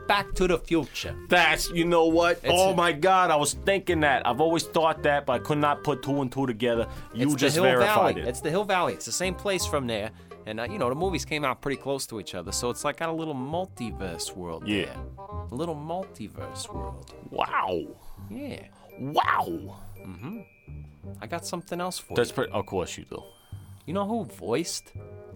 Back 0.06 0.34
to 0.34 0.46
the 0.46 0.58
future. 0.58 1.16
That's, 1.30 1.70
you 1.70 1.84
know 1.86 2.04
what? 2.06 2.36
It's- 2.38 2.52
oh 2.54 2.74
my 2.74 2.92
God, 2.92 3.30
I 3.30 3.36
was 3.36 3.54
thinking 3.54 4.00
that. 4.00 4.26
I've 4.26 4.40
always 4.40 4.64
thought 4.64 5.02
that, 5.04 5.24
but 5.24 5.32
I 5.32 5.38
could 5.38 5.56
not 5.58 5.82
put 5.82 6.02
two 6.02 6.20
and 6.20 6.30
two 6.30 6.46
together. 6.46 6.86
You 7.14 7.26
it's 7.26 7.34
just 7.36 7.56
the 7.56 7.62
Hill 7.62 7.78
verified 7.78 8.16
Valley. 8.16 8.20
it. 8.22 8.28
It's 8.28 8.40
the 8.42 8.50
Hill 8.50 8.64
Valley. 8.64 8.92
It's 8.92 9.06
the 9.06 9.12
same 9.12 9.34
place 9.34 9.64
from 9.64 9.86
there. 9.86 10.10
And, 10.46 10.60
uh, 10.60 10.64
you 10.64 10.78
know, 10.78 10.90
the 10.90 10.94
movies 10.94 11.24
came 11.24 11.42
out 11.42 11.62
pretty 11.62 11.80
close 11.80 12.06
to 12.08 12.20
each 12.20 12.34
other, 12.34 12.52
so 12.52 12.68
it's 12.68 12.84
like 12.84 12.98
got 12.98 13.08
a 13.08 13.12
little 13.12 13.34
multiverse 13.34 14.36
world 14.36 14.68
Yeah. 14.68 14.84
there. 14.84 14.96
A 15.50 15.54
little 15.54 15.74
multiverse 15.74 16.70
world. 16.70 17.14
Wow. 17.30 17.80
Yeah. 18.28 18.60
Wow. 19.00 19.76
Mm-hmm. 20.06 20.40
I 21.22 21.26
got 21.26 21.46
something 21.46 21.80
else 21.80 21.98
for 21.98 22.14
That's 22.14 22.28
you. 22.28 22.34
pretty. 22.34 22.52
Of 22.52 22.66
course 22.66 22.98
you 22.98 23.06
do. 23.08 23.22
You 23.86 23.94
know 23.94 24.06
who 24.06 24.24
voiced 24.26 24.92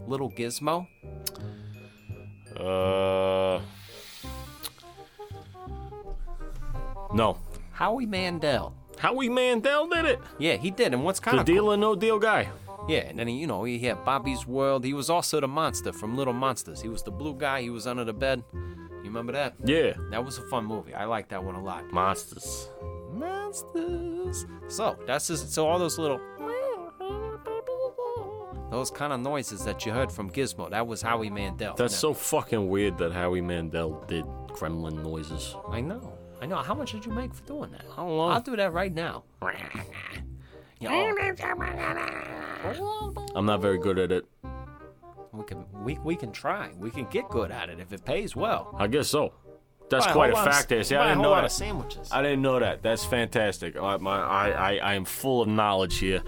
Little 0.07 0.31
Gizmo? 0.31 0.87
Uh. 2.59 3.61
No. 7.15 7.39
Howie 7.73 8.07
Mandel. 8.07 8.75
Howie 8.99 9.29
Mandel 9.29 9.87
did 9.87 10.05
it. 10.05 10.21
Yeah, 10.39 10.57
he 10.57 10.71
did. 10.71 10.93
And 10.93 11.05
what's 11.05 11.21
kind 11.21 11.39
of 11.39 11.47
The 11.47 11.53
of 11.53 11.57
deal 11.57 11.73
or 11.73 11.77
no 11.77 11.95
deal 11.95 12.19
guy. 12.19 12.49
Yeah, 12.89 13.01
and 13.01 13.19
then 13.19 13.29
he, 13.29 13.37
you 13.37 13.47
know, 13.47 13.65
he 13.65 13.79
had 13.79 14.05
Bobby's 14.05 14.47
World. 14.47 14.85
He 14.85 14.95
was 14.95 15.11
also 15.11 15.41
the 15.41 15.49
monster 15.49 15.93
from 15.93 16.17
Little 16.17 16.33
Monsters. 16.33 16.81
He 16.81 16.89
was 16.89 17.03
the 17.03 17.11
blue 17.11 17.35
guy. 17.35 17.61
He 17.61 17.71
was 17.71 17.87
under 17.87 18.05
the 18.05 18.13
bed. 18.15 18.43
You 18.53 19.05
remember 19.05 19.33
that? 19.33 19.55
Yeah. 19.65 19.93
That 20.11 20.25
was 20.25 20.39
a 20.39 20.43
fun 20.49 20.65
movie. 20.65 20.95
I 20.95 21.05
like 21.05 21.29
that 21.29 21.45
one 21.45 21.55
a 21.55 21.63
lot. 21.63 21.91
Monsters. 21.93 22.71
Monsters. 23.13 24.47
So 24.69 24.99
that's 25.07 25.29
just 25.29 25.53
so 25.53 25.69
all 25.69 25.79
those 25.79 25.99
little 25.99 26.21
those 28.71 28.91
kind 28.91 29.13
of 29.13 29.21
noises 29.21 29.65
that 29.65 29.85
you 29.87 29.93
heard 29.93 30.13
from 30.13 30.31
Gizmo. 30.31 30.69
That 30.71 30.87
was 30.87 31.03
Howie 31.03 31.31
Mandel. 31.31 31.75
That's 31.75 31.97
so 31.97 32.13
fucking 32.15 32.69
weird 32.69 32.99
that 32.99 33.13
Howie 33.13 33.41
Mandel 33.41 34.05
did 34.09 34.25
gremlin 34.49 35.03
noises. 35.03 35.55
I 35.71 35.81
know. 35.81 36.13
I 36.41 36.47
know. 36.47 36.57
How 36.57 36.75
much 36.75 36.93
did 36.93 37.05
you 37.07 37.13
make 37.13 37.35
for 37.35 37.43
doing 37.45 37.71
that? 37.73 37.85
I 37.93 37.97
don't 37.97 38.09
know. 38.17 38.21
I'll 38.29 38.41
do 38.41 38.57
that 38.57 38.73
right 38.73 38.95
now. 38.95 39.25
You 40.81 40.89
know, 40.89 41.17
I'm 43.35 43.47
not 43.47 43.61
very 43.61 43.79
good 43.79 43.99
at 43.99 44.13
it. 44.13 44.25
we 45.33 45.45
can 45.45 45.65
we, 45.83 45.99
we 46.05 46.15
can 46.17 46.31
try. 46.31 46.71
We 46.79 46.91
can 46.91 47.07
get 47.07 47.29
good 47.29 47.51
at 47.51 47.69
it 47.69 47.81
if 47.81 47.93
it 47.93 48.05
pays 48.05 48.37
well. 48.37 48.75
I 48.79 48.87
guess 48.87 49.09
so. 49.09 49.33
That's 49.91 50.07
Buy 50.07 50.13
quite 50.13 50.31
a 50.33 50.37
whole 50.37 50.45
lot 50.45 50.49
of- 50.49 50.55
fact 50.55 50.69
there. 50.69 50.85
See, 50.85 50.95
buy 50.95 51.01
I 51.01 51.05
a 51.05 51.09
didn't 51.09 51.17
whole 51.17 51.23
know 51.25 51.31
lot 51.31 51.37
that. 51.41 51.45
of 51.47 51.53
sandwiches. 51.53 52.09
I 52.13 52.23
didn't 52.23 52.43
know 52.43 52.61
that. 52.61 52.83
That's 52.83 53.05
fantastic. 53.07 53.75
I, 53.77 53.97
my, 53.97 54.21
I, 54.21 54.51
I, 54.51 54.77
I 54.77 54.95
am 54.95 55.05
full 55.07 55.41
of 55.43 55.49
knowledge 55.49 55.99
here. 55.99 56.23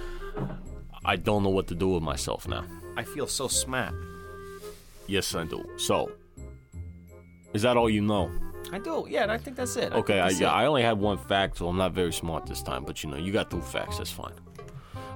I 1.04 1.16
don't 1.16 1.42
know 1.42 1.48
what 1.50 1.66
to 1.68 1.74
do 1.74 1.88
with 1.88 2.02
myself 2.02 2.46
now. 2.46 2.64
I 2.96 3.04
feel 3.04 3.26
so 3.26 3.48
smart. 3.48 3.94
Yes, 5.06 5.34
I 5.34 5.44
do. 5.44 5.64
So, 5.76 6.12
is 7.52 7.62
that 7.62 7.76
all 7.76 7.88
you 7.88 8.02
know? 8.02 8.30
I 8.72 8.78
do. 8.78 9.06
Yeah, 9.08 9.22
and 9.22 9.32
I 9.32 9.38
think 9.38 9.56
that's 9.56 9.76
it. 9.76 9.92
Okay, 9.92 10.20
I, 10.20 10.28
that's 10.28 10.40
yeah, 10.40 10.48
it. 10.48 10.52
I 10.52 10.66
only 10.66 10.82
had 10.82 10.98
one 10.98 11.18
fact, 11.18 11.58
so 11.58 11.68
I'm 11.68 11.76
not 11.76 11.92
very 11.92 12.12
smart 12.12 12.46
this 12.46 12.62
time. 12.62 12.84
But 12.84 13.02
you 13.02 13.10
know, 13.10 13.16
you 13.16 13.32
got 13.32 13.50
two 13.50 13.62
facts. 13.62 13.98
That's 13.98 14.10
fine. 14.10 14.34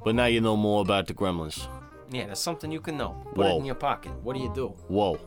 But 0.02 0.14
now 0.14 0.26
you 0.26 0.40
know 0.40 0.56
more 0.56 0.82
about 0.82 1.06
the 1.06 1.14
Gremlins. 1.14 1.66
Yeah, 2.10 2.26
that's 2.26 2.40
something 2.40 2.72
you 2.72 2.80
can 2.80 2.96
know. 2.96 3.16
Put 3.34 3.46
it 3.46 3.56
in 3.56 3.64
your 3.64 3.74
pocket. 3.74 4.12
What 4.22 4.36
do 4.36 4.42
you 4.42 4.52
do? 4.54 4.68
Whoa. 4.88 5.18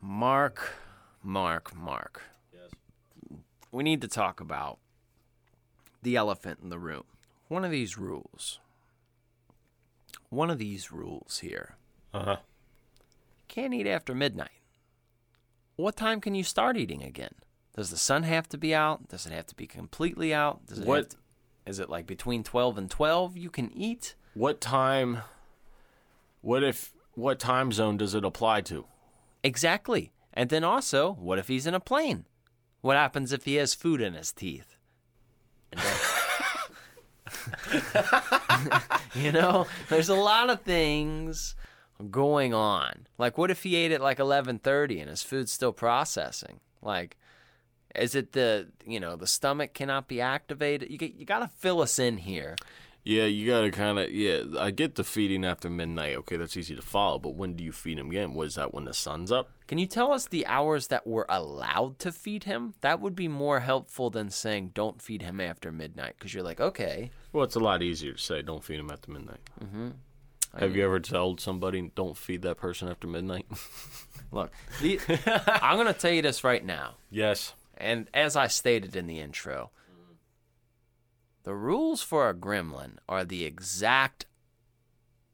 Mark, 0.00 0.74
Mark, 1.22 1.74
Mark. 1.76 2.22
Yes. 2.52 2.70
We 3.70 3.82
need 3.82 4.00
to 4.02 4.08
talk 4.08 4.40
about 4.40 4.78
the 6.02 6.16
elephant 6.16 6.60
in 6.62 6.70
the 6.70 6.78
room. 6.78 7.04
One 7.48 7.64
of 7.64 7.70
these 7.70 7.98
rules. 7.98 8.60
One 10.30 10.50
of 10.50 10.58
these 10.58 10.92
rules 10.92 11.38
here. 11.40 11.76
Uh 12.12 12.24
huh. 12.24 12.36
Can't 13.48 13.72
eat 13.74 13.86
after 13.86 14.14
midnight. 14.14 14.50
What 15.76 15.96
time 15.96 16.20
can 16.20 16.34
you 16.34 16.44
start 16.44 16.76
eating 16.76 17.02
again? 17.02 17.34
Does 17.74 17.90
the 17.90 17.96
sun 17.96 18.24
have 18.24 18.48
to 18.50 18.58
be 18.58 18.74
out? 18.74 19.08
Does 19.08 19.24
it 19.26 19.32
have 19.32 19.46
to 19.46 19.54
be 19.54 19.66
completely 19.66 20.34
out? 20.34 20.66
Does 20.66 20.80
it 20.80 20.86
What- 20.86 21.10
to- 21.10 21.16
is 21.66 21.78
it 21.78 21.90
like 21.90 22.06
between 22.06 22.42
12 22.42 22.78
and 22.78 22.90
12 22.90 23.36
you 23.36 23.50
can 23.50 23.70
eat? 23.72 24.14
What 24.34 24.60
time? 24.60 25.18
What 26.40 26.62
if? 26.64 26.94
What 27.14 27.38
time 27.38 27.72
zone 27.72 27.96
does 27.98 28.14
it 28.14 28.24
apply 28.24 28.62
to? 28.62 28.86
Exactly. 29.42 30.12
And 30.32 30.48
then 30.50 30.64
also, 30.64 31.12
what 31.14 31.38
if 31.38 31.48
he's 31.48 31.66
in 31.66 31.74
a 31.74 31.80
plane? 31.80 32.24
What 32.80 32.96
happens 32.96 33.32
if 33.32 33.44
he 33.44 33.56
has 33.56 33.74
food 33.74 34.00
in 34.00 34.14
his 34.14 34.32
teeth? 34.32 34.76
You 39.14 39.32
know, 39.32 39.66
there's 39.88 40.10
a 40.10 40.14
lot 40.14 40.50
of 40.50 40.62
things 40.62 41.54
going 42.10 42.54
on. 42.54 43.06
Like 43.16 43.38
what 43.38 43.50
if 43.50 43.62
he 43.62 43.74
ate 43.74 43.92
at 43.92 44.00
like 44.00 44.18
11:30 44.18 45.00
and 45.00 45.10
his 45.10 45.22
food's 45.22 45.50
still 45.50 45.72
processing? 45.72 46.60
Like 46.82 47.16
is 47.94 48.14
it 48.14 48.32
the, 48.32 48.68
you 48.86 49.00
know, 49.00 49.16
the 49.16 49.26
stomach 49.26 49.74
cannot 49.74 50.08
be 50.08 50.20
activated? 50.20 50.90
You 50.90 50.98
you 51.16 51.24
got 51.24 51.40
to 51.40 51.48
fill 51.48 51.80
us 51.80 51.98
in 51.98 52.18
here. 52.18 52.56
Yeah, 53.08 53.24
you 53.24 53.46
gotta 53.46 53.70
kind 53.70 53.98
of. 53.98 54.10
Yeah, 54.10 54.42
I 54.58 54.70
get 54.70 54.96
the 54.96 55.02
feeding 55.02 55.42
after 55.42 55.70
midnight. 55.70 56.14
Okay, 56.18 56.36
that's 56.36 56.58
easy 56.58 56.76
to 56.76 56.82
follow. 56.82 57.18
But 57.18 57.36
when 57.36 57.54
do 57.54 57.64
you 57.64 57.72
feed 57.72 57.98
him 57.98 58.10
again? 58.10 58.34
Was 58.34 58.56
that 58.56 58.74
when 58.74 58.84
the 58.84 58.92
sun's 58.92 59.32
up? 59.32 59.48
Can 59.66 59.78
you 59.78 59.86
tell 59.86 60.12
us 60.12 60.26
the 60.26 60.46
hours 60.46 60.88
that 60.88 61.06
we're 61.06 61.24
allowed 61.26 61.98
to 62.00 62.12
feed 62.12 62.44
him? 62.44 62.74
That 62.82 63.00
would 63.00 63.16
be 63.16 63.26
more 63.26 63.60
helpful 63.60 64.10
than 64.10 64.28
saying 64.28 64.72
don't 64.74 65.00
feed 65.00 65.22
him 65.22 65.40
after 65.40 65.72
midnight 65.72 66.16
because 66.18 66.34
you're 66.34 66.42
like, 66.42 66.60
okay, 66.60 67.10
Well, 67.32 67.44
it's 67.44 67.54
a 67.54 67.60
lot 67.60 67.82
easier 67.82 68.12
to 68.12 68.18
say 68.18 68.42
don't 68.42 68.62
feed 68.62 68.78
him 68.78 68.90
after 68.90 69.10
midnight. 69.10 69.40
Mm-hmm. 69.64 69.88
Have 70.58 70.76
you 70.76 70.84
ever 70.84 71.00
told 71.00 71.40
somebody 71.40 71.90
don't 71.94 72.14
feed 72.16 72.42
that 72.42 72.58
person 72.58 72.90
after 72.90 73.06
midnight? 73.06 73.46
look, 74.32 74.52
the, 74.82 75.00
I'm 75.62 75.76
going 75.78 75.86
to 75.86 75.98
tell 75.98 76.12
you 76.12 76.20
this 76.20 76.44
right 76.44 76.64
now. 76.64 76.96
yes. 77.10 77.54
And 77.80 78.10
as 78.12 78.36
I 78.36 78.48
stated 78.48 78.96
in 78.96 79.06
the 79.06 79.20
intro, 79.20 79.70
the 81.48 81.54
rules 81.54 82.02
for 82.02 82.28
a 82.28 82.34
gremlin 82.34 82.98
are 83.08 83.24
the 83.24 83.46
exact 83.46 84.26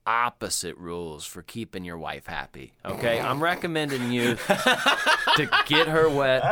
opposite 0.06 0.78
rules 0.78 1.26
for 1.26 1.42
keeping 1.42 1.84
your 1.84 1.98
wife 1.98 2.26
happy. 2.26 2.72
Okay? 2.84 3.18
I'm 3.18 3.42
recommending 3.42 4.12
you 4.12 4.36
to 4.36 5.50
get 5.66 5.88
her 5.88 6.08
wet. 6.08 6.44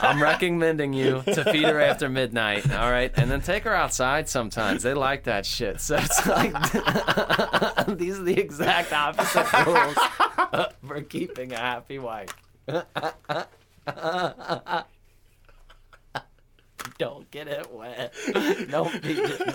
I'm 0.00 0.22
recommending 0.22 0.92
you 0.92 1.22
to 1.22 1.44
feed 1.50 1.64
her 1.64 1.80
after 1.80 2.08
midnight, 2.08 2.70
all 2.72 2.88
right? 2.88 3.10
And 3.16 3.28
then 3.28 3.40
take 3.40 3.64
her 3.64 3.74
outside 3.74 4.28
sometimes. 4.28 4.84
They 4.84 4.94
like 4.94 5.24
that 5.24 5.44
shit. 5.44 5.80
So 5.80 5.96
it's 5.96 6.24
like 6.28 6.52
these 7.98 8.16
are 8.16 8.22
the 8.22 8.38
exact 8.38 8.92
opposite 8.92 9.52
rules 9.66 10.72
for 10.86 11.00
keeping 11.02 11.52
a 11.52 11.58
happy 11.58 11.98
wife. 11.98 12.32
Don't 16.98 17.30
get 17.30 17.48
it 17.48 17.72
wet. 17.72 18.14
Don't 18.70 18.90
feed 18.90 19.18
it. 19.18 19.54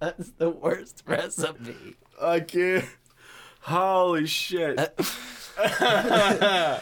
That's 0.00 0.30
the 0.32 0.50
worst 0.50 1.02
recipe. 1.06 1.96
I 2.20 2.40
can't. 2.40 2.84
Holy 3.62 4.26
shit. 4.26 4.78
oh, 5.58 6.80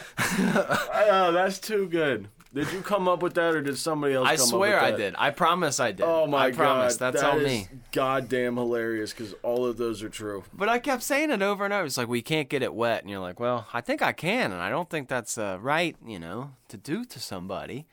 that's 1.33 1.59
too 1.59 1.87
good. 1.87 2.27
Did 2.53 2.69
you 2.73 2.81
come 2.81 3.07
up 3.07 3.23
with 3.23 3.33
that, 3.35 3.55
or 3.55 3.61
did 3.61 3.77
somebody 3.77 4.13
else? 4.13 4.27
I 4.27 4.35
come 4.35 4.45
swear 4.47 4.77
up 4.77 4.83
I 4.83 4.91
with 4.91 4.99
that? 4.99 5.03
did. 5.11 5.15
I 5.17 5.29
promise 5.29 5.79
I 5.79 5.93
did. 5.93 6.05
Oh 6.05 6.27
my 6.27 6.47
I 6.47 6.51
promise. 6.51 6.97
god, 6.97 7.13
That's 7.13 7.21
that 7.23 7.31
all 7.33 7.39
is 7.39 7.45
me. 7.45 7.67
Goddamn 7.93 8.57
hilarious, 8.57 9.13
because 9.13 9.33
all 9.41 9.65
of 9.65 9.77
those 9.77 10.03
are 10.03 10.09
true. 10.09 10.43
But 10.53 10.67
I 10.67 10.79
kept 10.79 11.01
saying 11.01 11.31
it 11.31 11.41
over 11.41 11.63
and 11.63 11.73
over. 11.73 11.85
It's 11.85 11.97
like 11.97 12.09
we 12.09 12.21
can't 12.21 12.49
get 12.49 12.61
it 12.61 12.73
wet, 12.73 13.01
and 13.03 13.09
you're 13.09 13.19
like, 13.21 13.39
well, 13.39 13.67
I 13.71 13.79
think 13.79 14.01
I 14.01 14.11
can, 14.11 14.51
and 14.51 14.61
I 14.61 14.69
don't 14.69 14.89
think 14.89 15.07
that's 15.07 15.37
uh, 15.37 15.59
right, 15.61 15.95
you 16.05 16.19
know, 16.19 16.51
to 16.67 16.75
do 16.77 17.05
to 17.05 17.19
somebody. 17.19 17.87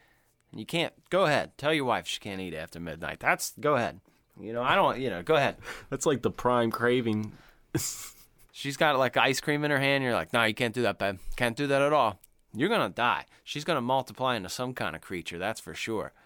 And 0.50 0.58
you 0.58 0.66
can't. 0.66 0.92
Go 1.08 1.26
ahead. 1.26 1.56
Tell 1.56 1.72
your 1.72 1.84
wife 1.84 2.08
she 2.08 2.18
can't 2.18 2.40
eat 2.40 2.54
after 2.54 2.80
midnight. 2.80 3.20
That's 3.20 3.52
go 3.60 3.76
ahead. 3.76 4.00
You 4.40 4.52
know, 4.52 4.62
I 4.62 4.74
don't. 4.74 4.98
You 4.98 5.10
know, 5.10 5.22
go 5.22 5.36
ahead. 5.36 5.56
That's 5.88 6.04
like 6.06 6.22
the 6.22 6.30
prime 6.32 6.72
craving. 6.72 7.32
She's 8.52 8.76
got 8.76 8.98
like 8.98 9.16
ice 9.16 9.40
cream 9.40 9.62
in 9.64 9.70
her 9.70 9.78
hand. 9.78 10.02
You're 10.02 10.14
like, 10.14 10.32
no, 10.32 10.42
you 10.42 10.54
can't 10.54 10.74
do 10.74 10.82
that, 10.82 10.98
babe. 10.98 11.18
Can't 11.36 11.56
do 11.56 11.68
that 11.68 11.80
at 11.80 11.92
all. 11.92 12.18
You're 12.54 12.68
gonna 12.68 12.88
die. 12.88 13.26
She's 13.44 13.64
gonna 13.64 13.80
multiply 13.80 14.36
into 14.36 14.48
some 14.48 14.74
kind 14.74 14.96
of 14.96 15.02
creature. 15.02 15.38
That's 15.38 15.60
for 15.60 15.74
sure. 15.74 16.12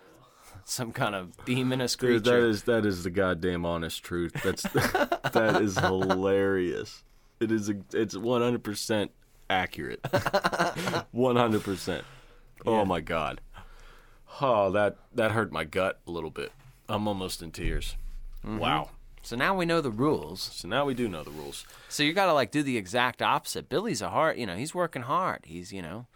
Some 0.64 0.92
kind 0.92 1.14
of 1.14 1.32
demonous 1.46 1.96
Dude, 1.96 2.22
creature. 2.22 2.42
that 2.42 2.48
is 2.48 2.62
that 2.64 2.86
is 2.86 3.02
the 3.02 3.10
goddamn 3.10 3.66
honest 3.66 4.04
truth. 4.04 4.32
That's 4.44 4.62
that 5.32 5.58
is 5.60 5.78
hilarious. 5.78 7.02
It 7.40 7.50
is 7.50 7.68
a, 7.68 7.74
it's 7.92 8.14
100% 8.14 9.08
accurate. 9.50 10.02
100%. 10.02 12.02
Oh 12.66 12.84
my 12.84 13.00
god. 13.00 13.40
Oh, 14.40 14.70
that 14.70 14.98
that 15.14 15.32
hurt 15.32 15.52
my 15.52 15.64
gut 15.64 16.00
a 16.06 16.10
little 16.10 16.30
bit. 16.30 16.52
I'm 16.88 17.08
almost 17.08 17.42
in 17.42 17.50
tears. 17.50 17.96
Mm-hmm. 18.44 18.58
Wow. 18.58 18.90
So 19.22 19.36
now 19.36 19.54
we 19.56 19.64
know 19.64 19.80
the 19.80 19.90
rules. 19.90 20.40
So 20.40 20.68
now 20.68 20.84
we 20.84 20.94
do 20.94 21.08
know 21.08 21.22
the 21.22 21.30
rules. 21.30 21.64
So 21.88 22.02
you 22.02 22.12
got 22.12 22.26
to 22.26 22.32
like 22.32 22.50
do 22.50 22.62
the 22.62 22.76
exact 22.76 23.22
opposite. 23.22 23.68
Billy's 23.68 24.02
a 24.02 24.10
hard, 24.10 24.38
you 24.38 24.46
know, 24.46 24.56
he's 24.56 24.74
working 24.74 25.02
hard. 25.02 25.42
He's, 25.44 25.72
you 25.72 25.80
know, 25.80 26.06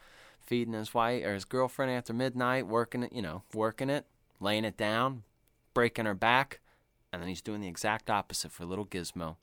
feeding 0.40 0.74
his 0.74 0.92
wife 0.92 1.24
or 1.24 1.34
his 1.34 1.44
girlfriend 1.44 1.92
after 1.92 2.12
midnight, 2.12 2.66
working 2.66 3.04
it, 3.04 3.12
you 3.12 3.22
know, 3.22 3.42
working 3.54 3.90
it, 3.90 4.06
laying 4.40 4.64
it 4.64 4.76
down, 4.76 5.22
breaking 5.72 6.06
her 6.06 6.14
back, 6.14 6.60
and 7.12 7.22
then 7.22 7.28
he's 7.28 7.42
doing 7.42 7.60
the 7.60 7.68
exact 7.68 8.10
opposite 8.10 8.52
for 8.52 8.64
little 8.64 8.86
Gizmo. 8.86 9.36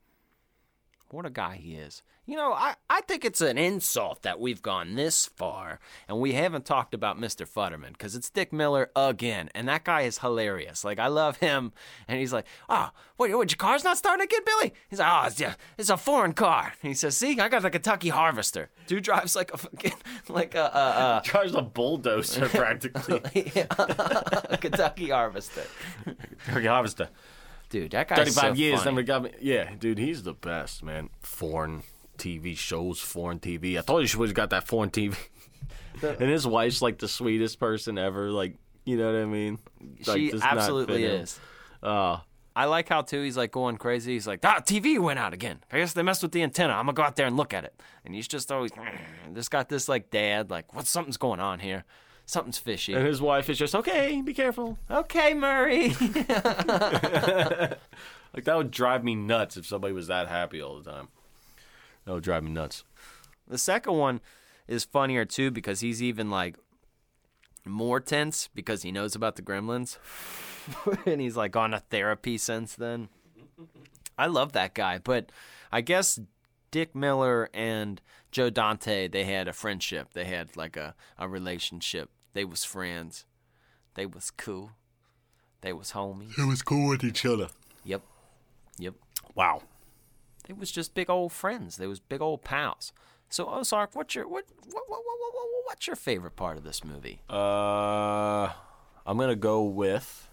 What 1.14 1.28
a 1.28 1.30
guy 1.30 1.58
he 1.58 1.76
is. 1.76 2.02
You 2.26 2.36
know, 2.38 2.54
I, 2.54 2.74
I 2.90 3.02
think 3.02 3.24
it's 3.24 3.40
an 3.40 3.56
insult 3.56 4.24
that 4.24 4.40
we've 4.40 4.64
gone 4.64 4.96
this 4.96 5.28
far 5.28 5.80
and 6.08 6.20
we 6.20 6.34
haven't 6.34 6.66
talked 6.66 6.96
about 6.96 7.20
Mr. 7.20 7.48
Futterman 7.48 7.90
because 7.90 8.16
it's 8.16 8.32
Dick 8.32 8.52
Miller 8.52 8.90
again. 8.96 9.52
And 9.54 9.68
that 9.68 9.84
guy 9.84 10.02
is 10.02 10.18
hilarious. 10.18 10.84
Like, 10.84 10.98
I 10.98 11.06
love 11.08 11.38
him. 11.38 11.72
And 12.08 12.20
he's 12.20 12.34
like, 12.34 12.48
oh, 12.68 12.90
what, 13.18 13.30
what 13.30 13.52
your 13.52 13.58
car's 13.58 13.84
not 13.84 14.00
starting 14.00 14.24
again, 14.24 14.40
Billy? 14.44 14.74
He's 14.90 14.98
like, 14.98 15.12
oh, 15.12 15.28
it's, 15.28 15.40
yeah, 15.40 15.54
it's 15.78 15.92
a 15.92 15.98
foreign 15.98 16.34
car. 16.34 16.74
And 16.82 16.88
he 16.88 16.96
says, 16.96 17.16
see, 17.16 17.40
I 17.40 17.48
got 17.48 17.62
the 17.62 17.70
Kentucky 17.70 18.10
Harvester. 18.10 18.72
Dude 18.88 19.04
drives 19.04 19.36
like 19.36 19.54
a 19.54 19.58
fucking, 19.58 19.94
like 20.30 20.56
a, 20.56 20.64
a, 20.66 21.22
Drives 21.26 21.54
a 21.54 21.62
bulldozer 21.62 22.50
practically. 22.50 23.20
Kentucky 24.58 25.10
Harvester. 25.10 25.64
Kentucky 26.06 26.66
Harvester. 26.66 27.10
Dude, 27.74 27.90
that 27.94 28.08
guy's 28.08 28.36
35 28.36 28.44
so 28.44 28.54
years, 28.54 28.80
funny. 28.84 28.92
never 28.92 29.02
got 29.02 29.24
me. 29.24 29.32
Yeah, 29.42 29.72
dude, 29.80 29.98
he's 29.98 30.22
the 30.22 30.36
best, 30.36 30.84
man. 30.84 31.10
Foreign 31.22 31.82
TV 32.20 32.56
shows, 32.56 33.00
foreign 33.00 33.40
TV. 33.40 33.80
I 33.80 33.82
told 33.82 34.02
you 34.02 34.08
she 34.08 34.18
would 34.18 34.30
have 34.30 34.36
got 34.36 34.52
that 34.52 34.68
foreign 34.68 34.92
TV. 34.92 35.16
and 36.04 36.30
his 36.30 36.46
wife's 36.46 36.84
like 36.84 37.00
the 37.00 37.08
sweetest 37.08 37.60
person 37.60 37.98
ever. 37.98 38.30
Like, 38.30 38.58
you 38.86 38.96
know 38.96 39.12
what 39.12 39.20
I 39.20 39.26
mean? 39.26 39.58
Like, 40.06 40.20
She 40.20 40.34
absolutely 40.40 41.04
is. 41.04 41.40
Uh, 41.82 42.20
I 42.56 42.66
like 42.66 42.90
how 42.90 43.02
too 43.02 43.24
he's 43.24 43.38
like 43.38 43.52
going 43.52 43.78
crazy. 43.78 44.14
He's 44.14 44.28
like, 44.28 44.42
ah, 44.44 44.60
TV 44.60 45.00
went 45.00 45.18
out 45.18 45.34
again. 45.34 45.64
I 45.72 45.80
guess 45.80 45.94
they 45.94 46.04
messed 46.04 46.22
with 46.22 46.32
the 46.32 46.44
antenna. 46.44 46.74
I'm 46.74 46.86
gonna 46.86 46.94
go 46.94 47.02
out 47.02 47.16
there 47.16 47.26
and 47.26 47.36
look 47.36 47.56
at 47.56 47.64
it. 47.64 47.74
And 48.06 48.14
he's 48.14 48.28
just 48.28 48.52
always 48.52 48.72
just 49.34 49.50
got 49.50 49.68
this 49.68 49.90
like 49.90 50.12
dad, 50.12 50.52
like, 50.52 50.76
what 50.76 50.86
something's 50.86 51.18
going 51.18 51.40
on 51.40 51.58
here. 51.58 51.86
Something's 52.26 52.58
fishy. 52.58 52.94
and 52.94 53.06
his 53.06 53.22
wife 53.22 53.50
is 53.50 53.58
just, 53.58 53.76
okay, 53.76 54.22
be 54.22 54.34
careful. 54.34 54.78
okay, 54.90 55.34
Murray. 55.34 55.94
Like, 58.34 58.46
that 58.46 58.58
would 58.58 58.72
drive 58.72 59.04
me 59.04 59.14
nuts 59.14 59.58
if 59.58 59.66
somebody 59.68 59.94
was 59.94 60.08
that 60.08 60.28
happy 60.28 60.60
all 60.60 60.80
the 60.80 60.92
time. 60.92 61.10
That 62.06 62.14
would 62.14 62.24
drive 62.24 62.44
me 62.44 62.50
nuts. 62.52 62.84
the 63.48 63.58
second 63.60 63.94
one 63.94 64.22
is 64.68 64.84
funnier 64.84 65.24
too 65.26 65.52
because 65.52 65.82
he's 65.82 66.02
even 66.02 66.32
like 66.32 66.58
more 67.66 68.00
tense 68.00 68.50
because 68.56 68.82
he 68.82 68.92
knows 68.92 69.16
about 69.16 69.36
the 69.36 69.42
gremlins. 69.42 69.98
and 71.06 71.22
he's 71.22 71.38
like 71.38 71.56
on 71.56 71.74
a 71.74 71.80
therapy 71.80 72.38
since 72.38 72.74
then. 72.76 73.10
I 74.18 74.28
love 74.28 74.54
that 74.54 74.74
guy, 74.74 74.98
but 74.98 75.32
I 75.72 75.82
guess 75.82 76.20
Dick 76.72 76.96
Miller 76.96 77.50
and 77.54 78.02
Joe 78.34 78.50
Dante, 78.50 79.08
they 79.08 79.26
had 79.26 79.48
a 79.48 79.54
friendship. 79.54 80.10
They 80.14 80.26
had 80.26 80.58
like 80.58 80.76
a, 80.76 80.96
a 81.20 81.30
relationship. 81.30 82.10
They 82.34 82.44
was 82.44 82.64
friends. 82.64 83.26
They 83.94 84.08
was 84.08 84.32
cool. 84.32 84.72
They 85.62 85.72
was 85.72 85.92
homies. 85.92 86.38
It 86.38 86.48
was 86.48 86.64
cool 86.64 86.90
with 86.90 87.04
each 87.04 87.26
other. 87.26 87.50
Yep. 87.86 88.02
Yep. 88.80 88.96
Wow. 89.36 89.62
They 90.48 90.54
was 90.54 90.72
just 90.72 90.96
big 90.96 91.12
old 91.12 91.32
friends. 91.32 91.78
They 91.78 91.86
was 91.86 92.00
big 92.00 92.22
old 92.22 92.44
pals. 92.44 92.92
So 93.30 93.48
Ozark, 93.48 93.96
what's 93.96 94.16
your 94.16 94.28
what 94.28 94.46
what 94.66 94.84
what 94.88 95.00
what, 95.06 95.18
what 95.20 95.48
what's 95.66 95.86
your 95.86 95.96
favorite 95.96 96.36
part 96.36 96.58
of 96.58 96.64
this 96.64 96.84
movie? 96.84 97.22
Uh, 97.30 98.50
I'm 99.06 99.18
gonna 99.18 99.36
go 99.36 99.62
with 99.64 100.28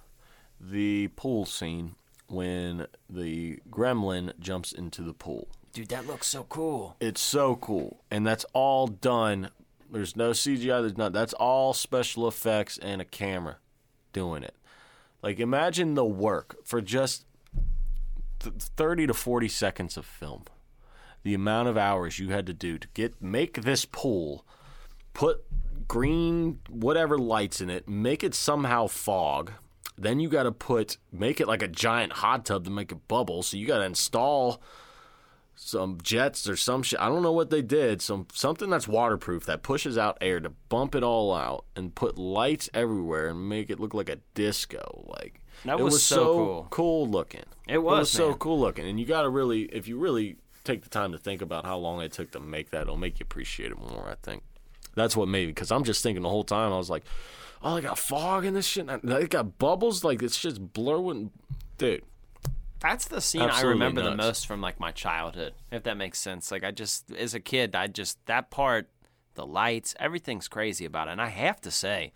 the 0.59 1.09
pool 1.17 1.45
scene 1.45 1.97
when 2.29 2.87
the 3.11 3.61
gremlin 3.71 4.33
jumps 4.39 4.73
into 4.73 5.03
the 5.03 5.13
pool. 5.13 5.49
Dude, 5.73 5.89
that 5.89 6.07
looks 6.07 6.27
so 6.27 6.45
cool. 6.45 6.97
It's 7.01 7.21
so 7.21 7.57
cool, 7.57 8.03
and 8.11 8.27
that's 8.27 8.45
all 8.53 8.89
done. 8.89 9.51
There's 9.91 10.17
no 10.17 10.31
CGI. 10.31 10.81
There's 10.81 10.97
not. 10.97 11.13
That's 11.13 11.33
all 11.35 11.73
special 11.73 12.27
effects 12.27 12.79
and 12.79 13.01
a 13.01 13.05
camera 13.05 13.59
doing 14.13 14.43
it. 14.43 14.55
Like 15.23 15.39
imagine 15.39 15.95
the 15.95 16.05
work 16.05 16.57
for 16.65 16.81
just 16.81 17.25
th- 18.41 18.55
30 18.55 19.09
to 19.09 19.15
40 19.15 19.49
seconds 19.49 19.97
of 19.97 20.05
film. 20.05 20.45
The 21.23 21.35
amount 21.35 21.69
of 21.69 21.77
hours 21.77 22.19
you 22.19 22.31
had 22.31 22.47
to 22.47 22.55
do 22.55 22.79
to 22.79 22.89
get 22.95 23.21
make 23.21 23.63
this 23.63 23.85
pool, 23.85 24.47
put 25.13 25.45
green 25.87 26.61
whatever 26.69 27.19
lights 27.19 27.61
in 27.61 27.69
it, 27.69 27.89
make 27.89 28.25
it 28.25 28.35
somehow 28.35 28.87
fog. 28.87 29.53
Then 29.99 30.19
you 30.19 30.29
got 30.31 30.45
to 30.45 30.53
put 30.53 30.97
make 31.13 31.41
it 31.41 31.47
like 31.47 31.63
a 31.63 31.69
giant 31.69 32.15
hot 32.15 32.47
tub 32.47 32.65
to 32.65 32.71
make 32.71 32.91
it 32.91 33.07
bubble. 33.07 33.43
So 33.43 33.57
you 33.57 33.67
got 33.67 33.79
to 33.79 33.85
install 33.85 34.63
some 35.63 35.99
jets 36.03 36.49
or 36.49 36.57
some 36.57 36.83
shit. 36.83 36.99
I 36.99 37.09
don't 37.11 37.23
know 37.23 37.33
what 37.33 37.51
they 37.51 37.61
did. 37.61 38.01
Some 38.01 38.27
something 38.33 38.71
that's 38.71 38.89
waterproof 38.89 39.45
that 39.45 39.63
pushes 39.63 39.99
out 39.99 40.17
air 40.23 40.41
to 40.41 40.49
bump 40.71 40.95
it 40.95 41.03
all 41.03 41.35
out 41.35 41.67
and 41.77 41.95
put 41.95 42.17
lights 42.17 42.71
everywhere 42.73 43.29
and 43.29 43.47
make 43.47 43.69
it 43.69 43.79
look 43.79 43.93
like 43.93 44.09
a 44.09 44.17
disco. 44.35 45.05
Like 45.21 45.43
That 45.67 45.79
it 45.79 45.83
was 45.83 45.95
was 45.95 46.03
so 46.03 46.67
cool. 46.71 47.07
looking. 47.07 47.45
It 47.69 47.79
was, 47.83 48.11
so 48.11 48.31
man. 48.31 48.39
cool 48.39 48.59
looking, 48.59 48.89
and 48.89 48.99
you 48.99 49.05
got 49.05 49.23
to 49.23 49.29
really, 49.29 49.63
if 49.65 49.87
you 49.87 49.99
really 49.99 50.39
take 50.65 50.83
the 50.83 50.89
time 50.89 51.13
to 51.13 51.19
think 51.19 51.43
about 51.43 51.67
how 51.67 51.77
long 51.77 52.01
it 52.01 52.13
took 52.13 52.31
to 52.33 52.41
make 52.41 52.71
that, 52.71 52.83
it'll 52.83 52.97
make 52.97 53.21
you 53.21 53.25
appreciate 53.25 53.71
it 53.71 53.79
more. 53.79 54.09
I 54.11 54.15
think 54.23 54.43
that's 54.95 55.15
what 55.15 55.29
made 55.29 55.47
because 55.47 55.71
I'm 55.71 55.85
just 55.85 56.03
thinking 56.03 56.23
the 56.23 56.31
whole 56.31 56.43
time 56.43 56.73
I 56.73 56.79
was 56.79 56.89
like, 56.91 57.05
oh, 57.63 57.75
they 57.77 57.83
got 57.83 57.99
fog 57.99 58.47
in 58.47 58.55
this 58.55 58.67
shit. 58.67 58.89
and 58.89 59.03
They 59.03 59.27
got 59.27 59.59
bubbles. 59.59 60.03
Like 60.05 60.23
it's 60.23 60.41
just 60.41 60.73
blurring, 60.73 61.31
dude. 61.77 62.03
That's 62.81 63.07
the 63.07 63.21
scene 63.21 63.43
Absolutely 63.43 63.69
I 63.69 63.71
remember 63.71 64.03
the 64.03 64.17
most 64.17 64.47
from 64.47 64.61
like 64.61 64.81
my 64.81 64.91
childhood, 64.91 65.55
if 65.71 65.83
that 65.83 65.97
makes 65.97 66.19
sense. 66.19 66.51
Like 66.51 66.65
I 66.65 66.71
just 66.71 67.13
as 67.13 67.35
a 67.35 67.41
kid, 67.41 67.75
I 67.75 67.87
just 67.87 68.25
that 68.27 68.51
part, 68.51 68.89
the 69.35 69.47
lights, 69.47 69.95
everything's 70.01 70.49
crazy 70.49 70.85
about 70.85 71.09
it. 71.09 71.13
And 71.13 71.21
I 71.21 71.29
have 71.29 71.61
to 71.63 71.71
say, 71.71 72.13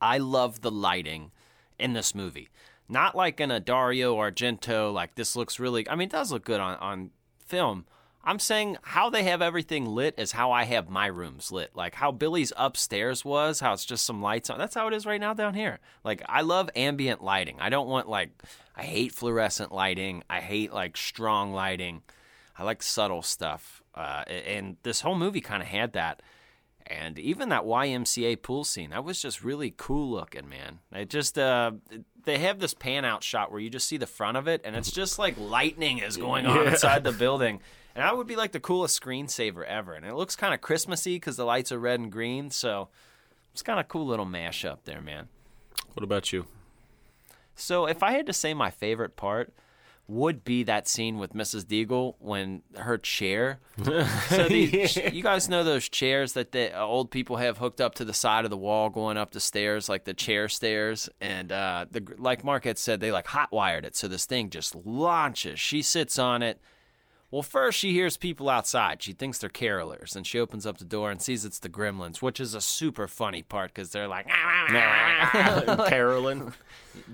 I 0.00 0.18
love 0.18 0.62
the 0.62 0.70
lighting 0.70 1.30
in 1.78 1.92
this 1.92 2.14
movie. 2.14 2.48
Not 2.88 3.14
like 3.14 3.38
in 3.38 3.50
a 3.50 3.60
Dario 3.60 4.16
Argento, 4.16 4.92
like 4.92 5.14
this 5.14 5.36
looks 5.36 5.60
really 5.60 5.88
I 5.88 5.94
mean 5.94 6.08
it 6.08 6.12
does 6.12 6.32
look 6.32 6.44
good 6.44 6.60
on, 6.60 6.76
on 6.78 7.10
film. 7.44 7.84
I'm 8.28 8.38
saying 8.38 8.76
how 8.82 9.08
they 9.08 9.22
have 9.22 9.40
everything 9.40 9.86
lit 9.86 10.14
is 10.18 10.32
how 10.32 10.52
I 10.52 10.64
have 10.64 10.90
my 10.90 11.06
rooms 11.06 11.50
lit. 11.50 11.70
Like 11.74 11.94
how 11.94 12.12
Billy's 12.12 12.52
upstairs 12.58 13.24
was, 13.24 13.60
how 13.60 13.72
it's 13.72 13.86
just 13.86 14.04
some 14.04 14.20
lights 14.20 14.50
on. 14.50 14.58
That's 14.58 14.74
how 14.74 14.86
it 14.86 14.92
is 14.92 15.06
right 15.06 15.20
now 15.20 15.32
down 15.32 15.54
here. 15.54 15.78
Like 16.04 16.22
I 16.28 16.42
love 16.42 16.68
ambient 16.76 17.24
lighting. 17.24 17.56
I 17.58 17.70
don't 17.70 17.88
want 17.88 18.06
like 18.06 18.30
I 18.76 18.82
hate 18.82 19.12
fluorescent 19.12 19.72
lighting. 19.72 20.24
I 20.28 20.40
hate 20.40 20.74
like 20.74 20.98
strong 20.98 21.52
lighting. 21.54 22.02
I 22.58 22.64
like 22.64 22.82
subtle 22.82 23.22
stuff. 23.22 23.82
Uh, 23.94 24.24
and 24.28 24.76
this 24.82 25.00
whole 25.00 25.14
movie 25.16 25.40
kind 25.40 25.62
of 25.62 25.68
had 25.68 25.94
that. 25.94 26.20
And 26.86 27.18
even 27.18 27.48
that 27.48 27.64
YMCA 27.64 28.42
pool 28.42 28.64
scene, 28.64 28.90
that 28.90 29.04
was 29.04 29.22
just 29.22 29.42
really 29.42 29.72
cool 29.76 30.10
looking, 30.10 30.48
man. 30.48 30.80
It 30.92 31.08
just 31.08 31.38
uh, 31.38 31.72
they 32.24 32.38
have 32.38 32.58
this 32.60 32.74
pan 32.74 33.04
out 33.06 33.22
shot 33.22 33.50
where 33.50 33.60
you 33.60 33.70
just 33.70 33.88
see 33.88 33.96
the 33.96 34.06
front 34.06 34.36
of 34.36 34.48
it, 34.48 34.62
and 34.64 34.76
it's 34.76 34.90
just 34.90 35.18
like 35.18 35.36
lightning 35.38 35.98
is 35.98 36.16
going 36.18 36.44
on 36.46 36.56
Yeah. 36.64 36.70
inside 36.72 37.04
the 37.04 37.12
building. 37.12 37.60
And 37.98 38.06
that 38.06 38.16
would 38.16 38.28
be 38.28 38.36
like 38.36 38.52
the 38.52 38.60
coolest 38.60 39.02
screensaver 39.02 39.64
ever. 39.64 39.92
And 39.92 40.06
it 40.06 40.14
looks 40.14 40.36
kind 40.36 40.54
of 40.54 40.60
Christmassy 40.60 41.16
because 41.16 41.36
the 41.36 41.44
lights 41.44 41.72
are 41.72 41.80
red 41.80 41.98
and 41.98 42.12
green. 42.12 42.48
So 42.52 42.90
it's 43.52 43.60
kind 43.60 43.80
of 43.80 43.88
cool 43.88 44.06
little 44.06 44.24
mashup 44.24 44.84
there, 44.84 45.00
man. 45.00 45.26
What 45.94 46.04
about 46.04 46.32
you? 46.32 46.46
So 47.56 47.86
if 47.86 48.04
I 48.04 48.12
had 48.12 48.24
to 48.26 48.32
say 48.32 48.54
my 48.54 48.70
favorite 48.70 49.16
part 49.16 49.52
would 50.06 50.44
be 50.44 50.62
that 50.62 50.86
scene 50.86 51.18
with 51.18 51.32
Mrs. 51.32 51.64
Deagle 51.64 52.14
when 52.20 52.62
her 52.76 52.98
chair. 52.98 53.58
so 53.82 54.48
the, 54.48 55.10
you 55.12 55.20
guys 55.24 55.48
know 55.48 55.64
those 55.64 55.88
chairs 55.88 56.34
that 56.34 56.52
the 56.52 56.72
uh, 56.72 56.86
old 56.86 57.10
people 57.10 57.38
have 57.38 57.58
hooked 57.58 57.80
up 57.80 57.96
to 57.96 58.04
the 58.04 58.14
side 58.14 58.44
of 58.44 58.50
the 58.52 58.56
wall 58.56 58.90
going 58.90 59.16
up 59.16 59.32
the 59.32 59.40
stairs, 59.40 59.88
like 59.88 60.04
the 60.04 60.14
chair 60.14 60.48
stairs. 60.48 61.08
And 61.20 61.50
uh, 61.50 61.86
the 61.90 62.14
like 62.16 62.44
Mark 62.44 62.62
had 62.62 62.78
said, 62.78 63.00
they 63.00 63.10
like 63.10 63.26
hot 63.26 63.50
wired 63.50 63.84
it, 63.84 63.96
so 63.96 64.06
this 64.06 64.24
thing 64.24 64.50
just 64.50 64.76
launches. 64.76 65.58
She 65.58 65.82
sits 65.82 66.16
on 66.16 66.44
it. 66.44 66.60
Well, 67.30 67.42
first 67.42 67.78
she 67.78 67.92
hears 67.92 68.16
people 68.16 68.48
outside. 68.48 69.02
She 69.02 69.12
thinks 69.12 69.36
they're 69.38 69.50
carolers, 69.50 70.16
and 70.16 70.26
she 70.26 70.40
opens 70.40 70.64
up 70.64 70.78
the 70.78 70.84
door 70.84 71.10
and 71.10 71.20
sees 71.20 71.44
it's 71.44 71.58
the 71.58 71.68
gremlins, 71.68 72.22
which 72.22 72.40
is 72.40 72.54
a 72.54 72.60
super 72.60 73.06
funny 73.06 73.42
part 73.42 73.74
because 73.74 73.90
they're 73.90 74.08
like, 74.08 74.26
Carolyn. 75.88 76.52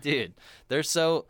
dude, 0.01 0.35
they're 0.69 0.83
so. 0.83 1.27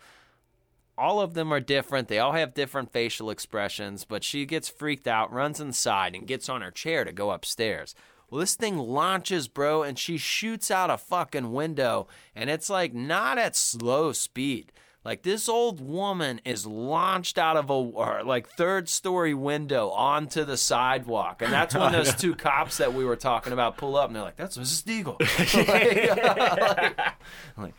All 0.97 1.21
of 1.21 1.35
them 1.35 1.53
are 1.53 1.61
different. 1.61 2.07
They 2.09 2.21
all 2.21 2.33
have 2.33 2.55
different 2.55 2.93
facial 2.93 3.29
expressions, 3.31 4.05
but 4.05 4.23
she 4.23 4.47
gets 4.47 4.69
freaked 4.69 5.09
out, 5.09 5.33
runs 5.33 5.59
inside, 5.59 6.15
and 6.15 6.27
gets 6.27 6.49
on 6.49 6.61
her 6.63 6.71
chair 6.71 7.05
to 7.05 7.11
go 7.11 7.31
upstairs. 7.33 7.97
Well, 8.31 8.39
this 8.39 8.55
thing 8.55 8.79
launches, 8.79 9.49
bro, 9.49 9.83
and 9.83 9.99
she 9.99 10.19
shoots 10.19 10.71
out 10.71 10.91
a 10.91 10.97
fucking 10.99 11.53
window, 11.53 12.07
and 12.35 12.49
it's 12.49 12.71
like 12.71 12.95
not 12.95 13.39
at 13.39 13.57
slow 13.57 14.13
speed. 14.13 14.73
Like 15.05 15.23
this 15.23 15.51
old 15.51 15.87
woman 15.87 16.41
is 16.47 16.67
launched 16.67 17.37
out 17.37 17.59
of 17.59 17.69
a 17.69 17.75
like 17.75 18.49
third 18.49 18.89
story 18.89 19.35
window 19.35 19.91
onto 19.91 20.45
the 20.45 20.57
sidewalk, 20.57 21.43
and 21.43 21.53
that's 21.53 21.75
when 21.75 21.93
those 21.93 22.15
two 22.15 22.35
cops 22.35 22.79
that 22.79 22.95
we 22.95 23.05
were 23.05 23.17
talking 23.17 23.53
about 23.53 23.77
pull 23.77 23.97
up, 23.97 24.07
and 24.09 24.17
they're 24.17 24.23
like, 24.23 24.37
"That's 24.37 24.57
Mrs. 24.57 24.83
Deagle." 24.85 25.21
like, 26.97 26.97
like, 27.59 27.75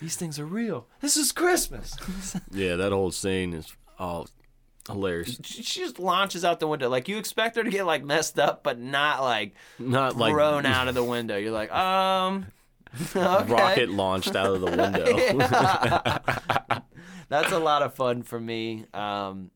These 0.00 0.16
things 0.16 0.38
are 0.38 0.46
real. 0.46 0.86
This 1.02 1.18
is 1.18 1.32
Christmas. 1.32 1.94
Yeah, 2.50 2.76
that 2.76 2.92
whole 2.92 3.10
scene 3.10 3.52
is 3.52 3.70
all 3.98 4.28
hilarious. 4.86 5.38
she 5.42 5.62
she 5.62 5.80
just 5.80 5.98
launches 5.98 6.46
out 6.46 6.60
the 6.60 6.66
window. 6.66 6.88
Like 6.88 7.08
you 7.08 7.18
expect 7.18 7.56
her 7.56 7.62
to 7.62 7.70
get 7.70 7.84
like 7.84 8.04
messed 8.04 8.38
up, 8.38 8.62
but 8.62 8.78
not 8.78 9.20
like 9.20 9.54
Not 9.78 10.16
like 10.16 10.32
thrown 10.32 10.64
out 10.64 10.88
of 10.88 10.94
the 10.94 11.04
window. 11.04 11.36
You're 11.36 11.52
like, 11.52 11.70
um, 11.72 12.46
okay. 13.16 13.52
rocket 13.52 13.90
launched 13.90 14.34
out 14.34 14.54
of 14.54 14.60
the 14.60 14.66
window. 14.66 16.82
That's 17.28 17.52
a 17.52 17.58
lot 17.58 17.82
of 17.82 17.94
fun 17.94 18.22
for 18.22 18.40
me. 18.40 18.86
Um, 18.94 19.50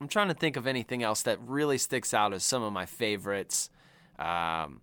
I'm 0.00 0.08
trying 0.08 0.28
to 0.28 0.34
think 0.34 0.56
of 0.56 0.66
anything 0.66 1.02
else 1.02 1.22
that 1.22 1.38
really 1.40 1.78
sticks 1.78 2.12
out 2.12 2.32
as 2.32 2.44
some 2.44 2.62
of 2.62 2.72
my 2.72 2.86
favorites. 2.86 3.70
Um, 4.18 4.80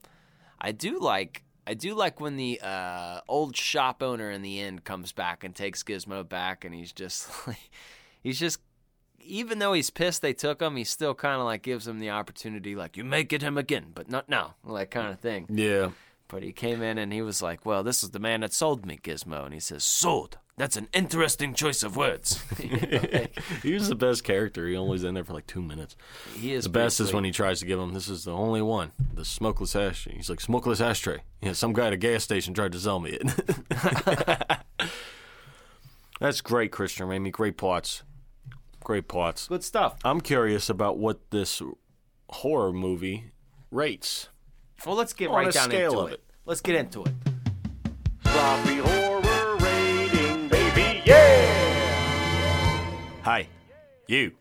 I 0.59 0.71
do 0.71 0.99
like 0.99 1.43
I 1.67 1.73
do 1.73 1.93
like 1.93 2.19
when 2.19 2.38
the 2.38 2.59
uh, 2.61 3.19
old 3.27 3.55
shop 3.55 4.01
owner 4.01 4.32
in 4.32 4.41
the 4.41 4.59
end 4.59 4.84
comes 4.84 5.11
back 5.11 5.43
and 5.43 5.55
takes 5.55 5.84
Gizmo 5.84 6.27
back, 6.27 6.65
and 6.65 6.73
he's 6.73 6.91
just 6.91 7.29
like 7.47 7.69
he's 8.21 8.39
just 8.39 8.59
even 9.23 9.59
though 9.59 9.73
he's 9.73 9.89
pissed 9.89 10.21
they 10.21 10.34
took 10.34 10.61
him, 10.61 10.75
he 10.75 10.84
still 10.84 11.13
kind 11.13 11.39
of 11.39 11.45
like 11.45 11.61
gives 11.61 11.88
him 11.88 11.99
the 11.99 12.09
opportunity, 12.09 12.75
like 12.75 12.97
you 12.97 13.03
may 13.03 13.23
get 13.23 13.41
him 13.41 13.57
again, 13.57 13.88
but 13.93 14.09
not 14.09 14.29
now, 14.29 14.55
like 14.63 14.91
kind 14.91 15.11
of 15.11 15.19
thing. 15.19 15.47
yeah. 15.49 15.91
But 16.32 16.43
he 16.43 16.53
came 16.53 16.82
in 16.82 16.97
and 16.97 17.11
he 17.11 17.21
was 17.21 17.41
like, 17.41 17.65
"Well, 17.65 17.84
this 17.84 18.03
is 18.03 18.11
the 18.11 18.19
man 18.19 18.39
that 18.39 18.53
sold 18.53 18.86
me 18.86 18.97
Gizmo," 19.03 19.43
and 19.43 19.53
he 19.53 19.59
says, 19.59 19.84
"Sold." 19.84 20.38
That's 20.57 20.77
an 20.77 20.88
interesting 20.93 21.53
choice 21.53 21.84
of 21.84 21.95
words. 21.97 22.41
You 22.59 22.69
know, 22.77 22.99
like, 23.13 23.39
he 23.63 23.73
was 23.73 23.89
the 23.89 23.95
best 23.95 24.23
character. 24.23 24.67
He 24.67 24.75
only's 24.75 25.03
in 25.03 25.13
there 25.15 25.23
for 25.23 25.34
like 25.34 25.47
two 25.47 25.61
minutes. 25.61 25.95
he 26.36 26.53
is 26.53 26.63
The 26.65 26.69
best 26.69 26.99
is 26.99 27.11
when 27.13 27.23
he 27.23 27.32
tries 27.32 27.59
to 27.59 27.65
give 27.65 27.79
him 27.79 27.93
this 27.93 28.07
is 28.07 28.23
the 28.25 28.32
only 28.34 28.61
one, 28.61 28.91
the 29.13 29.25
smokeless 29.25 29.75
ashtray. 29.75 30.13
He's 30.15 30.29
like 30.29 30.39
smokeless 30.39 30.79
ashtray. 30.79 31.23
Yeah, 31.41 31.53
some 31.53 31.73
guy 31.73 31.88
at 31.88 31.93
a 31.93 31.97
gas 31.97 32.23
station 32.23 32.53
tried 32.53 32.71
to 32.73 32.79
sell 32.79 32.99
me 32.99 33.17
it. 33.19 34.59
That's 36.19 36.41
great, 36.41 36.71
Christian 36.71 37.07
Ramey. 37.07 37.32
Great 37.32 37.57
plots. 37.57 38.03
Great 38.84 39.07
plots. 39.07 39.47
good 39.47 39.63
stuff. 39.63 39.97
I'm 40.03 40.21
curious 40.21 40.69
about 40.69 40.97
what 40.97 41.32
this 41.32 41.61
horror 42.29 42.71
movie 42.71 43.32
rates. 43.71 44.29
Well, 44.86 44.95
let's 44.95 45.13
get 45.13 45.29
On 45.29 45.36
right 45.36 45.47
a 45.47 45.51
down 45.51 45.69
scale 45.69 45.91
into 45.91 46.01
of 46.03 46.09
it. 46.09 46.13
it. 46.15 46.23
Let's 46.45 46.61
get 46.61 46.73
into 46.75 47.03
it. 47.03 47.11
Sloppy 48.23 48.77
horror 48.77 49.55
rating, 49.57 50.47
baby, 50.47 51.03
yeah! 51.05 52.41
Hi, 53.21 53.47
you. 54.07 54.32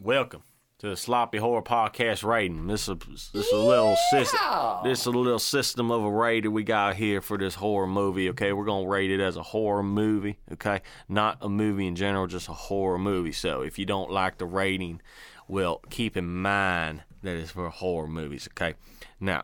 Welcome 0.00 0.44
to 0.78 0.88
the 0.88 0.96
Sloppy 0.96 1.36
Horror 1.36 1.60
Podcast 1.60 2.24
rating. 2.24 2.66
This 2.68 2.88
is 2.88 2.96
this 3.34 3.46
is 3.46 3.52
a 3.52 3.56
little 3.58 3.94
system. 4.10 4.40
This 4.82 5.00
is 5.00 5.06
a 5.06 5.10
little 5.10 5.38
system 5.38 5.90
of 5.90 6.02
a 6.02 6.10
rating 6.10 6.52
we 6.52 6.64
got 6.64 6.96
here 6.96 7.20
for 7.20 7.36
this 7.36 7.56
horror 7.56 7.86
movie. 7.86 8.30
Okay, 8.30 8.54
we're 8.54 8.64
gonna 8.64 8.88
rate 8.88 9.10
it 9.10 9.20
as 9.20 9.36
a 9.36 9.42
horror 9.42 9.82
movie. 9.82 10.38
Okay, 10.52 10.80
not 11.06 11.36
a 11.42 11.50
movie 11.50 11.86
in 11.86 11.96
general, 11.96 12.26
just 12.26 12.48
a 12.48 12.54
horror 12.54 12.98
movie. 12.98 13.32
So 13.32 13.60
if 13.60 13.78
you 13.78 13.84
don't 13.84 14.10
like 14.10 14.38
the 14.38 14.46
rating, 14.46 15.02
well, 15.48 15.82
keep 15.90 16.16
in 16.16 16.40
mind 16.40 17.02
that 17.22 17.36
it's 17.36 17.50
for 17.50 17.68
horror 17.68 18.08
movies. 18.08 18.48
Okay, 18.52 18.72
now 19.20 19.42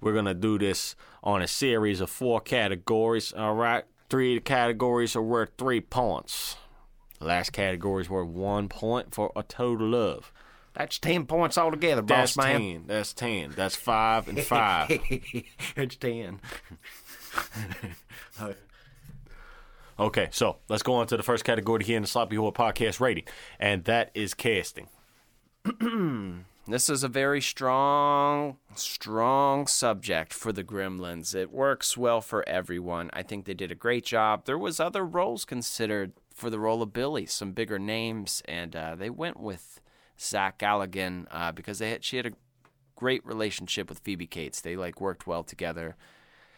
we're 0.00 0.14
gonna 0.14 0.34
do 0.34 0.58
this 0.58 0.96
on 1.22 1.42
a 1.42 1.48
series 1.48 2.00
of 2.00 2.10
four 2.10 2.40
categories. 2.40 3.32
All 3.32 3.54
right, 3.54 3.84
three 4.08 4.36
of 4.36 4.44
the 4.44 4.48
categories 4.48 5.16
are 5.16 5.22
worth 5.22 5.50
three 5.58 5.80
points. 5.80 6.56
The 7.18 7.26
last 7.26 7.52
category 7.52 8.02
is 8.02 8.10
worth 8.10 8.28
one 8.28 8.68
point 8.68 9.14
for 9.14 9.32
a 9.34 9.42
total 9.42 9.94
of. 9.94 10.32
That's 10.74 10.98
ten 10.98 11.24
points 11.24 11.56
altogether, 11.56 12.02
That's 12.02 12.36
boss 12.36 12.44
man. 12.44 12.60
ten. 12.60 12.84
That's 12.86 13.14
ten. 13.14 13.52
That's 13.56 13.74
five 13.74 14.28
and 14.28 14.38
five. 14.42 14.90
it's 15.76 15.96
ten. 15.96 16.40
okay, 19.98 20.28
so 20.30 20.56
let's 20.68 20.82
go 20.82 20.94
on 20.94 21.06
to 21.06 21.16
the 21.16 21.22
first 21.22 21.44
category 21.44 21.82
here 21.82 21.96
in 21.96 22.02
the 22.02 22.08
Sloppy 22.08 22.36
Horror 22.36 22.52
Podcast 22.52 23.00
rating, 23.00 23.24
and 23.58 23.84
that 23.84 24.10
is 24.14 24.34
casting. 24.34 24.88
This 26.68 26.90
is 26.90 27.04
a 27.04 27.08
very 27.08 27.40
strong, 27.40 28.56
strong 28.74 29.68
subject 29.68 30.34
for 30.34 30.52
the 30.52 30.64
Gremlins. 30.64 31.32
It 31.32 31.52
works 31.52 31.96
well 31.96 32.20
for 32.20 32.46
everyone. 32.48 33.08
I 33.12 33.22
think 33.22 33.44
they 33.44 33.54
did 33.54 33.70
a 33.70 33.76
great 33.76 34.04
job. 34.04 34.46
There 34.46 34.58
was 34.58 34.80
other 34.80 35.04
roles 35.04 35.44
considered 35.44 36.12
for 36.34 36.50
the 36.50 36.58
role 36.58 36.82
of 36.82 36.92
Billy, 36.92 37.24
some 37.24 37.52
bigger 37.52 37.78
names, 37.78 38.42
and 38.46 38.74
uh, 38.74 38.96
they 38.96 39.10
went 39.10 39.38
with 39.38 39.80
Zach 40.18 40.58
Galligan 40.58 41.26
uh, 41.30 41.52
because 41.52 41.78
they 41.78 41.90
had, 41.90 42.04
she 42.04 42.16
had 42.16 42.26
a 42.26 42.32
great 42.96 43.24
relationship 43.24 43.88
with 43.88 44.00
Phoebe 44.00 44.26
Cates. 44.26 44.60
They 44.60 44.74
like 44.74 45.00
worked 45.00 45.24
well 45.24 45.44
together. 45.44 45.94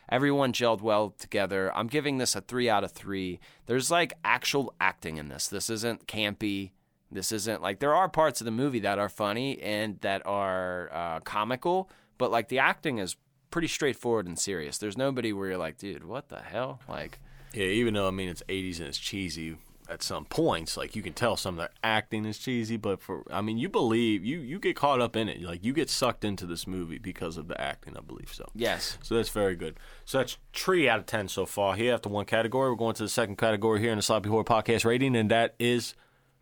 Everyone 0.08 0.54
gelled 0.54 0.80
well 0.80 1.10
together. 1.18 1.70
I'm 1.76 1.86
giving 1.86 2.16
this 2.16 2.34
a 2.34 2.40
three 2.40 2.70
out 2.70 2.82
of 2.82 2.92
three. 2.92 3.40
There's 3.66 3.90
like 3.90 4.14
actual 4.24 4.72
acting 4.80 5.18
in 5.18 5.28
this. 5.28 5.48
This 5.48 5.68
isn't 5.68 6.06
campy. 6.06 6.70
This 7.10 7.32
isn't 7.32 7.62
like 7.62 7.78
there 7.78 7.94
are 7.94 8.08
parts 8.08 8.40
of 8.40 8.44
the 8.44 8.50
movie 8.50 8.80
that 8.80 8.98
are 8.98 9.08
funny 9.08 9.60
and 9.62 9.98
that 10.00 10.26
are 10.26 10.90
uh, 10.92 11.20
comical, 11.20 11.88
but 12.18 12.30
like 12.30 12.48
the 12.48 12.58
acting 12.58 12.98
is 12.98 13.16
pretty 13.50 13.68
straightforward 13.68 14.26
and 14.26 14.38
serious. 14.38 14.76
There's 14.78 14.96
nobody 14.98 15.32
where 15.32 15.48
you're 15.48 15.58
like, 15.58 15.78
dude, 15.78 16.04
what 16.04 16.28
the 16.28 16.40
hell? 16.40 16.80
Like, 16.88 17.18
Yeah, 17.54 17.64
even 17.64 17.94
though 17.94 18.06
I 18.08 18.10
mean 18.10 18.28
it's 18.28 18.42
'80s 18.48 18.78
and 18.78 18.88
it's 18.88 18.98
cheesy 18.98 19.56
at 19.88 20.02
some 20.02 20.26
points, 20.26 20.76
like 20.76 20.94
you 20.94 21.00
can 21.00 21.14
tell 21.14 21.34
some 21.34 21.54
of 21.54 21.58
their 21.60 21.70
acting 21.82 22.26
is 22.26 22.36
cheesy, 22.38 22.76
but 22.76 23.00
for 23.00 23.24
I 23.32 23.40
mean 23.40 23.56
you 23.56 23.70
believe 23.70 24.22
you 24.22 24.40
you 24.40 24.58
get 24.58 24.76
caught 24.76 25.00
up 25.00 25.16
in 25.16 25.30
it, 25.30 25.40
like 25.40 25.64
you 25.64 25.72
get 25.72 25.88
sucked 25.88 26.26
into 26.26 26.44
this 26.44 26.66
movie 26.66 26.98
because 26.98 27.38
of 27.38 27.48
the 27.48 27.58
acting. 27.58 27.96
I 27.96 28.00
believe 28.02 28.30
so. 28.34 28.44
yes, 28.54 28.98
So 29.02 29.14
that's 29.14 29.30
very 29.30 29.56
good. 29.56 29.78
So 30.04 30.18
that's 30.18 30.36
three 30.52 30.90
out 30.90 30.98
of 30.98 31.06
ten 31.06 31.26
so 31.28 31.46
far 31.46 31.74
here 31.74 31.94
after 31.94 32.10
one 32.10 32.26
category. 32.26 32.68
We're 32.68 32.76
going 32.76 32.96
to 32.96 33.04
the 33.04 33.08
second 33.08 33.36
category 33.38 33.80
here 33.80 33.92
in 33.92 33.96
the 33.96 34.02
Sloppy 34.02 34.28
Horror 34.28 34.44
Podcast 34.44 34.84
rating, 34.84 35.16
and 35.16 35.30
that 35.30 35.54
is 35.58 35.94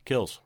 kills. 0.05 0.41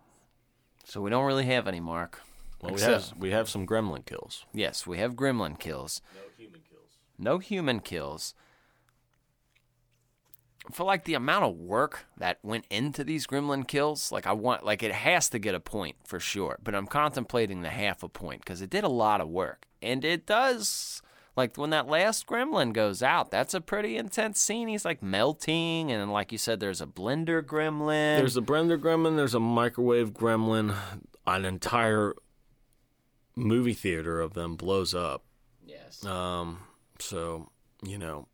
So 0.91 1.01
we 1.01 1.09
don't 1.09 1.25
really 1.25 1.47
have 1.47 1.69
any, 1.69 1.79
Mark. 1.79 2.21
Well, 2.61 2.75
we 2.75 2.81
have 2.81 3.13
we 3.17 3.31
have 3.31 3.49
some 3.49 3.65
gremlin 3.65 4.05
kills. 4.05 4.45
Yes, 4.53 4.89
we 4.89 4.99
have 4.99 5.15
gremlin 5.15 5.57
kills. 5.57 6.03
No 6.13 6.21
human 6.37 6.61
kills. 6.69 6.99
No 7.17 7.39
human 7.39 7.81
kills. 7.81 8.35
For 10.73 10.85
like 10.85 11.05
the 11.05 11.15
amount 11.15 11.45
of 11.45 11.55
work 11.57 12.07
that 12.17 12.39
went 12.43 12.67
into 12.71 13.05
these 13.05 13.27
gremlin 13.27 13.67
kills, 13.67 14.11
like 14.11 14.27
I 14.27 14.33
want, 14.33 14.65
like 14.65 14.83
it 14.83 14.93
has 14.93 15.29
to 15.31 15.39
get 15.39 15.55
a 15.55 15.61
point 15.61 15.97
for 16.05 16.19
sure. 16.19 16.59
But 16.63 16.75
I'm 16.75 16.87
contemplating 16.87 17.63
the 17.63 17.71
half 17.71 18.03
a 18.03 18.09
point 18.09 18.41
because 18.41 18.61
it 18.61 18.69
did 18.69 18.85
a 18.85 18.89
lot 18.89 19.21
of 19.21 19.29
work, 19.29 19.67
and 19.81 20.05
it 20.05 20.27
does. 20.27 21.03
Like 21.37 21.57
when 21.57 21.71
that 21.71 21.87
last 21.87 22.27
gremlin 22.27 22.73
goes 22.73 23.03
out, 23.03 23.31
that's 23.31 23.55
a 23.55 23.61
pretty 23.61 23.97
intense 23.97 24.41
scene. 24.41 24.69
He's 24.69 24.85
like 24.85 25.03
melting, 25.03 25.91
and 25.91 26.13
like 26.13 26.33
you 26.33 26.39
said, 26.39 26.61
there's 26.61 26.81
a 26.81 26.87
blender 26.87 27.43
gremlin. 27.43 28.19
There's 28.19 28.37
a 28.37 28.43
blender 28.43 28.79
gremlin. 28.79 29.17
There's 29.17 29.35
a 29.35 29.41
microwave 29.41 30.13
gremlin. 30.13 30.75
An 31.27 31.45
entire 31.45 32.15
movie 33.37 33.75
theater 33.75 34.21
of 34.21 34.35
them 34.35 34.57
blows 34.57 34.95
up. 34.95 35.25
yes, 35.65 36.05
Um, 36.05 36.61
so 36.99 37.51
you 37.83 37.97
know, 37.97 38.27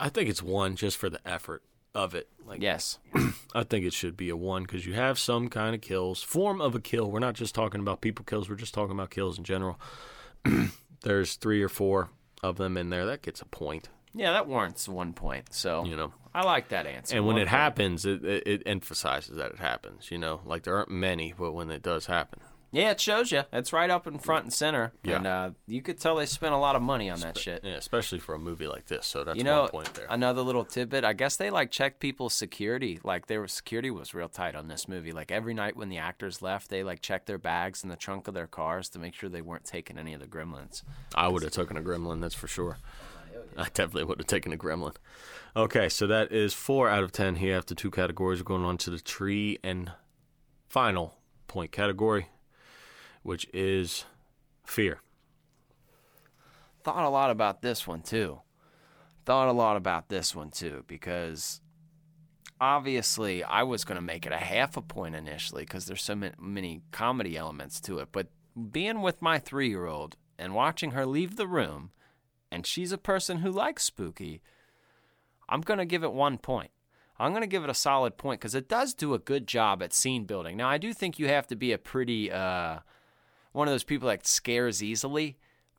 I 0.00 0.08
think 0.08 0.28
it's 0.28 0.42
one 0.42 0.76
just 0.76 0.96
for 0.96 1.08
the 1.08 1.26
effort 1.26 1.62
of 1.94 2.14
it. 2.14 2.28
Like, 2.44 2.60
yes, 2.60 2.98
I 3.54 3.62
think 3.62 3.84
it 3.86 3.92
should 3.92 4.16
be 4.16 4.28
a 4.28 4.36
one 4.36 4.64
because 4.64 4.86
you 4.86 4.94
have 4.94 5.18
some 5.18 5.48
kind 5.48 5.74
of 5.74 5.80
kills, 5.80 6.22
form 6.22 6.60
of 6.60 6.74
a 6.74 6.80
kill. 6.80 7.10
We're 7.10 7.18
not 7.20 7.34
just 7.34 7.54
talking 7.54 7.80
about 7.80 8.00
people 8.00 8.24
kills. 8.24 8.48
We're 8.50 8.56
just 8.56 8.74
talking 8.74 8.92
about 8.92 9.10
kills 9.10 9.38
in 9.38 9.44
general. 9.44 9.78
There's 11.02 11.34
three 11.36 11.62
or 11.62 11.68
four 11.68 12.10
of 12.42 12.56
them 12.56 12.76
in 12.76 12.90
there. 12.90 13.06
That 13.06 13.22
gets 13.22 13.40
a 13.40 13.44
point, 13.46 13.88
yeah. 14.14 14.32
That 14.32 14.46
warrants 14.46 14.88
one 14.88 15.12
point. 15.12 15.52
So 15.54 15.84
you 15.84 15.96
know. 15.96 16.12
I 16.34 16.42
like 16.44 16.68
that 16.68 16.86
answer. 16.86 17.16
And 17.16 17.26
when 17.26 17.34
One 17.36 17.42
it 17.42 17.46
point. 17.46 17.60
happens, 17.60 18.06
it, 18.06 18.24
it, 18.24 18.46
it 18.46 18.62
emphasizes 18.66 19.36
that 19.38 19.50
it 19.52 19.58
happens. 19.58 20.10
You 20.10 20.18
know, 20.18 20.40
like 20.44 20.62
there 20.62 20.76
aren't 20.76 20.90
many, 20.90 21.34
but 21.36 21.52
when 21.52 21.70
it 21.70 21.82
does 21.82 22.06
happen, 22.06 22.40
Yeah, 22.70 22.90
it 22.90 23.00
shows 23.00 23.32
you. 23.32 23.44
It's 23.52 23.72
right 23.72 23.88
up 23.88 24.06
in 24.06 24.18
front 24.18 24.44
and 24.44 24.52
center. 24.52 24.92
Yeah. 25.02 25.16
And 25.16 25.26
uh, 25.26 25.50
you 25.66 25.80
could 25.80 25.98
tell 25.98 26.16
they 26.16 26.26
spent 26.26 26.52
a 26.52 26.58
lot 26.58 26.76
of 26.76 26.82
money 26.82 27.08
on 27.08 27.18
that 27.20 27.38
shit. 27.38 27.62
yeah, 27.64 27.72
especially 27.76 28.18
for 28.18 28.34
a 28.34 28.38
movie 28.38 28.66
like 28.66 28.86
this. 28.86 29.06
So 29.06 29.24
that's 29.24 29.38
You 29.38 29.44
know, 29.44 29.62
one 29.62 29.70
point 29.70 29.94
there. 29.94 30.06
another 30.10 30.42
little 30.42 30.64
tidbit. 30.66 31.02
I 31.02 31.14
guess 31.14 31.36
they 31.36 31.48
like 31.48 31.70
checked 31.70 31.98
people's 31.98 32.34
security. 32.34 33.00
Like 33.02 33.26
their 33.26 33.46
security 33.48 33.90
was 33.90 34.12
real 34.12 34.28
tight 34.28 34.54
on 34.54 34.68
this 34.68 34.86
movie. 34.86 35.12
Like 35.12 35.30
every 35.32 35.54
night 35.54 35.76
when 35.76 35.88
the 35.88 35.96
actors 35.98 36.42
left, 36.42 36.68
they 36.68 36.82
like 36.84 37.00
checked 37.00 37.26
their 37.26 37.38
bags 37.38 37.82
in 37.82 37.88
the 37.88 37.96
trunk 37.96 38.28
of 38.28 38.34
their 38.34 38.46
cars 38.46 38.90
to 38.90 38.98
make 38.98 39.14
sure 39.14 39.30
they 39.30 39.40
weren't 39.42 39.64
taking 39.64 39.96
any 39.96 40.12
of 40.12 40.20
the 40.20 40.26
gremlins. 40.26 40.82
I 41.14 41.28
would 41.28 41.42
have 41.42 41.52
taken 41.52 41.78
a 41.78 41.82
gremlin, 41.82 42.20
that's 42.20 42.34
for 42.34 42.48
sure. 42.48 42.76
I 43.56 43.64
definitely 43.64 44.04
would 44.04 44.18
have 44.18 44.26
taken 44.26 44.52
a 44.52 44.58
gremlin. 44.58 44.94
Okay, 45.56 45.88
so 45.88 46.06
that 46.06 46.30
is 46.32 46.52
four 46.52 46.88
out 46.90 47.02
of 47.02 47.12
ten 47.12 47.36
here 47.36 47.56
after 47.56 47.74
two 47.74 47.90
categories. 47.90 48.40
We're 48.40 48.44
going 48.44 48.64
on 48.64 48.76
to 48.78 48.90
the 48.90 49.00
tree 49.00 49.58
and 49.64 49.90
final 50.68 51.14
point 51.46 51.72
category, 51.72 52.28
which 53.28 53.46
is 53.52 54.06
fear. 54.64 55.02
Thought 56.82 57.04
a 57.04 57.10
lot 57.10 57.30
about 57.30 57.60
this 57.60 57.86
one 57.86 58.00
too. 58.00 58.40
Thought 59.26 59.48
a 59.48 59.52
lot 59.52 59.76
about 59.76 60.08
this 60.08 60.34
one 60.34 60.48
too 60.50 60.82
because 60.86 61.60
obviously 62.58 63.44
I 63.44 63.64
was 63.64 63.84
going 63.84 63.96
to 63.96 64.02
make 64.02 64.24
it 64.24 64.32
a 64.32 64.38
half 64.38 64.78
a 64.78 64.80
point 64.80 65.14
initially 65.14 65.64
because 65.64 65.84
there's 65.84 66.02
so 66.02 66.18
many 66.40 66.80
comedy 66.90 67.36
elements 67.36 67.82
to 67.82 67.98
it. 67.98 68.08
But 68.12 68.28
being 68.72 69.02
with 69.02 69.20
my 69.20 69.38
three 69.38 69.68
year 69.68 69.84
old 69.84 70.16
and 70.38 70.54
watching 70.54 70.92
her 70.92 71.04
leave 71.04 71.36
the 71.36 71.46
room, 71.46 71.90
and 72.50 72.64
she's 72.64 72.92
a 72.92 72.96
person 72.96 73.40
who 73.40 73.50
likes 73.50 73.84
spooky, 73.84 74.40
I'm 75.50 75.60
going 75.60 75.76
to 75.76 75.84
give 75.84 76.02
it 76.02 76.14
one 76.14 76.38
point. 76.38 76.70
I'm 77.18 77.32
going 77.32 77.42
to 77.42 77.46
give 77.46 77.62
it 77.62 77.68
a 77.68 77.74
solid 77.74 78.16
point 78.16 78.40
because 78.40 78.54
it 78.54 78.70
does 78.70 78.94
do 78.94 79.12
a 79.12 79.18
good 79.18 79.46
job 79.46 79.82
at 79.82 79.92
scene 79.92 80.24
building. 80.24 80.56
Now, 80.56 80.70
I 80.70 80.78
do 80.78 80.94
think 80.94 81.18
you 81.18 81.28
have 81.28 81.46
to 81.48 81.56
be 81.56 81.72
a 81.72 81.78
pretty, 81.78 82.32
uh, 82.32 82.78
one 83.58 83.66
of 83.66 83.74
those 83.74 83.84
people 83.84 84.08
that 84.08 84.26
scares 84.26 84.82
easily. 84.82 85.36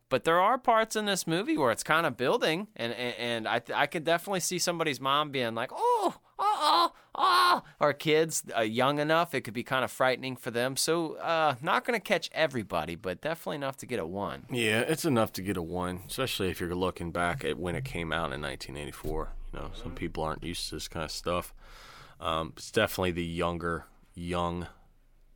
But 0.09 0.23
there 0.25 0.39
are 0.39 0.57
parts 0.57 0.95
in 0.95 1.05
this 1.05 1.25
movie 1.25 1.57
where 1.57 1.71
it's 1.71 1.84
kind 1.84 2.05
of 2.05 2.17
building, 2.17 2.67
and 2.75 2.93
and, 2.93 3.15
and 3.17 3.47
I 3.47 3.61
I 3.73 3.86
could 3.86 4.03
definitely 4.03 4.39
see 4.41 4.59
somebody's 4.59 4.99
mom 4.99 5.30
being 5.30 5.53
like, 5.53 5.71
oh, 5.71 6.15
oh, 6.39 6.91
oh, 7.15 7.63
or 7.80 7.93
kids 7.93 8.43
uh, 8.57 8.61
young 8.61 8.99
enough, 8.99 9.36
it 9.36 9.41
could 9.41 9.53
be 9.53 9.63
kind 9.63 9.86
of 9.86 9.91
frightening 9.91 10.36
for 10.36 10.49
them. 10.49 10.75
So, 10.75 11.13
uh, 11.15 11.55
not 11.61 11.86
going 11.86 11.97
to 11.97 12.03
catch 12.03 12.30
everybody, 12.34 12.95
but 12.95 13.21
definitely 13.21 13.57
enough 13.57 13.77
to 13.77 13.86
get 13.86 13.99
a 13.99 14.05
one. 14.05 14.45
Yeah, 14.49 14.82
it's 14.82 15.05
enough 15.05 15.32
to 15.34 15.43
get 15.43 15.55
a 15.55 15.61
one, 15.61 16.01
especially 16.07 16.49
if 16.49 16.59
you're 16.59 16.73
looking 16.73 17.11
back 17.11 17.45
at 17.45 17.59
when 17.59 17.75
it 17.75 17.86
came 17.86 18.11
out 18.11 18.34
in 18.34 18.41
1984. 18.41 19.30
You 19.53 19.59
know, 19.59 19.71
some 19.82 19.93
people 19.93 20.23
aren't 20.23 20.43
used 20.43 20.69
to 20.69 20.75
this 20.75 20.88
kind 20.88 21.05
of 21.05 21.11
stuff. 21.11 21.53
Um, 22.19 22.53
it's 22.57 22.71
definitely 22.71 23.11
the 23.11 23.23
younger, 23.23 23.86
young, 24.15 24.67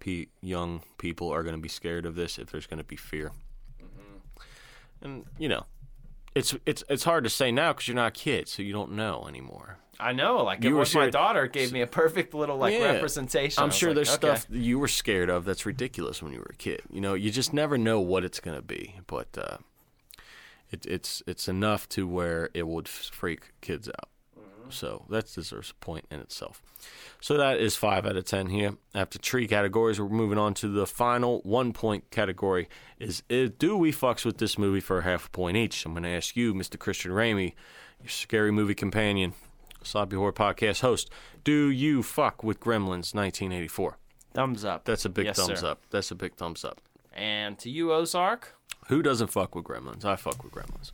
pe- 0.04 0.28
young 0.42 0.82
people 0.98 1.30
are 1.32 1.44
going 1.44 1.56
to 1.56 1.62
be 1.62 1.70
scared 1.70 2.06
of 2.06 2.16
this 2.16 2.38
if 2.38 2.52
there's 2.52 2.68
going 2.68 2.80
to 2.80 2.84
be 2.84 2.96
fear. 2.98 3.32
And 5.02 5.26
you 5.38 5.50
know, 5.50 5.66
it's 6.36 6.56
it's 6.66 6.84
it's 6.90 7.04
hard 7.04 7.24
to 7.26 7.30
say 7.30 7.52
now 7.52 7.74
because 7.74 7.88
you're 7.88 7.96
not 7.96 8.08
a 8.08 8.12
kid, 8.12 8.48
so 8.48 8.62
you 8.62 8.74
don't 8.74 8.92
know 8.94 9.26
anymore. 9.28 9.78
I 10.00 10.12
know, 10.12 10.44
like 10.44 10.64
You 10.64 10.72
it 10.72 10.74
were 10.74 10.80
was 10.80 10.96
my 10.96 11.10
daughter 11.10 11.46
gave 11.48 11.72
me 11.72 11.82
a 11.82 11.88
perfect 11.88 12.34
little 12.34 12.58
like 12.58 12.74
Yeah. 12.74 12.94
representation. 12.94 13.62
I'm 13.64 13.70
sure 13.70 13.90
like, 13.90 13.96
there's 13.96 14.10
okay. 14.16 14.36
stuff 14.36 14.48
you 14.50 14.80
were 14.80 14.88
scared 14.88 15.30
of 15.30 15.46
that's 15.46 15.66
ridiculous 15.66 16.22
when 16.24 16.34
you 16.34 16.40
were 16.40 16.52
a 16.52 16.56
kid. 16.56 16.82
You 16.90 17.00
know, 17.02 17.14
you 17.14 17.30
just 17.32 17.54
never 17.54 17.78
know 17.78 18.00
what 18.00 18.24
it's 18.26 18.40
going 18.40 18.58
to 18.58 18.64
be, 18.64 18.96
but 19.08 19.28
uh, 19.38 19.58
it, 20.72 20.86
it's 20.86 21.22
it's 21.28 21.48
enough 21.48 21.88
to 21.90 22.08
where 22.08 22.50
it 22.54 22.68
would 22.68 22.88
freak 22.88 23.52
kids 23.62 23.88
out. 23.90 24.10
So 24.70 25.06
that 25.10 25.32
deserves 25.32 25.72
a 25.72 25.86
point 25.86 26.06
in 26.10 26.20
itself. 26.20 26.62
So 27.22 27.38
that 27.38 27.60
is 27.60 27.76
five 27.76 28.06
out 28.06 28.16
of 28.18 28.26
ten 28.26 28.48
here. 28.48 28.76
After 28.96 29.20
tree 29.20 29.48
categories, 29.48 30.00
we're 30.00 30.10
moving 30.10 30.38
on 30.38 30.54
to 30.56 30.68
the 30.68 30.88
final 30.88 31.42
one 31.44 31.74
point 31.74 32.10
category. 32.12 32.70
Is, 33.00 33.24
is 33.30 33.52
do 33.52 33.78
we 33.78 33.92
fucks 33.92 34.26
with 34.26 34.38
this 34.38 34.58
movie 34.58 34.80
for 34.80 35.00
a 35.00 35.04
half 35.04 35.28
a 35.28 35.30
point 35.30 35.58
each? 35.58 35.86
I'm 35.86 35.94
going 35.94 36.04
to 36.04 36.10
ask 36.10 36.36
you, 36.36 36.54
Mr. 36.54 36.78
Christian 36.80 37.12
Ramey, 37.12 37.54
your 38.02 38.10
scary 38.10 38.52
movie 38.52 38.76
companion, 38.76 39.34
Sloppy 39.84 40.16
Horror 40.16 40.34
Podcast 40.34 40.82
host. 40.82 41.10
Do 41.44 41.68
you 41.70 42.02
fuck 42.04 42.44
with 42.44 42.60
Gremlins 42.60 43.14
1984? 43.14 43.98
Thumbs 44.34 44.66
up. 44.66 44.86
That's 44.86 45.06
a 45.06 45.10
big 45.10 45.26
Yes, 45.26 45.38
thumbs 45.38 45.60
sir. 45.60 45.68
up. 45.68 45.82
That's 45.92 46.10
a 46.10 46.16
big 46.16 46.36
thumbs 46.36 46.66
up. 46.66 46.82
And 47.14 47.60
to 47.60 47.70
you, 47.70 47.92
Ozark. 47.94 48.56
Who 48.88 49.02
doesn't 49.04 49.28
fuck 49.28 49.54
with 49.56 49.66
Gremlins? 49.66 50.04
I 50.04 50.16
fuck 50.16 50.44
with 50.44 50.52
Gremlins. 50.54 50.92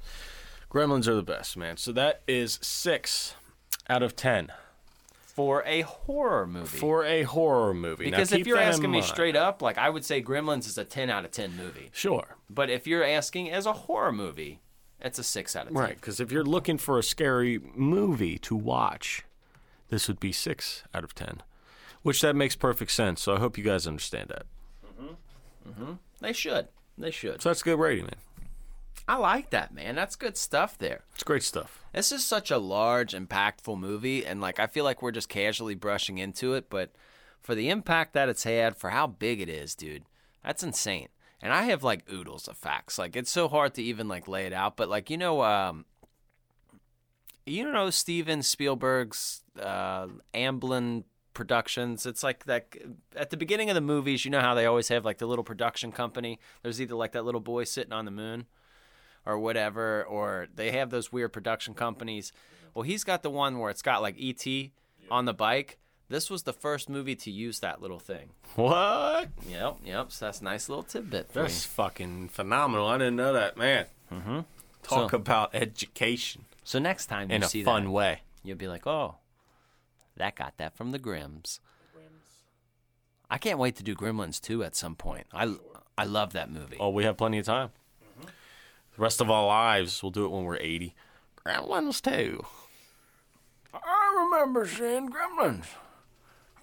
Gremlins 0.69 1.07
are 1.07 1.15
the 1.15 1.23
best, 1.23 1.55
man. 1.57 1.77
So 1.77 1.91
that 1.93 2.21
is 2.27 2.59
six 2.61 3.33
out 3.89 4.03
of 4.03 4.15
ten 4.15 4.51
for 5.13 5.63
a 5.65 5.81
horror 5.81 6.45
movie. 6.45 6.77
for 6.77 7.05
a 7.05 7.23
horror 7.23 7.73
movie. 7.73 8.05
Now, 8.09 8.17
because 8.17 8.31
if 8.33 8.45
you're 8.45 8.57
asking 8.59 8.91
me 8.91 9.01
straight 9.01 9.35
up, 9.35 9.61
like 9.61 9.77
I 9.77 9.89
would 9.89 10.03
say 10.05 10.21
Gremlins 10.21 10.67
is 10.67 10.77
a 10.77 10.83
10 10.83 11.09
out 11.09 11.23
of 11.25 11.31
10 11.31 11.55
movie. 11.55 11.89
sure, 11.93 12.35
But 12.49 12.69
if 12.69 12.85
you're 12.87 13.03
asking 13.05 13.49
as 13.49 13.65
a 13.65 13.71
horror 13.73 14.11
movie, 14.11 14.59
it's 14.99 15.17
a 15.17 15.23
6 15.23 15.55
out 15.55 15.67
of 15.67 15.73
10. 15.73 15.81
right? 15.81 15.95
Because 15.95 16.19
if 16.19 16.29
you're 16.31 16.43
looking 16.43 16.77
for 16.77 16.99
a 16.99 17.03
scary 17.03 17.59
movie 17.73 18.37
to 18.39 18.55
watch, 18.55 19.23
this 19.89 20.07
would 20.09 20.19
be 20.19 20.31
six 20.33 20.83
out 20.93 21.03
of 21.05 21.15
ten, 21.15 21.41
which 22.03 22.21
that 22.21 22.35
makes 22.35 22.55
perfect 22.55 22.91
sense. 22.91 23.21
So 23.21 23.33
I 23.33 23.39
hope 23.39 23.57
you 23.57 23.63
guys 23.63 23.87
understand 23.87 24.27
that. 24.29 24.43
Mm-hmm. 25.01 25.71
Mm-hmm. 25.83 25.91
They 26.19 26.33
should. 26.33 26.67
They 26.97 27.11
should. 27.11 27.41
So 27.41 27.49
that's 27.49 27.61
a 27.61 27.63
good 27.63 27.79
rating, 27.79 28.05
man. 28.05 28.15
I 29.09 29.15
like 29.15 29.49
that, 29.49 29.73
man. 29.73 29.95
That's 29.95 30.15
good 30.15 30.37
stuff 30.37 30.77
there. 30.77 31.01
It's 31.15 31.23
great 31.23 31.41
stuff. 31.41 31.83
This 31.93 32.11
is 32.11 32.23
such 32.23 32.51
a 32.51 32.59
large, 32.59 33.13
impactful 33.13 33.79
movie, 33.79 34.23
and 34.23 34.39
like 34.39 34.59
I 34.59 34.67
feel 34.67 34.83
like 34.83 35.01
we're 35.01 35.11
just 35.11 35.29
casually 35.29 35.73
brushing 35.73 36.19
into 36.19 36.53
it, 36.53 36.69
but 36.69 36.91
for 37.41 37.55
the 37.55 37.69
impact 37.69 38.13
that 38.13 38.29
it's 38.29 38.43
had, 38.43 38.77
for 38.77 38.91
how 38.91 39.07
big 39.07 39.41
it 39.41 39.49
is, 39.49 39.73
dude, 39.73 40.03
that's 40.43 40.61
insane. 40.61 41.07
And 41.41 41.51
I 41.51 41.63
have 41.63 41.83
like 41.83 42.11
oodles 42.11 42.47
of 42.47 42.55
facts. 42.55 42.99
Like 42.99 43.15
it's 43.15 43.31
so 43.31 43.47
hard 43.47 43.73
to 43.73 43.83
even 43.83 44.07
like 44.07 44.27
lay 44.27 44.45
it 44.45 44.53
out, 44.53 44.77
but 44.77 44.89
like 44.89 45.09
you 45.09 45.17
know, 45.17 45.41
um, 45.41 45.85
you 47.47 47.71
know 47.71 47.89
Steven 47.89 48.43
Spielberg's 48.43 49.41
uh, 49.59 50.05
Amblin 50.35 51.03
Productions. 51.33 52.05
It's 52.05 52.21
like 52.21 52.45
that 52.45 52.75
at 53.15 53.31
the 53.31 53.37
beginning 53.37 53.71
of 53.71 53.75
the 53.75 53.81
movies. 53.81 54.23
You 54.23 54.29
know 54.29 54.41
how 54.41 54.53
they 54.53 54.67
always 54.67 54.89
have 54.89 55.03
like 55.03 55.17
the 55.17 55.25
little 55.25 55.43
production 55.43 55.91
company. 55.91 56.39
There's 56.61 56.79
either 56.79 56.93
like 56.93 57.13
that 57.13 57.25
little 57.25 57.41
boy 57.41 57.63
sitting 57.63 57.93
on 57.93 58.05
the 58.05 58.11
moon 58.11 58.45
or 59.25 59.37
whatever, 59.39 60.03
or 60.03 60.47
they 60.55 60.71
have 60.71 60.89
those 60.89 61.11
weird 61.11 61.33
production 61.33 61.73
companies. 61.73 62.31
Well, 62.73 62.83
he's 62.83 63.03
got 63.03 63.23
the 63.23 63.29
one 63.29 63.59
where 63.59 63.69
it's 63.69 63.81
got 63.81 64.01
like 64.01 64.15
ET 64.19 64.45
on 65.11 65.25
the 65.25 65.33
bike. 65.33 65.77
This 66.07 66.29
was 66.29 66.43
the 66.43 66.53
first 66.53 66.89
movie 66.89 67.15
to 67.17 67.29
use 67.31 67.59
that 67.59 67.81
little 67.81 67.99
thing. 67.99 68.29
What? 68.55 69.29
Yep, 69.47 69.77
yep. 69.85 70.11
So 70.11 70.25
that's 70.25 70.41
a 70.41 70.43
nice 70.43 70.67
little 70.69 70.83
tidbit 70.83 71.31
for 71.31 71.43
That's 71.43 71.63
you. 71.65 71.69
fucking 71.69 72.29
phenomenal. 72.29 72.87
I 72.87 72.97
didn't 72.97 73.15
know 73.15 73.33
that, 73.33 73.57
man. 73.57 73.85
Mm-hmm. 74.11 74.39
Talk 74.81 75.11
So- 75.11 75.15
about 75.17 75.53
education 75.53 76.45
So 76.63 76.79
next 76.79 77.05
time 77.07 77.29
you 77.29 77.35
in 77.35 77.43
a 77.43 77.47
see 77.47 77.63
fun 77.63 77.85
that, 77.85 77.91
way. 77.91 78.21
you'll 78.43 78.57
be 78.57 78.67
like, 78.67 78.87
"Oh, 78.87 79.15
that 80.17 80.35
got 80.35 80.57
that 80.57 80.75
from 80.75 80.91
the 80.91 80.99
Grims." 80.99 81.59
I 83.29 83.37
can't 83.37 83.59
wait 83.59 83.75
to 83.75 83.83
do 83.83 83.95
Gremlins 83.95 84.41
2 84.41 84.63
at 84.63 84.75
some 84.75 84.95
point. 84.95 85.27
I 85.31 85.55
I 85.97 86.05
love 86.05 86.33
that 86.33 86.49
movie. 86.49 86.77
Oh, 86.79 86.89
we 86.89 87.03
have 87.03 87.17
plenty 87.17 87.37
of 87.37 87.45
time. 87.45 87.69
The 88.99 89.03
rest 89.03 89.21
of 89.21 89.31
our 89.31 89.47
lives, 89.47 90.03
we'll 90.03 90.09
do 90.09 90.25
it 90.25 90.29
when 90.29 90.43
we're 90.43 90.57
80. 90.57 90.93
Gremlins 91.45 92.01
too. 92.01 92.45
I 93.73 94.27
remember 94.29 94.67
seeing 94.67 95.09
gremlins. 95.09 95.67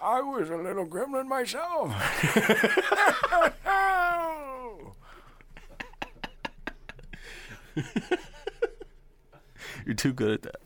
I 0.02 0.20
was 0.20 0.50
a 0.50 0.56
little 0.58 0.84
gremlin 0.84 1.28
myself. 1.28 1.94
You're 9.86 9.94
too 9.94 10.12
good 10.12 10.32
at 10.32 10.42
that. 10.42 10.56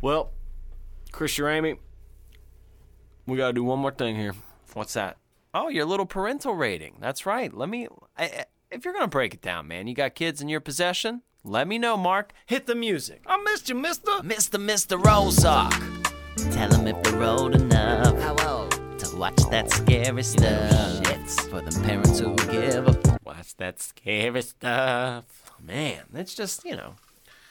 Well, 0.00 0.30
Christian 1.10 1.44
Ramey, 1.44 1.78
we 3.26 3.36
got 3.36 3.48
to 3.48 3.52
do 3.52 3.64
one 3.64 3.80
more 3.80 3.90
thing 3.90 4.14
here. 4.14 4.36
What's 4.74 4.94
that? 4.94 5.16
Oh, 5.52 5.70
your 5.70 5.86
little 5.86 6.06
parental 6.06 6.54
rating. 6.54 6.98
That's 7.00 7.26
right. 7.26 7.52
Let 7.52 7.68
me. 7.68 7.88
I, 8.16 8.24
I- 8.26 8.44
if 8.70 8.84
you're 8.84 8.94
gonna 8.94 9.08
break 9.08 9.34
it 9.34 9.42
down, 9.42 9.68
man, 9.68 9.86
you 9.86 9.94
got 9.94 10.14
kids 10.14 10.40
in 10.40 10.48
your 10.48 10.60
possession. 10.60 11.22
Let 11.42 11.66
me 11.66 11.78
know, 11.78 11.96
Mark. 11.96 12.32
Hit 12.46 12.66
the 12.66 12.74
music. 12.74 13.22
I 13.26 13.38
missed 13.42 13.68
you, 13.68 13.74
mister. 13.74 14.22
Mister, 14.22 14.58
Mister 14.58 14.98
Rollsock. 14.98 15.72
Tell 16.52 16.72
him 16.72 16.86
if 16.86 17.02
they're 17.02 17.22
old 17.22 17.54
enough 17.54 18.14
to 18.98 19.16
watch 19.16 19.36
that 19.50 19.70
scary 19.70 20.22
stuff. 20.22 21.00
It's 21.10 21.46
for 21.46 21.60
the 21.60 21.80
parents 21.84 22.18
who 22.18 22.34
give 22.36 22.86
a 22.88 23.18
Watch 23.24 23.56
that 23.56 23.80
scary 23.80 24.42
stuff. 24.42 25.24
man. 25.62 26.02
It's 26.14 26.34
just 26.34 26.64
you 26.64 26.76
know, 26.76 26.94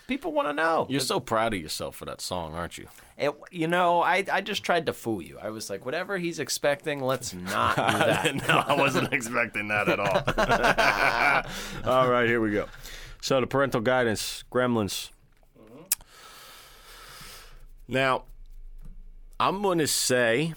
people 0.09 0.33
want 0.33 0.47
to 0.49 0.53
know. 0.53 0.87
You're 0.89 0.99
so 0.99 1.19
proud 1.21 1.53
of 1.53 1.61
yourself 1.61 1.95
for 1.95 2.05
that 2.05 2.19
song, 2.19 2.55
aren't 2.55 2.77
you? 2.77 2.87
It, 3.17 3.31
you 3.51 3.67
know, 3.67 4.01
I 4.01 4.25
I 4.31 4.41
just 4.41 4.63
tried 4.63 4.87
to 4.87 4.93
fool 4.93 5.21
you. 5.21 5.37
I 5.41 5.51
was 5.51 5.69
like, 5.69 5.85
whatever 5.85 6.17
he's 6.17 6.39
expecting, 6.39 7.01
let's 7.01 7.33
not 7.33 7.75
do 7.75 7.81
that. 7.83 8.47
no, 8.47 8.63
I 8.67 8.73
wasn't 8.73 9.13
expecting 9.13 9.69
that 9.69 9.87
at 9.87 9.99
all. 9.99 11.85
all 11.93 12.09
right, 12.09 12.27
here 12.27 12.41
we 12.41 12.51
go. 12.51 12.65
So 13.21 13.39
the 13.39 13.47
parental 13.47 13.81
guidance, 13.81 14.43
Gremlins. 14.51 15.11
Now, 17.87 18.23
I'm 19.39 19.61
going 19.61 19.79
to 19.79 19.87
say 19.87 20.53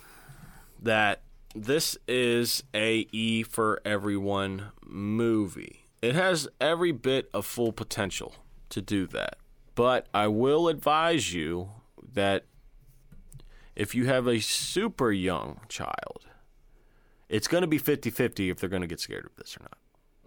that 0.80 1.22
this 1.54 1.96
is 2.08 2.62
a 2.74 3.06
E 3.12 3.42
for 3.42 3.80
everyone 3.84 4.70
movie. 4.84 5.86
It 6.00 6.14
has 6.14 6.48
every 6.60 6.92
bit 6.92 7.28
of 7.32 7.46
full 7.46 7.72
potential 7.72 8.34
to 8.70 8.80
do 8.80 9.06
that. 9.08 9.36
But 9.74 10.06
I 10.12 10.26
will 10.28 10.68
advise 10.68 11.32
you 11.32 11.70
that 12.12 12.44
if 13.74 13.94
you 13.94 14.06
have 14.06 14.26
a 14.26 14.40
super 14.40 15.10
young 15.12 15.60
child, 15.68 16.26
it's 17.28 17.48
going 17.48 17.62
to 17.62 17.68
be 17.68 17.78
50 17.78 18.10
50 18.10 18.50
if 18.50 18.58
they're 18.58 18.68
going 18.68 18.82
to 18.82 18.88
get 18.88 19.00
scared 19.00 19.24
of 19.24 19.34
this 19.36 19.56
or 19.56 19.62
not. 19.62 19.78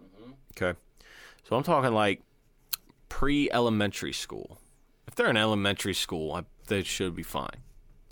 Mm-hmm. 0.02 0.32
Okay. 0.56 0.78
So 1.48 1.56
I'm 1.56 1.62
talking 1.62 1.92
like 1.92 2.22
pre 3.08 3.50
elementary 3.52 4.12
school. 4.12 4.58
If 5.06 5.14
they're 5.14 5.30
in 5.30 5.36
elementary 5.36 5.94
school, 5.94 6.32
I, 6.32 6.44
they 6.66 6.82
should 6.82 7.14
be 7.14 7.22
fine. 7.22 7.62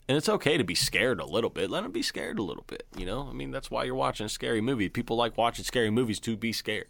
And 0.06 0.16
it's 0.16 0.28
okay 0.28 0.58
to 0.58 0.64
be 0.64 0.74
scared 0.74 1.18
a 1.18 1.24
little 1.24 1.50
bit. 1.50 1.70
Let 1.70 1.82
them 1.82 1.90
be 1.90 2.02
scared 2.02 2.38
a 2.38 2.42
little 2.42 2.64
bit. 2.66 2.86
You 2.96 3.06
know, 3.06 3.26
I 3.28 3.32
mean, 3.32 3.50
that's 3.50 3.70
why 3.70 3.84
you're 3.84 3.94
watching 3.94 4.26
a 4.26 4.28
scary 4.28 4.60
movie. 4.60 4.88
People 4.88 5.16
like 5.16 5.36
watching 5.36 5.64
scary 5.64 5.90
movies 5.90 6.20
to 6.20 6.36
be 6.36 6.52
scared. 6.52 6.88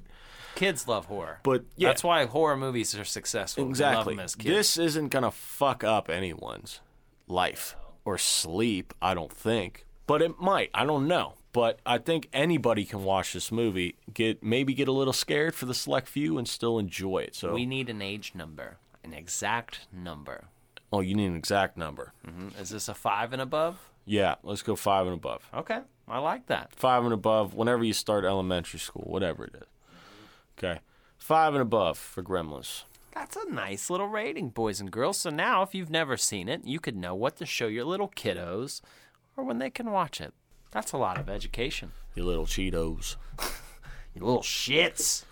Kids 0.54 0.86
love 0.88 1.06
horror, 1.06 1.40
But 1.42 1.64
yeah, 1.76 1.88
that's 1.88 2.04
why 2.04 2.24
horror 2.26 2.56
movies 2.56 2.94
are 2.96 3.04
successful. 3.04 3.68
Exactly. 3.68 4.14
them 4.14 4.20
as 4.24 4.34
kids. 4.34 4.48
This 4.54 4.78
isn't 4.78 5.08
gonna 5.08 5.30
fuck 5.30 5.82
up 5.84 6.08
anyone's 6.08 6.80
life 7.26 7.76
or 8.04 8.18
sleep. 8.18 8.94
I 9.02 9.14
don't 9.14 9.32
think, 9.32 9.86
but 10.06 10.22
it 10.22 10.38
might. 10.40 10.70
I 10.74 10.84
don't 10.84 11.08
know. 11.08 11.34
But 11.52 11.78
I 11.86 11.98
think 11.98 12.28
anybody 12.32 12.84
can 12.84 13.04
watch 13.04 13.32
this 13.32 13.52
movie, 13.52 13.96
get 14.12 14.42
maybe 14.42 14.74
get 14.74 14.88
a 14.88 14.92
little 14.92 15.12
scared 15.12 15.54
for 15.54 15.66
the 15.66 15.74
select 15.74 16.08
few, 16.08 16.36
and 16.38 16.48
still 16.48 16.78
enjoy 16.78 17.18
it. 17.18 17.34
So 17.36 17.54
We 17.54 17.64
need 17.64 17.88
an 17.88 18.02
age 18.02 18.32
number, 18.34 18.78
an 19.04 19.14
exact 19.14 19.86
number. 19.92 20.46
Oh, 20.92 21.00
you 21.00 21.14
need 21.14 21.26
an 21.26 21.36
exact 21.36 21.76
number. 21.76 22.12
Mhm. 22.26 22.60
Is 22.60 22.70
this 22.70 22.88
a 22.88 22.94
five 22.94 23.32
and 23.32 23.40
above? 23.42 23.90
Yeah, 24.04 24.34
let's 24.42 24.62
go 24.62 24.74
five 24.76 25.06
and 25.06 25.14
above. 25.14 25.48
Okay, 25.54 25.80
I 26.08 26.18
like 26.18 26.46
that. 26.46 26.74
Five 26.76 27.04
and 27.04 27.12
above, 27.14 27.54
whenever 27.54 27.82
you 27.84 27.92
start 27.92 28.24
elementary 28.24 28.78
school, 28.80 29.04
whatever 29.06 29.44
it 29.44 29.54
is. 29.54 29.68
Okay. 30.58 30.80
Five 31.18 31.54
and 31.54 31.62
above 31.62 31.98
for 31.98 32.22
Gremlins. 32.22 32.84
That's 33.14 33.36
a 33.36 33.48
nice 33.50 33.90
little 33.90 34.08
rating, 34.08 34.48
boys 34.50 34.80
and 34.80 34.90
girls. 34.90 35.18
So 35.18 35.30
now, 35.30 35.62
if 35.62 35.74
you've 35.74 35.90
never 35.90 36.16
seen 36.16 36.48
it, 36.48 36.64
you 36.64 36.80
could 36.80 36.96
know 36.96 37.14
what 37.14 37.36
to 37.36 37.46
show 37.46 37.66
your 37.68 37.84
little 37.84 38.08
kiddos 38.08 38.80
or 39.36 39.44
when 39.44 39.58
they 39.58 39.70
can 39.70 39.90
watch 39.92 40.20
it. 40.20 40.34
That's 40.72 40.92
a 40.92 40.96
lot 40.98 41.18
of 41.18 41.28
education. 41.28 41.92
You 42.14 42.24
little 42.24 42.46
Cheetos. 42.46 43.16
You 44.14 44.24
little 44.24 44.42
shits. 44.42 45.24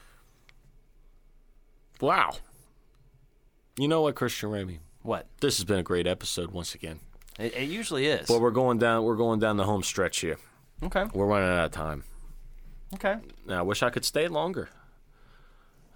Wow. 2.00 2.32
You 3.78 3.86
know 3.86 4.02
what, 4.02 4.16
Christian 4.16 4.50
Ramey? 4.50 4.78
What? 5.02 5.26
This 5.40 5.58
has 5.58 5.64
been 5.64 5.78
a 5.78 5.82
great 5.84 6.06
episode 6.08 6.50
once 6.50 6.74
again. 6.74 6.98
It, 7.38 7.54
it 7.56 7.68
usually 7.68 8.06
is. 8.06 8.26
But 8.26 8.40
we're 8.40 8.50
going 8.50 8.78
down 8.78 9.04
we're 9.04 9.16
going 9.16 9.38
down 9.38 9.56
the 9.56 9.64
home 9.64 9.82
stretch 9.84 10.18
here. 10.20 10.36
okay. 10.82 11.04
We're 11.14 11.26
running 11.26 11.48
out 11.48 11.66
of 11.66 11.70
time. 11.70 12.02
Okay. 12.94 13.16
Now, 13.46 13.60
I 13.60 13.62
wish 13.62 13.82
I 13.82 13.90
could 13.90 14.04
stay 14.04 14.26
longer. 14.28 14.68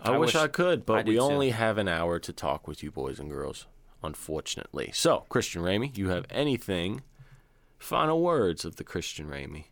I, 0.00 0.12
I 0.14 0.18
wish, 0.18 0.34
wish- 0.34 0.42
I 0.42 0.48
could, 0.48 0.86
but 0.86 1.04
do 1.04 1.10
we 1.10 1.16
too. 1.16 1.22
only 1.22 1.50
have 1.50 1.78
an 1.78 1.88
hour 1.88 2.18
to 2.18 2.32
talk 2.32 2.68
with 2.68 2.82
you 2.82 2.90
boys 2.90 3.18
and 3.18 3.30
girls, 3.30 3.66
unfortunately. 4.02 4.90
So, 4.94 5.24
Christian 5.28 5.62
Ramey, 5.62 5.96
you 5.96 6.08
have 6.10 6.26
anything, 6.30 7.02
final 7.78 8.20
words 8.22 8.64
of 8.64 8.76
the 8.76 8.84
Christian 8.84 9.28
Ramey 9.28 9.64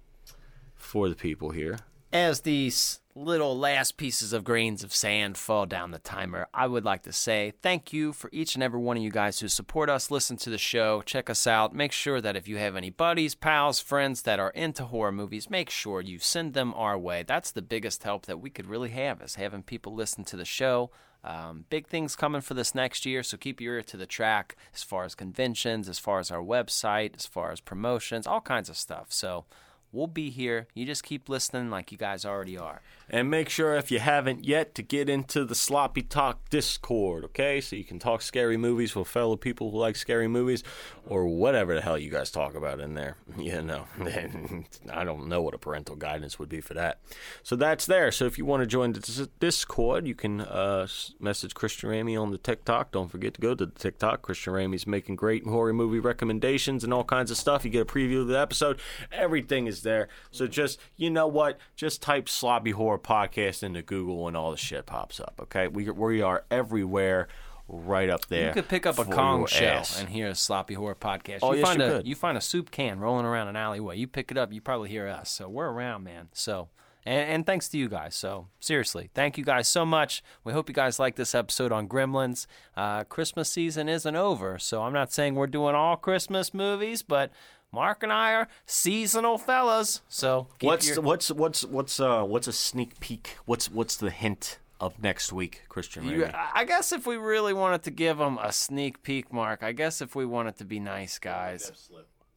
for 0.75 1.09
the 1.09 1.15
people 1.15 1.51
here? 1.51 1.79
As 2.15 2.43
these 2.43 3.01
little 3.17 3.59
last 3.59 3.97
pieces 3.97 4.33
of 4.33 4.45
grains 4.45 4.85
of 4.85 4.95
sand 4.95 5.37
fall 5.37 5.67
down 5.67 5.91
the 5.91 5.99
timer, 5.99 6.47
I 6.55 6.69
would 6.69 6.85
like 6.85 7.03
to 7.03 7.13
say 7.13 7.55
thank 7.61 7.93
you 7.93 8.13
for 8.13 8.31
each 8.33 8.55
and 8.55 8.63
every 8.63 8.79
one 8.79 8.97
of 8.97 9.03
you 9.03 9.11
guys 9.11 9.41
who 9.41 9.49
support 9.49 9.91
us, 9.91 10.13
listen 10.13 10.37
to 10.37 10.49
the 10.49 10.57
show, 10.57 11.03
check 11.03 11.29
us 11.29 11.45
out. 11.45 11.75
Make 11.75 11.91
sure 11.91 12.21
that 12.21 12.37
if 12.37 12.47
you 12.47 12.57
have 12.59 12.77
any 12.77 12.89
buddies, 12.89 13.35
pals, 13.35 13.81
friends 13.81 14.23
that 14.23 14.39
are 14.39 14.51
into 14.51 14.85
horror 14.85 15.11
movies, 15.11 15.51
make 15.51 15.71
sure 15.71 16.01
you 16.01 16.21
send 16.21 16.55
them 16.55 16.73
our 16.77 16.97
way. 16.97 17.25
That's 17.25 17.51
the 17.51 17.63
biggest 17.63 18.05
help 18.05 18.27
that 18.27 18.39
we 18.39 18.49
could 18.49 18.67
really 18.67 18.91
have 18.91 19.21
is 19.21 19.35
having 19.35 19.65
people 19.65 19.93
listen 19.93 20.23
to 20.23 20.37
the 20.37 20.45
show. 20.45 20.93
Um, 21.25 21.65
big 21.69 21.89
things 21.89 22.15
coming 22.15 22.43
for 22.43 22.55
this 22.55 22.77
next 22.77 23.05
year, 23.05 23.25
so 23.25 23.37
keep 23.37 23.61
your 23.61 23.75
ear 23.75 23.83
to 23.83 23.97
the 23.97 24.07
track 24.07 24.55
as 24.73 24.85
far 24.85 25.03
as 25.03 25.17
conventions, 25.17 25.89
as 25.89 25.99
far 25.99 26.21
as 26.21 26.31
our 26.31 26.45
website, 26.45 27.17
as 27.17 27.27
far 27.27 27.51
as 27.51 27.61
promotions, 27.61 28.25
all 28.25 28.41
kinds 28.41 28.69
of 28.69 28.77
stuff. 28.77 29.07
So 29.09 29.47
we'll 29.95 30.07
be 30.07 30.31
here. 30.31 30.67
You 30.75 30.85
just 30.85 31.05
keep 31.05 31.29
listening 31.29 31.71
like 31.71 31.93
you 31.93 31.99
guys 31.99 32.25
already 32.25 32.59
are. 32.59 32.83
And 33.09 33.31
make 33.31 33.49
sure, 33.49 33.75
if 33.77 33.91
you 33.91 33.99
haven't 33.99 34.45
yet, 34.45 34.75
to 34.75 34.83
get 34.83 35.09
into 35.09 35.45
the 35.45 35.55
Sloppy 35.55 36.03
Talk 36.03 36.49
Discord, 36.51 37.25
okay? 37.27 37.61
So 37.61 37.77
you 37.77 37.85
can 37.85 37.99
talk 37.99 38.23
scary 38.23 38.57
movies 38.57 38.97
with 38.97 39.09
fellow 39.09 39.37
people 39.37 39.71
who 39.71 39.79
like 39.79 39.97
scary 39.97 40.27
movies 40.27 40.65
or 41.07 41.27
whatever 41.27 41.75
the 41.75 41.83
hell 41.83 41.99
you 41.99 42.11
guys 42.11 42.31
talk 42.31 42.55
about 42.55 42.81
in 42.81 42.95
there. 42.95 43.17
You 43.45 43.61
know, 43.61 43.85
I 44.91 45.05
don't 45.05 45.29
know 45.29 45.43
what 45.43 45.55
a 45.55 45.59
parental 45.59 45.97
guidance 45.97 46.39
would 46.39 46.49
be 46.49 46.63
for 46.63 46.73
that. 46.75 47.01
So 47.43 47.57
that's 47.57 47.85
there. 47.85 48.11
So 48.11 48.25
if 48.25 48.39
you 48.39 48.47
want 48.47 48.63
to 48.63 48.67
join 48.67 48.93
the 48.93 49.29
Discord, 49.39 50.07
you 50.07 50.15
can 50.15 50.41
uh, 50.41 50.87
message 51.21 51.53
Christian 51.53 51.91
Ramey 51.91 52.19
on 52.21 52.31
the 52.31 52.39
TikTok. 52.39 52.91
Don't 52.91 53.11
forget 53.11 53.35
to 53.35 53.41
go 53.43 53.55
to 53.55 53.67
the 53.67 53.79
TikTok. 53.79 54.23
Christian 54.23 54.55
Ramey's 54.55 54.87
making 54.87 55.17
great 55.17 55.45
horror 55.45 55.75
movie 55.75 55.99
recommendations 55.99 56.85
and 56.85 56.95
all 56.95 57.05
kinds 57.05 57.31
of 57.31 57.37
stuff. 57.37 57.65
You 57.67 57.71
get 57.71 57.83
a 57.83 57.85
preview 57.85 58.23
of 58.23 58.29
the 58.29 58.39
episode. 58.39 58.81
Everything 59.13 59.67
is 59.67 59.83
there. 59.85 60.09
So 60.33 60.47
just, 60.47 60.81
you 60.97 61.11
know 61.11 61.27
what? 61.29 61.59
Just 61.77 62.03
type 62.03 62.29
Sloppy 62.29 62.73
Horror 62.73 62.99
Podcast 62.99 63.63
into 63.63 63.83
Google 63.83 64.27
and 64.27 64.37
all 64.37 64.51
the 64.51 64.57
shit 64.57 64.87
pops 64.87 65.21
up, 65.21 65.35
okay? 65.43 65.69
We, 65.69 65.89
we 65.91 66.21
are 66.21 66.45
everywhere 66.51 67.29
right 67.69 68.11
up 68.11 68.27
there. 68.27 68.49
You 68.49 68.55
could 68.55 68.69
pick 68.69 68.87
up 68.87 68.99
a 68.99 69.05
conch 69.05 69.51
shell 69.51 69.79
ass. 69.79 70.01
and 70.01 70.09
hear 70.09 70.29
a 70.29 70.35
sloppy 70.35 70.75
horror 70.75 70.95
podcast. 70.95 71.39
Oh, 71.43 71.53
you 71.53 71.61
yes, 71.61 71.69
find 71.69 71.81
you 71.81 71.87
a 71.87 71.91
could. 71.91 72.07
you 72.07 72.15
find 72.15 72.37
a 72.37 72.41
soup 72.41 72.71
can 72.71 73.01
rolling 73.01 73.25
around 73.25 73.49
an 73.49 73.57
alleyway. 73.57 73.97
You 73.97 74.07
pick 74.07 74.31
it 74.31 74.37
up, 74.37 74.53
you 74.53 74.61
probably 74.61 74.91
hear 74.91 75.09
us. 75.09 75.31
So 75.31 75.49
we're 75.49 75.71
around, 75.71 76.05
man. 76.05 76.29
So 76.33 76.69
and, 77.07 77.31
and 77.31 77.47
thanks 77.47 77.69
to 77.71 77.79
you 77.79 77.89
guys. 77.89 78.15
So 78.15 78.49
seriously, 78.61 79.11
thank 79.15 79.37
you 79.39 79.45
guys 79.45 79.69
so 79.69 79.85
much. 79.85 80.23
We 80.43 80.53
hope 80.53 80.69
you 80.69 80.75
guys 80.75 80.99
like 80.99 81.17
this 81.17 81.35
episode 81.35 81.73
on 81.73 81.89
Gremlins. 81.89 82.47
Uh, 82.77 83.05
Christmas 83.05 83.51
season 83.51 83.89
isn't 83.89 84.17
over, 84.17 84.59
so 84.59 84.83
I'm 84.83 84.93
not 84.93 85.13
saying 85.13 85.35
we're 85.35 85.47
doing 85.47 85.75
all 85.75 85.97
Christmas 85.97 86.55
movies, 86.55 87.03
but 87.03 87.31
Mark 87.75 88.03
and 88.05 88.13
I 88.13 88.35
are 88.35 88.49
seasonal 88.67 89.37
fellas. 89.37 90.01
So 90.09 90.47
keep 90.59 90.69
What's 90.69 90.89
your- 90.89 91.01
what's 91.03 91.31
what's 91.31 91.65
what's 91.65 91.99
uh 91.99 92.23
what's 92.23 92.47
a 92.47 92.53
sneak 92.53 93.01
peek? 93.01 93.37
What's 93.47 93.69
what's 93.71 93.97
the 93.97 94.11
hint 94.11 94.59
of 94.81 95.03
next 95.03 95.33
week, 95.33 95.63
Christian? 95.69 96.05
You, 96.05 96.31
I 96.33 96.65
guess 96.65 96.93
if 96.93 97.07
we 97.07 97.17
really 97.17 97.53
wanted 97.53 97.83
to 97.83 97.91
give 97.91 98.19
them 98.19 98.39
a 98.39 98.53
sneak 98.53 99.03
peek, 99.03 99.33
Mark, 99.33 99.63
I 99.63 99.73
guess 99.73 100.01
if 100.01 100.15
we 100.15 100.25
wanted 100.25 100.57
to 100.59 100.65
be 100.65 100.79
nice 100.79 101.19
guys. 101.19 101.91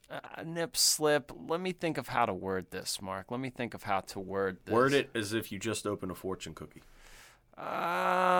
Uh, 0.09 0.19
nip 0.45 0.77
slip. 0.77 1.31
Let 1.49 1.59
me 1.59 1.73
think 1.73 1.97
of 1.97 2.07
how 2.07 2.25
to 2.25 2.33
word 2.33 2.67
this, 2.71 3.01
Mark. 3.01 3.29
Let 3.29 3.41
me 3.41 3.49
think 3.49 3.73
of 3.73 3.83
how 3.83 3.99
to 4.01 4.19
word 4.21 4.57
this. 4.65 4.73
Word 4.73 4.93
it 4.93 5.09
as 5.13 5.33
if 5.33 5.51
you 5.51 5.59
just 5.59 5.85
opened 5.85 6.11
a 6.13 6.15
fortune 6.15 6.53
cookie. 6.55 6.81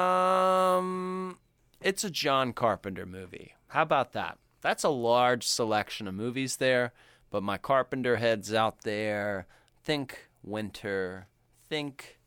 Um, 0.08 1.38
it's 1.82 2.04
a 2.04 2.10
John 2.10 2.54
Carpenter 2.54 3.06
movie. 3.06 3.54
How 3.68 3.82
about 3.82 4.14
that? 4.14 4.38
That's 4.68 4.84
a 4.84 4.90
large 4.90 5.48
selection 5.48 6.10
of 6.10 6.14
movies 6.14 6.58
there, 6.58 6.92
but 7.30 7.42
my 7.42 7.58
Carpenter 7.58 8.18
heads 8.18 8.54
out 8.54 8.82
there. 8.82 9.48
Think 9.82 10.28
winter. 10.44 11.28
Think 11.70 12.20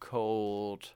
cold. 0.00 0.92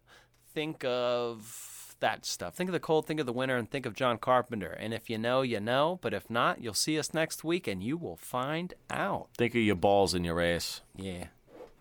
Think 0.55 0.83
of 0.83 1.95
that 2.01 2.25
stuff. 2.25 2.55
Think 2.55 2.71
of 2.71 2.73
the 2.73 2.81
cold, 2.81 3.07
think 3.07 3.21
of 3.21 3.27
the 3.27 3.33
winter, 3.35 3.59
and 3.59 3.71
think 3.71 3.85
of 3.85 3.93
John 3.93 4.17
Carpenter. 4.17 4.71
And 4.71 4.95
if 4.95 5.11
you 5.11 5.19
know, 5.19 5.43
you 5.43 5.61
know. 5.61 5.99
But 6.01 6.15
if 6.15 6.31
not, 6.31 6.63
you'll 6.63 6.73
see 6.73 6.99
us 6.99 7.13
next 7.13 7.45
week 7.45 7.69
and 7.69 7.83
you 7.83 7.99
will 7.99 8.17
find 8.17 8.73
out. 8.89 9.29
Think 9.37 9.55
of 9.55 9.61
your 9.61 9.77
balls 9.77 10.15
in 10.15 10.25
your 10.25 10.41
ass. 10.41 10.81
Yeah. 10.97 11.27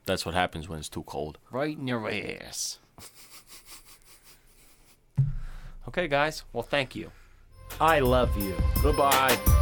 That's 0.03 0.25
what 0.25 0.35
happens 0.35 0.67
when 0.67 0.77
it's 0.77 0.89
too 0.89 1.03
cold. 1.03 1.37
Right 1.51 1.77
in 1.77 1.87
your 1.87 2.11
ass. 2.11 2.79
okay, 5.87 6.09
guys. 6.09 6.43
Well, 6.51 6.63
thank 6.63 6.97
you. 6.97 7.11
I 7.79 7.99
love 7.99 8.35
you. 8.37 8.55
Goodbye. 8.81 9.58